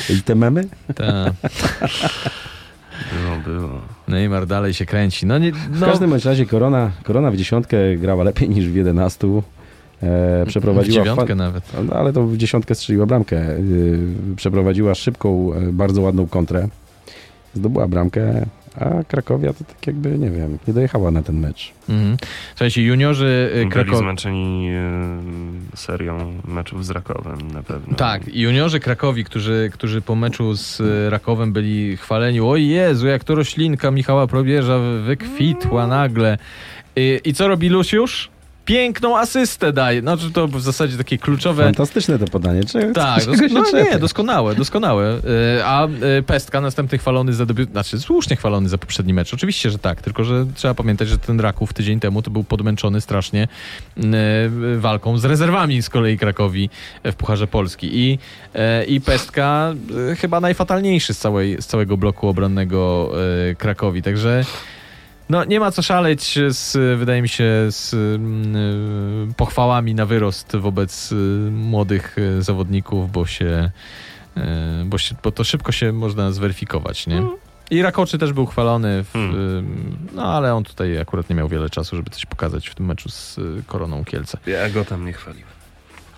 [0.09, 0.67] I te memy?
[0.95, 1.31] ta.
[3.13, 3.81] Było, było.
[4.07, 5.25] Neymar dalej się kręci.
[5.25, 8.75] No, nie, W no każdym bądź razie Korona, Korona w dziesiątkę grała lepiej niż w
[8.75, 9.43] jedenastu.
[10.03, 11.63] E, w przeprowadziła dziewiątkę fa- nawet.
[11.85, 13.35] No, ale to w dziesiątkę strzeliła bramkę.
[13.35, 16.67] Yy, przeprowadziła szybką, e, bardzo ładną kontrę.
[17.53, 18.45] Zdobyła bramkę,
[18.79, 21.71] a Krakowia to tak jakby, nie wiem, nie dojechała na ten mecz.
[21.89, 22.17] Mhm.
[22.49, 23.97] Słuchajcie, juniorzy y, Byli Krakow...
[23.99, 27.95] zmęczeni e, serią meczów z Rakowem na pewno.
[27.97, 32.39] Tak, juniorzy Krakowi, którzy, którzy po meczu z y, Rakowem byli chwaleni.
[32.41, 36.37] O Jezu, jak to roślinka Michała Probierza wykwitła nagle.
[36.95, 38.32] I, I co robi Lusiusz?
[38.65, 40.01] Piękną asystę daje.
[40.01, 41.63] Znaczy to w zasadzie takie kluczowe...
[41.63, 42.63] Fantastyczne to podanie.
[42.63, 45.17] Czego, Tak, no nie, doskonałe, doskonałe.
[45.57, 49.33] Y, A y, Pestka następny chwalony za debiut, znaczy słusznie chwalony za poprzedni mecz.
[49.33, 53.01] Oczywiście, że tak, tylko że trzeba pamiętać, że ten Raków tydzień temu to był podmęczony
[53.01, 53.47] strasznie
[53.97, 56.69] y, walką z rezerwami z kolei Krakowi
[57.03, 57.89] w Pucharze Polski.
[57.93, 58.19] I,
[58.87, 59.73] i Pestka
[60.17, 63.11] chyba najfatalniejszy z, całej, z całego bloku obronnego
[63.57, 64.45] Krakowi, także
[65.29, 68.55] no nie ma co szaleć z, wydaje mi się, z mm,
[69.29, 71.15] y, pochwałami na wyrost wobec y,
[71.51, 73.71] młodych y, zawodników, bo się,
[74.37, 74.41] y,
[74.85, 77.23] bo się, bo to szybko się można zweryfikować, nie?
[77.71, 79.35] I Rakoczy też był chwalony, w, Hmm.
[80.11, 82.85] y, no ale on tutaj akurat nie miał wiele czasu, żeby coś pokazać w tym
[82.85, 84.37] meczu z y, Koroną Kielce.
[84.45, 85.49] Ja go tam nie chwaliłem.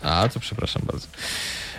[0.01, 1.07] A, to przepraszam bardzo.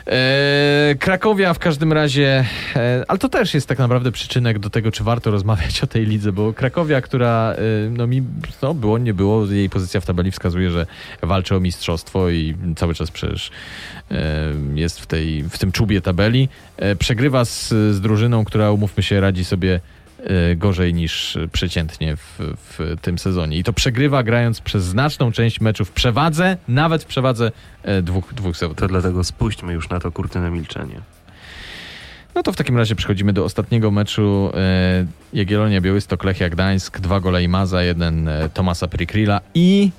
[0.06, 2.44] E, Krakowia w każdym razie,
[2.76, 6.06] e, ale to też jest tak naprawdę przyczynek do tego, czy warto rozmawiać o tej
[6.06, 8.22] lidze, bo Krakowia, która e, no mi,
[8.62, 10.86] no było, nie było, jej pozycja w tabeli wskazuje, że
[11.22, 13.50] walczy o mistrzostwo i cały czas przecież
[14.74, 16.48] jest w, tej, w tym czubie tabeli.
[16.98, 19.80] Przegrywa z, z drużyną, która umówmy się, radzi sobie
[20.56, 23.58] gorzej niż przeciętnie w, w tym sezonie.
[23.58, 27.52] I to przegrywa grając przez znaczną część meczów w przewadze, nawet w przewadze
[27.82, 28.88] e, dwóch, dwóch To zawodników.
[28.88, 31.00] dlatego spuśćmy już na to kurtynę milczenie.
[32.34, 37.20] No to w takim razie przechodzimy do ostatniego meczu e, Jagiellonia Białystok Lechia Gdańsk, dwa
[37.20, 39.90] gole Imaza, jeden e, Tomasa Prikrila i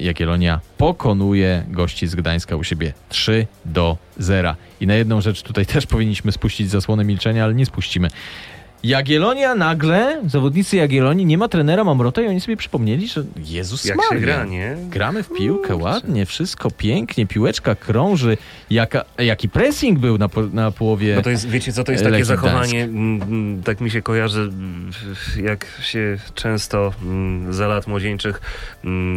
[0.00, 4.54] Jagiellonia pokonuje gości z Gdańska u siebie 3 do 0.
[4.80, 8.08] I na jedną rzecz tutaj też powinniśmy spuścić zasłonę milczenia, ale nie spuścimy.
[8.84, 13.96] Jagiellonia nagle, zawodnicy Jagiellonii, nie ma trenera Mamrota i oni sobie przypomnieli, że Jezus Jak
[13.96, 14.10] Maria.
[14.12, 14.76] się gra, nie?
[14.90, 18.36] Gramy w piłkę ładnie, wszystko pięknie, piłeczka krąży,
[18.70, 21.16] jaka, jaki pressing był na, po, na połowie.
[21.16, 24.40] No to jest, wiecie co, to jest takie zachowanie, mm, mm, tak mi się kojarzy,
[24.40, 24.90] mm,
[25.42, 26.92] jak się często
[27.50, 28.40] za lat młodzieńczych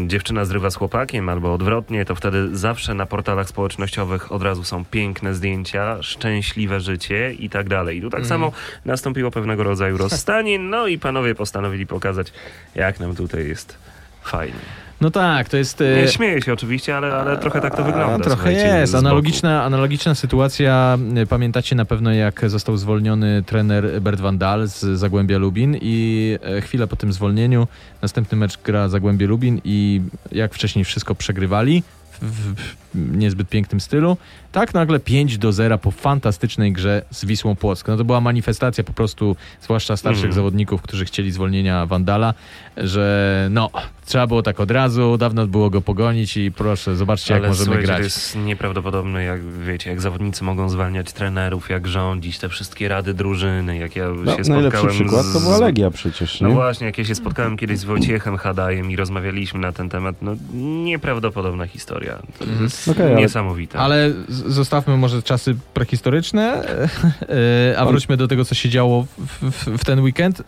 [0.08, 4.86] dziewczyna zrywa z chłopakiem albo odwrotnie, to wtedy zawsze na portalach społecznościowych od razu są
[4.86, 7.98] piękne zdjęcia, szczęśliwe życie i tak dalej.
[7.98, 8.30] I tu tak Mm.
[8.30, 8.52] samo
[8.86, 12.34] nastąpiło pewnego rodzaju rozstanie, no i panowie postanowili pokazać,
[12.76, 13.78] jak nam tutaj jest
[14.24, 14.60] fajnie.
[15.02, 15.82] No tak, to jest...
[15.82, 18.26] e, Nie śmieję się oczywiście, ale, ale trochę tak to wygląda.
[18.26, 18.96] Trochę jest.
[18.96, 20.98] Analogiczna, analogiczna sytuacja.
[21.18, 26.38] Y, Pamiętacie na pewno, jak został zwolniony trener Bert Van Dal z Zagłębia Lubin i
[26.44, 27.68] e, chwilę po tym zwolnieniu
[28.02, 31.84] następny mecz gra Zagłębie Lubin i jak wcześniej wszystko przegrywali
[32.22, 32.54] w,
[32.96, 34.18] niezbyt pięknym stylu,
[34.52, 37.88] tak nagle 5 do 0 po fantastycznej grze z Wisłą Płock.
[37.88, 40.34] No to była manifestacja po prostu, zwłaszcza starszych Mhm.
[40.36, 42.34] zawodników, którzy chcieli zwolnienia Wandala,
[42.78, 43.70] że no,
[44.06, 47.66] trzeba było tak od razu, dawno było go pogonić i proszę, zobaczcie jak Ale możemy
[47.66, 47.98] słuchajcie, grać.
[48.00, 53.14] To jest nieprawdopodobne, jak wiecie, jak zawodnicy mogą zwalniać trenerów, jak rządzić, te wszystkie rady
[53.14, 55.44] drużyny, jak ja No, się najlepszy spotkałem przykład to z...
[55.44, 56.54] była Legia przecież, No nie?
[56.56, 60.36] właśnie, jak ja się spotkałem kiedyś z Wojciechem Hadajem i rozmawialiśmy na ten temat, no
[60.54, 62.09] nieprawdopodobna historia.
[62.40, 62.64] To Mhm.
[62.64, 63.80] jest niesamowite.
[63.80, 66.64] Ale zostawmy może czasy prehistoryczne,
[67.74, 70.44] e, a wróćmy do tego, co się działo w, w, w ten weekend.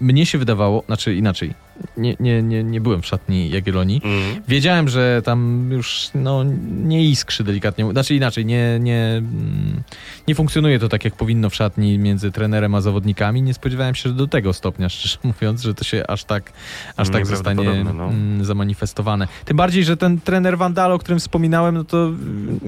[0.00, 1.54] Mnie się wydawało, znaczy inaczej,
[1.96, 4.00] nie, nie, nie, nie byłem w szatni Jagiellonii.
[4.04, 4.42] Mm.
[4.48, 9.82] Wiedziałem, że tam już no, nie iskrzy delikatnie, znaczy inaczej, nie, nie, mm,
[10.28, 13.42] nie funkcjonuje to tak, jak powinno w szatni między trenerem a zawodnikami.
[13.42, 16.52] Nie spodziewałem się że do tego stopnia, szczerze mówiąc, że to się aż tak,
[16.96, 18.08] aż tak zostanie no.
[18.08, 19.28] mm, zamanifestowane.
[19.44, 22.06] Tym bardziej, że ten trener Vandal, o którym wspominałem, no to...
[22.06, 22.60] mm,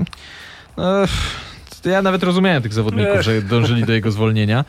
[0.76, 1.08] no, to
[1.84, 3.22] ja nawet rozumiałem tych zawodników, Ech.
[3.22, 4.64] że dążyli do jego zwolnienia.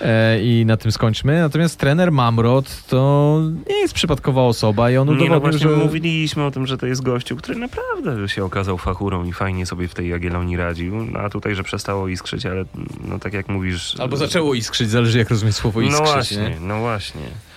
[0.00, 1.40] E, I na tym skończmy.
[1.40, 5.76] Natomiast trener Mamrot to nie jest przypadkowa osoba i on no udowodnił, właśnie że...
[5.76, 9.88] mówiliśmy o tym, że to jest gościu, który naprawdę się okazał fachurą i fajnie sobie
[9.88, 12.64] w tej Jagiellonii radził, no, a tutaj, że przestało iskrzyć, ale
[13.08, 13.96] no tak jak mówisz...
[13.98, 16.06] Albo zaczęło iskrzyć, zależy jak rozumieć słowo iskrzyć.
[16.06, 16.56] No właśnie, nie?
[16.60, 17.49] no właśnie.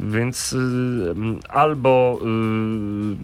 [0.00, 1.14] Więc y,
[1.48, 2.20] albo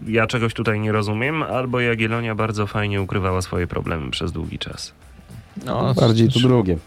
[0.06, 4.58] y, ja czegoś tutaj nie rozumiem, albo Jagiellonia bardzo fajnie ukrywała swoje problemy przez długi
[4.58, 4.92] czas.
[5.66, 6.78] No, Bardziej to czy, drugie.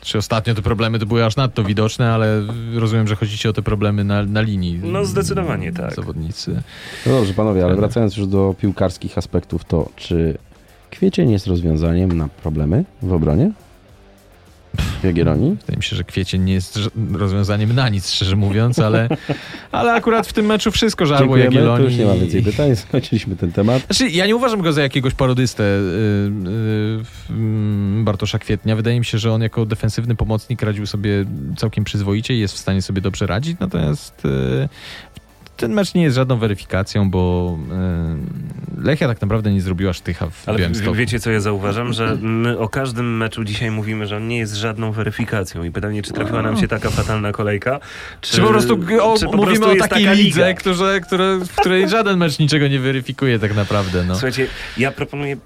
[0.00, 2.42] czy ostatnio te problemy to były aż nadto widoczne, ale
[2.74, 4.80] rozumiem, że chodzi ci o te problemy na, na linii.
[4.82, 5.94] No, zdecydowanie tak.
[5.94, 6.62] Zawodnicy.
[7.06, 10.38] No dobrze, panowie, ale wracając już do piłkarskich aspektów, to czy
[10.90, 13.50] kwiecień jest rozwiązaniem na problemy w obronie?
[15.04, 15.56] Jagiellonii?
[15.60, 16.78] Wydaje mi się, że kwiecień nie jest
[17.12, 19.08] rozwiązaniem na nic, szczerze mówiąc, ale,
[19.72, 21.86] ale akurat w tym meczu wszystko żarło Dziękujemy, to Jagiellonii.
[21.86, 23.82] już nie ma więcej pytań, skończyliśmy ten temat.
[23.86, 28.76] Znaczy, ja nie uważam go za jakiegoś parodystę yy, mm, Bartosza Kwietnia.
[28.76, 31.24] Wydaje mi się, że on jako defensywny pomocnik radził sobie
[31.56, 33.56] całkiem przyzwoicie i jest w stanie sobie dobrze radzić.
[33.60, 34.68] Natomiast yy,
[35.56, 37.56] ten mecz nie jest żadną weryfikacją, bo
[38.76, 40.94] yy, Lechia tak naprawdę nie zrobiła sztycha w Ale Białymstoku.
[40.94, 41.92] wiecie, co ja zauważam?
[41.92, 46.02] Że my o każdym meczu dzisiaj mówimy, że on nie jest żadną weryfikacją i pytanie,
[46.02, 47.80] czy trafiła nam się taka fatalna kolejka,
[48.20, 51.00] czy, Czy po prostu o, czy po mówimy prostu o jest takiej taka lidze, liga?
[51.00, 54.04] które, w której żaden mecz niczego nie weryfikuje tak naprawdę.
[54.04, 54.14] No.
[54.14, 54.46] Słuchajcie,
[54.78, 55.36] ja proponuję,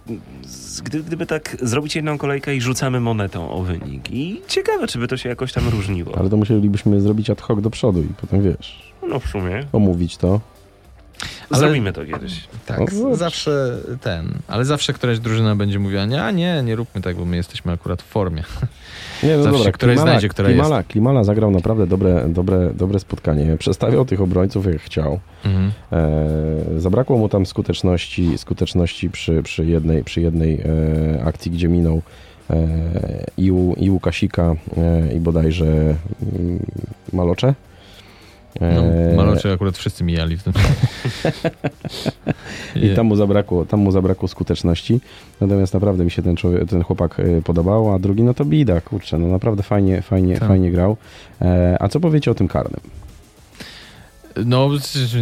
[0.85, 4.11] gdy, gdyby tak zrobić jedną kolejkę i rzucamy monetą o wynik.
[4.11, 6.19] I ciekawe, czy by to się jakoś tam różniło.
[6.19, 9.65] Ale to musielibyśmy zrobić ad hoc do przodu i potem, wiesz, No w sumie.
[9.73, 10.41] omówić to.
[11.51, 12.49] Ale- Zrobimy to kiedyś.
[12.67, 13.17] Tak, O, dobrze.
[13.17, 17.25] zawsze ten, ale zawsze któraś drużyna będzie mówiła, nie, a nie, nie róbmy tak, bo
[17.25, 18.45] my jesteśmy akurat w formie.
[19.23, 22.99] Nie, no Zawsze dobra, któraś Klimala, znajdzie, która Klimala, Klimala zagrał naprawdę dobre, dobre, dobre
[23.01, 23.57] spotkanie.
[23.59, 25.21] Przestawiał tych obrońców jak chciał.
[25.45, 25.73] Mhm.
[25.93, 32.03] E, zabrakło mu tam skuteczności, skuteczności przy, przy jednej, przy jednej e, akcji, gdzie minął
[32.51, 32.57] e,
[33.37, 35.97] i, u, i Łukasika e, i bodajże mm,
[37.13, 37.55] Malocze.
[38.61, 40.53] No, E, Maloczy akurat wszyscy mijali w tym.
[42.83, 45.01] I tam mu, zabrakło, tam mu zabrakło skuteczności.
[45.41, 48.81] Natomiast naprawdę mi się ten, człowiek, ten chłopak y, podobał, a drugi no to bida,
[48.81, 50.49] kurczę, no naprawdę fajnie, fajnie, Tak.
[50.49, 50.97] fajnie grał.
[51.43, 52.81] E, a co powiecie o tym karnym?
[54.45, 54.71] No,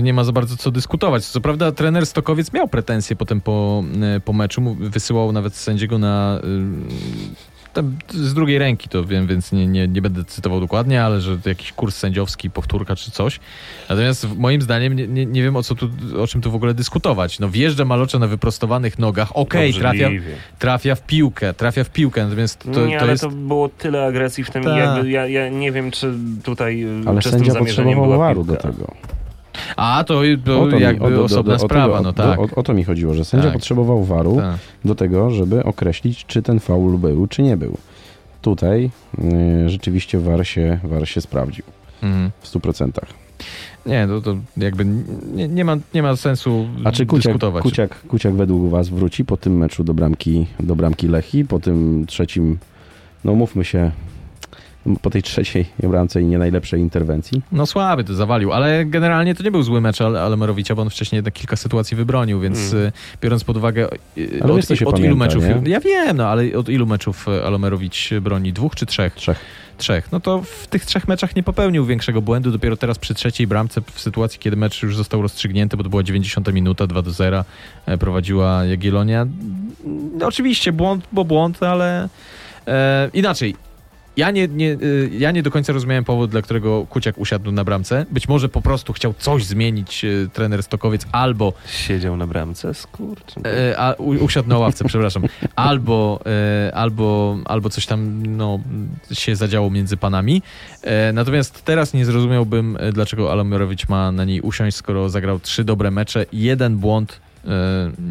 [0.02, 1.24] nie ma za bardzo co dyskutować.
[1.26, 3.84] Co prawda trener Stokowiec miał pretensje potem po,
[4.16, 6.40] e, po meczu, wysyłał nawet sędziego na...
[8.08, 11.48] z drugiej ręki to wiem, więc nie, nie, nie będę cytował dokładnie, ale że to
[11.48, 13.40] jakiś kurs sędziowski, powtórka czy coś.
[13.88, 15.88] Natomiast moim zdaniem nie, nie, nie wiem o, co tu,
[16.22, 17.38] o czym tu w ogóle dyskutować.
[17.38, 20.36] No wjeżdża Malocza na wyprostowanych nogach, okej, trafia, Obrzydliwie.
[20.58, 23.22] trafia w piłkę, trafia w piłkę, natomiast to, nie, to ale jest...
[23.22, 24.64] to było tyle agresji w tym.
[24.64, 24.76] Tak.
[24.78, 28.94] Jakby, ja, ja nie wiem, czy tutaj y, Ale czystym zamierzeniem była waru do tego.
[29.76, 32.02] A, to, to O to mi- jakby o- do- do- osobna do- o sprawa, tego-
[32.08, 32.38] no do- tak.
[32.38, 33.52] O, o to mi chodziło, że sędzia Tak.
[33.52, 34.56] potrzebował waru tak.
[34.84, 37.76] do tego, żeby określić, czy ten faul był, czy nie był.
[38.42, 38.90] Tutaj
[39.64, 41.64] y, rzeczywiście war się, war się sprawdził
[42.02, 42.30] Mhm.
[42.40, 42.90] w 100%.
[43.86, 44.84] Nie, to, to jakby
[45.34, 47.62] nie, nie, ma, nie ma sensu A czy Kuciak, dyskutować.
[47.62, 52.04] Kuciak, Kuciak według was wróci po tym meczu do bramki, do bramki Lechi, po tym
[52.06, 52.58] trzecim,
[53.24, 53.90] no mówmy się,
[55.02, 57.42] po tej trzeciej bramce i nie najlepszej interwencji?
[57.52, 60.90] No słaby to zawalił, ale generalnie to nie był zły mecz Ale- Alemerowicza, bo on
[60.90, 62.86] wcześniej jednak kilka sytuacji wybronił, więc Mm.
[62.86, 62.92] y,
[63.22, 63.88] biorąc pod uwagę
[64.18, 65.44] y, Ale od, wiesz, od ilu pamięta, meczów...
[65.64, 65.70] nie?
[65.70, 68.52] Ja wiem, no ale od ilu meczów y, Alemerowicz broni?
[68.52, 69.14] Dwóch czy trzech?
[69.14, 69.40] Trzech.
[69.78, 70.12] Trzech.
[70.12, 72.50] No to w tych trzech meczach nie popełnił większego błędu.
[72.50, 76.02] Dopiero teraz przy trzeciej bramce, w sytuacji, kiedy mecz już został rozstrzygnięty, bo to była
[76.02, 77.44] 90 minuta, 2 do 0,
[77.86, 79.26] e, prowadziła Jagiellonia.
[80.18, 82.08] No, oczywiście błąd, bo błąd, ale
[82.66, 83.54] e, inaczej.
[84.16, 87.64] Ja nie, nie, y, ja nie do końca rozumiałem powód, dla którego Kuciak usiadł na
[87.64, 88.06] bramce.
[88.10, 93.40] Być może po prostu chciał coś zmienić y, trener Stokowiec, albo Siedział na bramce, skurczę.
[93.70, 95.22] E, a, u, usiadł na ławce, przepraszam.
[95.56, 96.20] Albo,
[96.74, 98.60] albo, albo coś tam no,
[99.12, 100.42] się zadziało między panami.
[101.12, 106.26] Natomiast teraz nie zrozumiałbym, dlaczego Alamirowicz ma na niej usiąść, skoro zagrał trzy dobre mecze.
[106.32, 107.20] Jeden błąd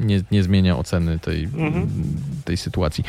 [0.06, 1.88] nie, nie zmienia oceny tej, Mhm.
[2.46, 3.04] tej sytuacji.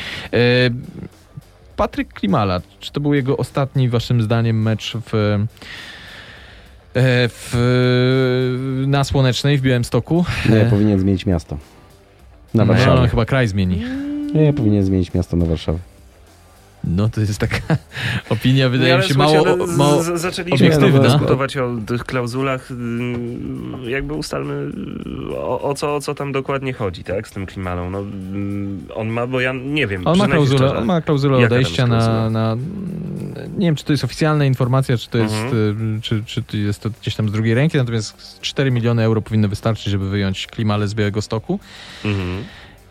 [1.77, 5.47] Patryk Klimala, czy to był jego ostatni, waszym zdaniem, mecz w, e,
[7.29, 10.25] w, na Słonecznej w Białymstoku?
[10.49, 11.57] Nie, powinien zmienić miasto.
[12.53, 13.01] Na No, Warszawę.
[13.01, 13.83] no, chyba kraj zmieni.
[14.33, 15.79] Nie, powinien zmienić miasto na Warszawę.
[16.83, 17.57] No to jest taka
[18.29, 20.99] opinia, wydaje Nie, mi się mało, z- mało z- zaczęliśmy obiektywna.
[20.99, 22.71] dyskutować o tych klauzulach.
[22.71, 24.53] ym, Jakby ustalmy,
[25.31, 27.27] y, o, o, co, o co tam dokładnie chodzi, tak?
[27.27, 27.89] Z tym klimalą.
[27.89, 30.07] No, ym, on ma, bo ja nie wiem.
[30.07, 30.77] On ma klauzulę, szczerze.
[30.77, 32.55] on ma klauzulę odejścia jest na, na...
[33.57, 35.97] Nie wiem, czy to jest oficjalna informacja, czy to jest, Mhm.
[35.97, 39.21] y, czy, czy to jest to gdzieś tam z drugiej ręki, natomiast 4 miliony euro
[39.21, 41.59] powinno wystarczyć, żeby wyjąć Klimale z Białego Stoku.
[42.05, 42.43] Mhm.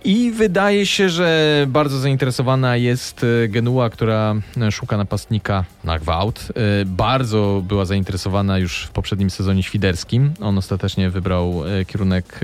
[0.07, 6.49] I wydaje się, że bardzo zainteresowana jest e, Genua, która e, szuka napastnika na gwałt.
[6.81, 10.33] E, Bardzo była zainteresowana już w poprzednim sezonie świderskim.
[10.41, 12.41] On ostatecznie wybrał kierunek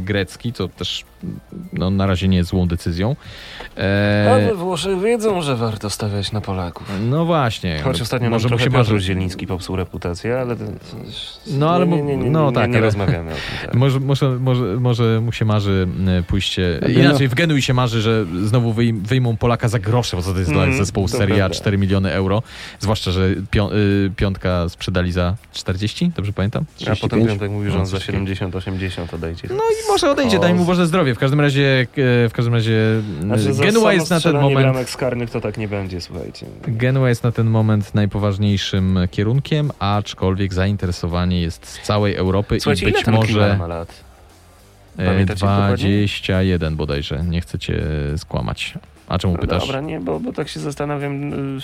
[0.00, 1.04] grecki, co też
[1.72, 3.16] no, na razie nie jest złą decyzją.
[3.78, 6.86] E, A we Włoszech wiedzą, że warto stawiać na Polaków.
[7.10, 7.80] no właśnie.
[7.84, 8.98] Choć ostatnio może mu się Piotr.
[8.98, 10.56] Zieliński popsuł reputację, ale...
[11.46, 13.42] No, ale nie, nie, nie, no tak, nie ale- rozmawiamy o tym.
[13.66, 13.74] Tak.
[13.74, 15.88] Może, może, może, może mu się marzy
[16.28, 16.80] pójście.
[16.84, 20.32] Ale Inaczej, w Genui się marzy, że znowu wyjm, wyjmą Polaka za grosze, bo co
[20.32, 21.54] to jest dla Mhm, zespołu Serie A prawda.
[21.54, 22.42] 4 miliony euro.
[22.80, 26.62] Zwłaszcza, że pią, y, piątka sprzedali za 40, dobrze pamiętam?
[26.62, 27.28] A potem 35?
[27.28, 28.24] Piątek mówi, że on za No, coś takiego.
[28.24, 29.48] 70-80 odejdzie.
[29.50, 30.40] No i może odejdzie, O.
[30.40, 31.14] daj mu Boże zdrowie.
[31.14, 31.80] W każdym razie,
[32.24, 32.72] e, w każdym razie
[33.18, 34.60] e, Znaczy, Genua jest na ten moment.
[34.60, 36.46] bramek z karnych to tak nie będzie, słuchajcie.
[36.66, 42.92] Genua jest na ten moment najpoważniejszym kierunkiem, aczkolwiek zainteresowanie jest z całej Europy Słuchajcie, i
[42.92, 44.11] być może ma lat?
[44.98, 45.74] E, Pamiętacie dokładnie?
[45.76, 47.24] 21 bodajże.
[47.28, 47.84] Nie chcecie
[48.16, 48.74] skłamać.
[49.08, 49.62] A czemu No pytasz?
[49.66, 51.32] Dobra, nie, bo, bo tak się zastanawiam.
[51.32, 51.60] y,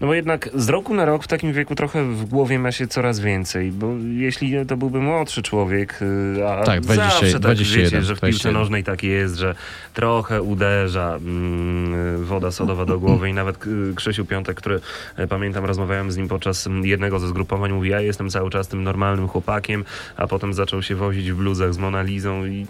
[0.00, 2.86] No bo jednak z roku na rok w takim wieku trochę w głowie ma się
[2.86, 3.86] coraz więcej, bo
[4.16, 5.98] jeśli to byłby młodszy człowiek,
[6.36, 8.52] y, a Tak, 20 zawsze tak 21, wiecie, że w piłce 21.
[8.52, 9.54] nożnej tak jest, że
[9.94, 14.80] trochę uderza mm, woda sodowa do głowy i nawet y, Krzysiu Piątek, który
[15.28, 18.82] pamiętam rozmawiałem z nim podczas mm, jednego ze zgrupowań, mówi ja jestem cały czas tym
[18.84, 19.84] normalnym chłopakiem,
[20.16, 22.66] a potem zaczął się wozić w bluzach z Monalizą i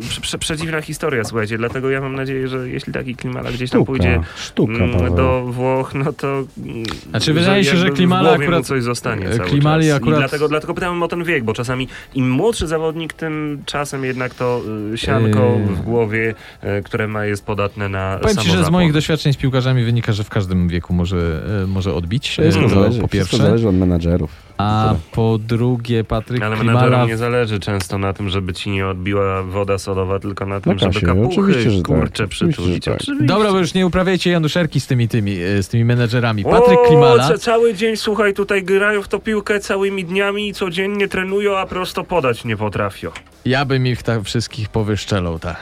[0.00, 3.80] prze, prze, przedziwna historia, słuchajcie, dlatego ja mam nadzieję, że jeśli taki Klimala gdzieś tam
[3.80, 8.66] Sztuka, pójdzie sztuka, mm, do Włoch, no to mm, Znaczy, wydaje się, że Klimala akurat-
[8.66, 9.96] coś zostanie cały Klimali czas.
[9.96, 14.04] akurat- I dlatego, dlatego pytałem o ten wiek, bo czasami im młodszy zawodnik, tym czasem
[14.04, 14.60] jednak to
[14.94, 15.74] y, sianko Yy.
[15.76, 16.34] w głowie,
[16.78, 20.12] y, które ma jest podatne na Powiem ci, że z moich doświadczeń z piłkarzami wynika,
[20.12, 22.28] że w każdym wieku może, e, może odbić.
[22.28, 23.36] Wszystko, E, zależy, po wszystko pierwsze.
[23.36, 24.30] zależy od menadżerów.
[24.58, 25.00] A Tyle.
[25.12, 26.80] po drugie, Patryk Ale Klimala...
[26.80, 30.72] menadżerom nie zależy często na tym, żeby ci nie odbiła woda sodowa, tylko na tym,
[30.72, 31.86] Na żeby kasie, kapuchy oczywiście, że tak.
[31.86, 32.84] kurcze przytulić.
[32.84, 32.94] tak.
[33.00, 33.26] Oczywiście.
[33.26, 36.44] Dobra, bo już nie uprawiajcie Januszerki z tymi, tymi, e, z tymi menedżerami.
[36.44, 37.28] O, Patryk Klimala...
[37.28, 41.66] ca- cały dzień, słuchaj, tutaj grają w to piłkę całymi dniami i codziennie trenują, a
[41.66, 43.10] prosto podać nie potrafią.
[43.44, 45.56] Ja bym ich tak wszystkich powyszczelał, tak.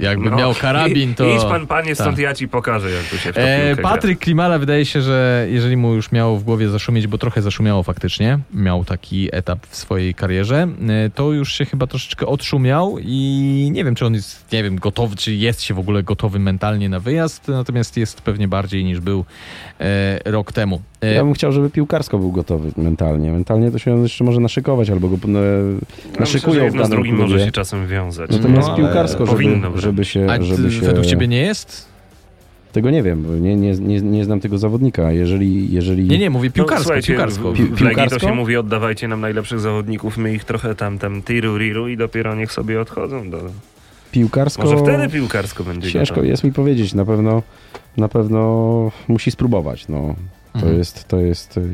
[0.00, 1.36] Jakby No, miał karabin, to...
[1.36, 2.18] Idź pan, panie, stąd tak.
[2.18, 3.76] ja ci pokażę, jak tu się w E.
[3.82, 7.82] Patryk Klimala wydaje się, że jeżeli mu już miało w głowie zaszumieć, bo trochę zaszumiało
[7.82, 13.68] faktycznie, miał taki etap w swojej karierze, e, to już się chyba troszeczkę odszumiał i
[13.72, 16.88] nie wiem, czy on jest, nie wiem, gotowy, czy jest się w ogóle gotowy mentalnie
[16.88, 19.24] na wyjazd, natomiast jest pewnie bardziej niż był
[19.80, 20.82] e, rok temu.
[21.02, 23.32] E, Ja bym chciał, żeby piłkarsko był gotowy mentalnie.
[23.32, 26.86] Mentalnie to się on jeszcze może naszykować, albo go e, No, myślę, naszykują w jedno
[26.86, 27.32] z danym klubie.
[27.32, 28.30] może się czasem wiązać.
[28.30, 30.26] Natomiast No, ale piłkarsko, powinno żeby, żeby się...
[30.30, 31.88] a żeby się według ciebie nie jest?
[32.72, 35.12] Tego nie wiem, bo nie, nie, nie, nie znam tego zawodnika.
[35.12, 36.08] Jeżeli, jeżeli...
[36.08, 37.52] Nie, nie, mówię piłkarsko, no, piłkarsko.
[37.52, 38.18] W, w Legii to Piłkarsko?
[38.18, 42.34] się mówi, oddawajcie nam najlepszych zawodników, my ich trochę tam, tam tiru, riru i dopiero
[42.34, 43.30] niech sobie odchodzą.
[43.30, 43.38] Do...
[44.12, 44.62] Piłkarsko...
[44.62, 46.28] Może wtedy piłkarsko będzie Ciężko gotowe.
[46.28, 46.94] jest mi powiedzieć.
[46.94, 47.42] Na pewno,
[47.96, 49.88] na pewno musi spróbować.
[49.88, 50.14] No.
[50.60, 50.78] To Mhm.
[50.78, 51.56] jest, to jest...
[51.56, 51.64] y, y,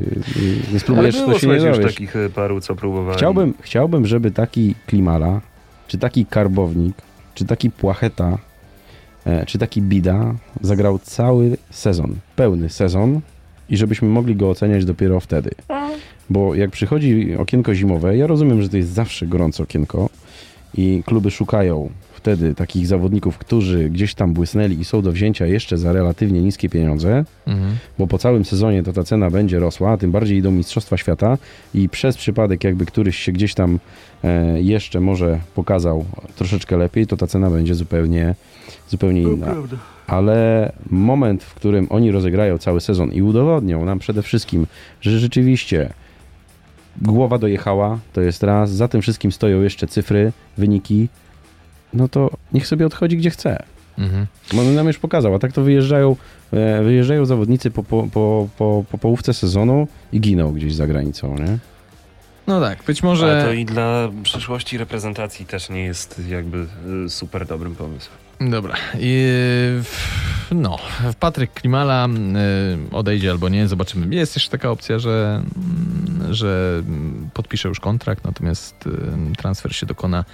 [0.40, 1.92] Nie Ale spróbujesz, było to się nie już dowiesz.
[1.92, 3.16] takich e, paru, co próbowali.
[3.16, 5.40] Chciałbym, chciałbym, żeby taki Klimala,
[5.88, 6.96] czy taki Karbownik,
[7.34, 8.38] czy taki Płacheta,
[9.26, 13.20] e, czy taki Bida zagrał cały sezon, pełny sezon
[13.68, 15.50] i żebyśmy mogli go oceniać dopiero wtedy.
[16.30, 20.08] Bo jak przychodzi okienko zimowe, ja rozumiem, że to jest zawsze gorące okienko
[20.74, 21.90] i kluby szukają
[22.22, 26.68] wtedy takich zawodników, którzy gdzieś tam błysnęli i są do wzięcia jeszcze za relatywnie niskie
[26.68, 27.76] pieniądze, Mhm.
[27.98, 31.38] bo po całym sezonie to ta cena będzie rosła, a tym bardziej idą Mistrzostwa Świata
[31.74, 33.78] i przez przypadek jakby któryś się gdzieś tam
[34.24, 36.04] e, jeszcze może pokazał
[36.36, 38.34] troszeczkę lepiej, to ta cena będzie zupełnie,
[38.88, 39.46] zupełnie inna.
[40.06, 44.66] Ale moment, w którym oni rozegrają cały sezon i udowodnią nam przede wszystkim,
[45.00, 45.92] że rzeczywiście
[47.02, 51.08] głowa dojechała, to jest raz, za tym wszystkim stoją jeszcze cyfry, wyniki,
[51.94, 53.62] no to niech sobie odchodzi gdzie chce.
[53.98, 54.26] Mhm.
[54.52, 56.16] Bo On nam już pokazał, a tak to wyjeżdżają,
[56.52, 61.38] e, wyjeżdżają zawodnicy po, po, po, po, po połówce sezonu i giną gdzieś za granicą,
[61.38, 61.58] nie?
[62.46, 63.44] No tak, być A może...
[63.46, 66.66] to i dla przyszłości reprezentacji też nie jest jakby
[67.06, 68.21] y, super dobrym pomysłem.
[68.50, 68.74] Dobra.
[68.98, 69.26] I,
[70.50, 70.78] no,
[71.20, 72.08] Patryk Klimala
[72.90, 74.14] y, odejdzie albo nie, zobaczymy.
[74.14, 76.82] Jest jeszcze taka opcja, że, mm, że
[77.34, 80.24] podpisze już kontrakt, natomiast y, transfer się dokona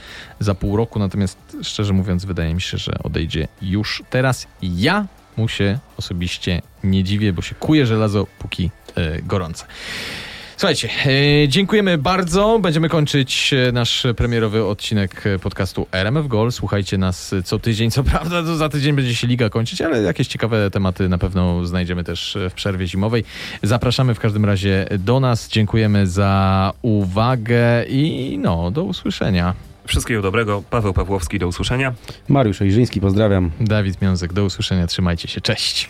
[0.40, 0.98] za pół roku.
[0.98, 4.46] Natomiast szczerze mówiąc, wydaje mi się, że odejdzie już teraz.
[4.62, 5.06] Ja
[5.36, 9.66] mu się osobiście nie dziwię, bo się kuje żelazo póki y, gorące.
[10.58, 10.88] Słuchajcie,
[11.44, 12.58] e, dziękujemy bardzo.
[12.58, 16.52] Będziemy kończyć e, nasz premierowy odcinek e, podcastu RMF Goal.
[16.52, 17.90] Słuchajcie nas co tydzień.
[17.98, 21.66] Co prawda to za tydzień będzie się liga kończyć, ale jakieś ciekawe tematy na pewno
[21.66, 23.24] znajdziemy też w przerwie zimowej.
[23.62, 25.48] Zapraszamy w każdym razie do nas.
[25.48, 29.54] Dziękujemy za uwagę i no, do usłyszenia.
[29.86, 30.62] Wszystkiego dobrego.
[30.70, 31.94] Paweł Pawłowski, do usłyszenia.
[32.28, 33.50] Mariusz Ojrzyński, pozdrawiam.
[33.60, 34.86] Dawid Miązek, do usłyszenia.
[34.86, 35.40] Trzymajcie się.
[35.40, 35.88] Cześć.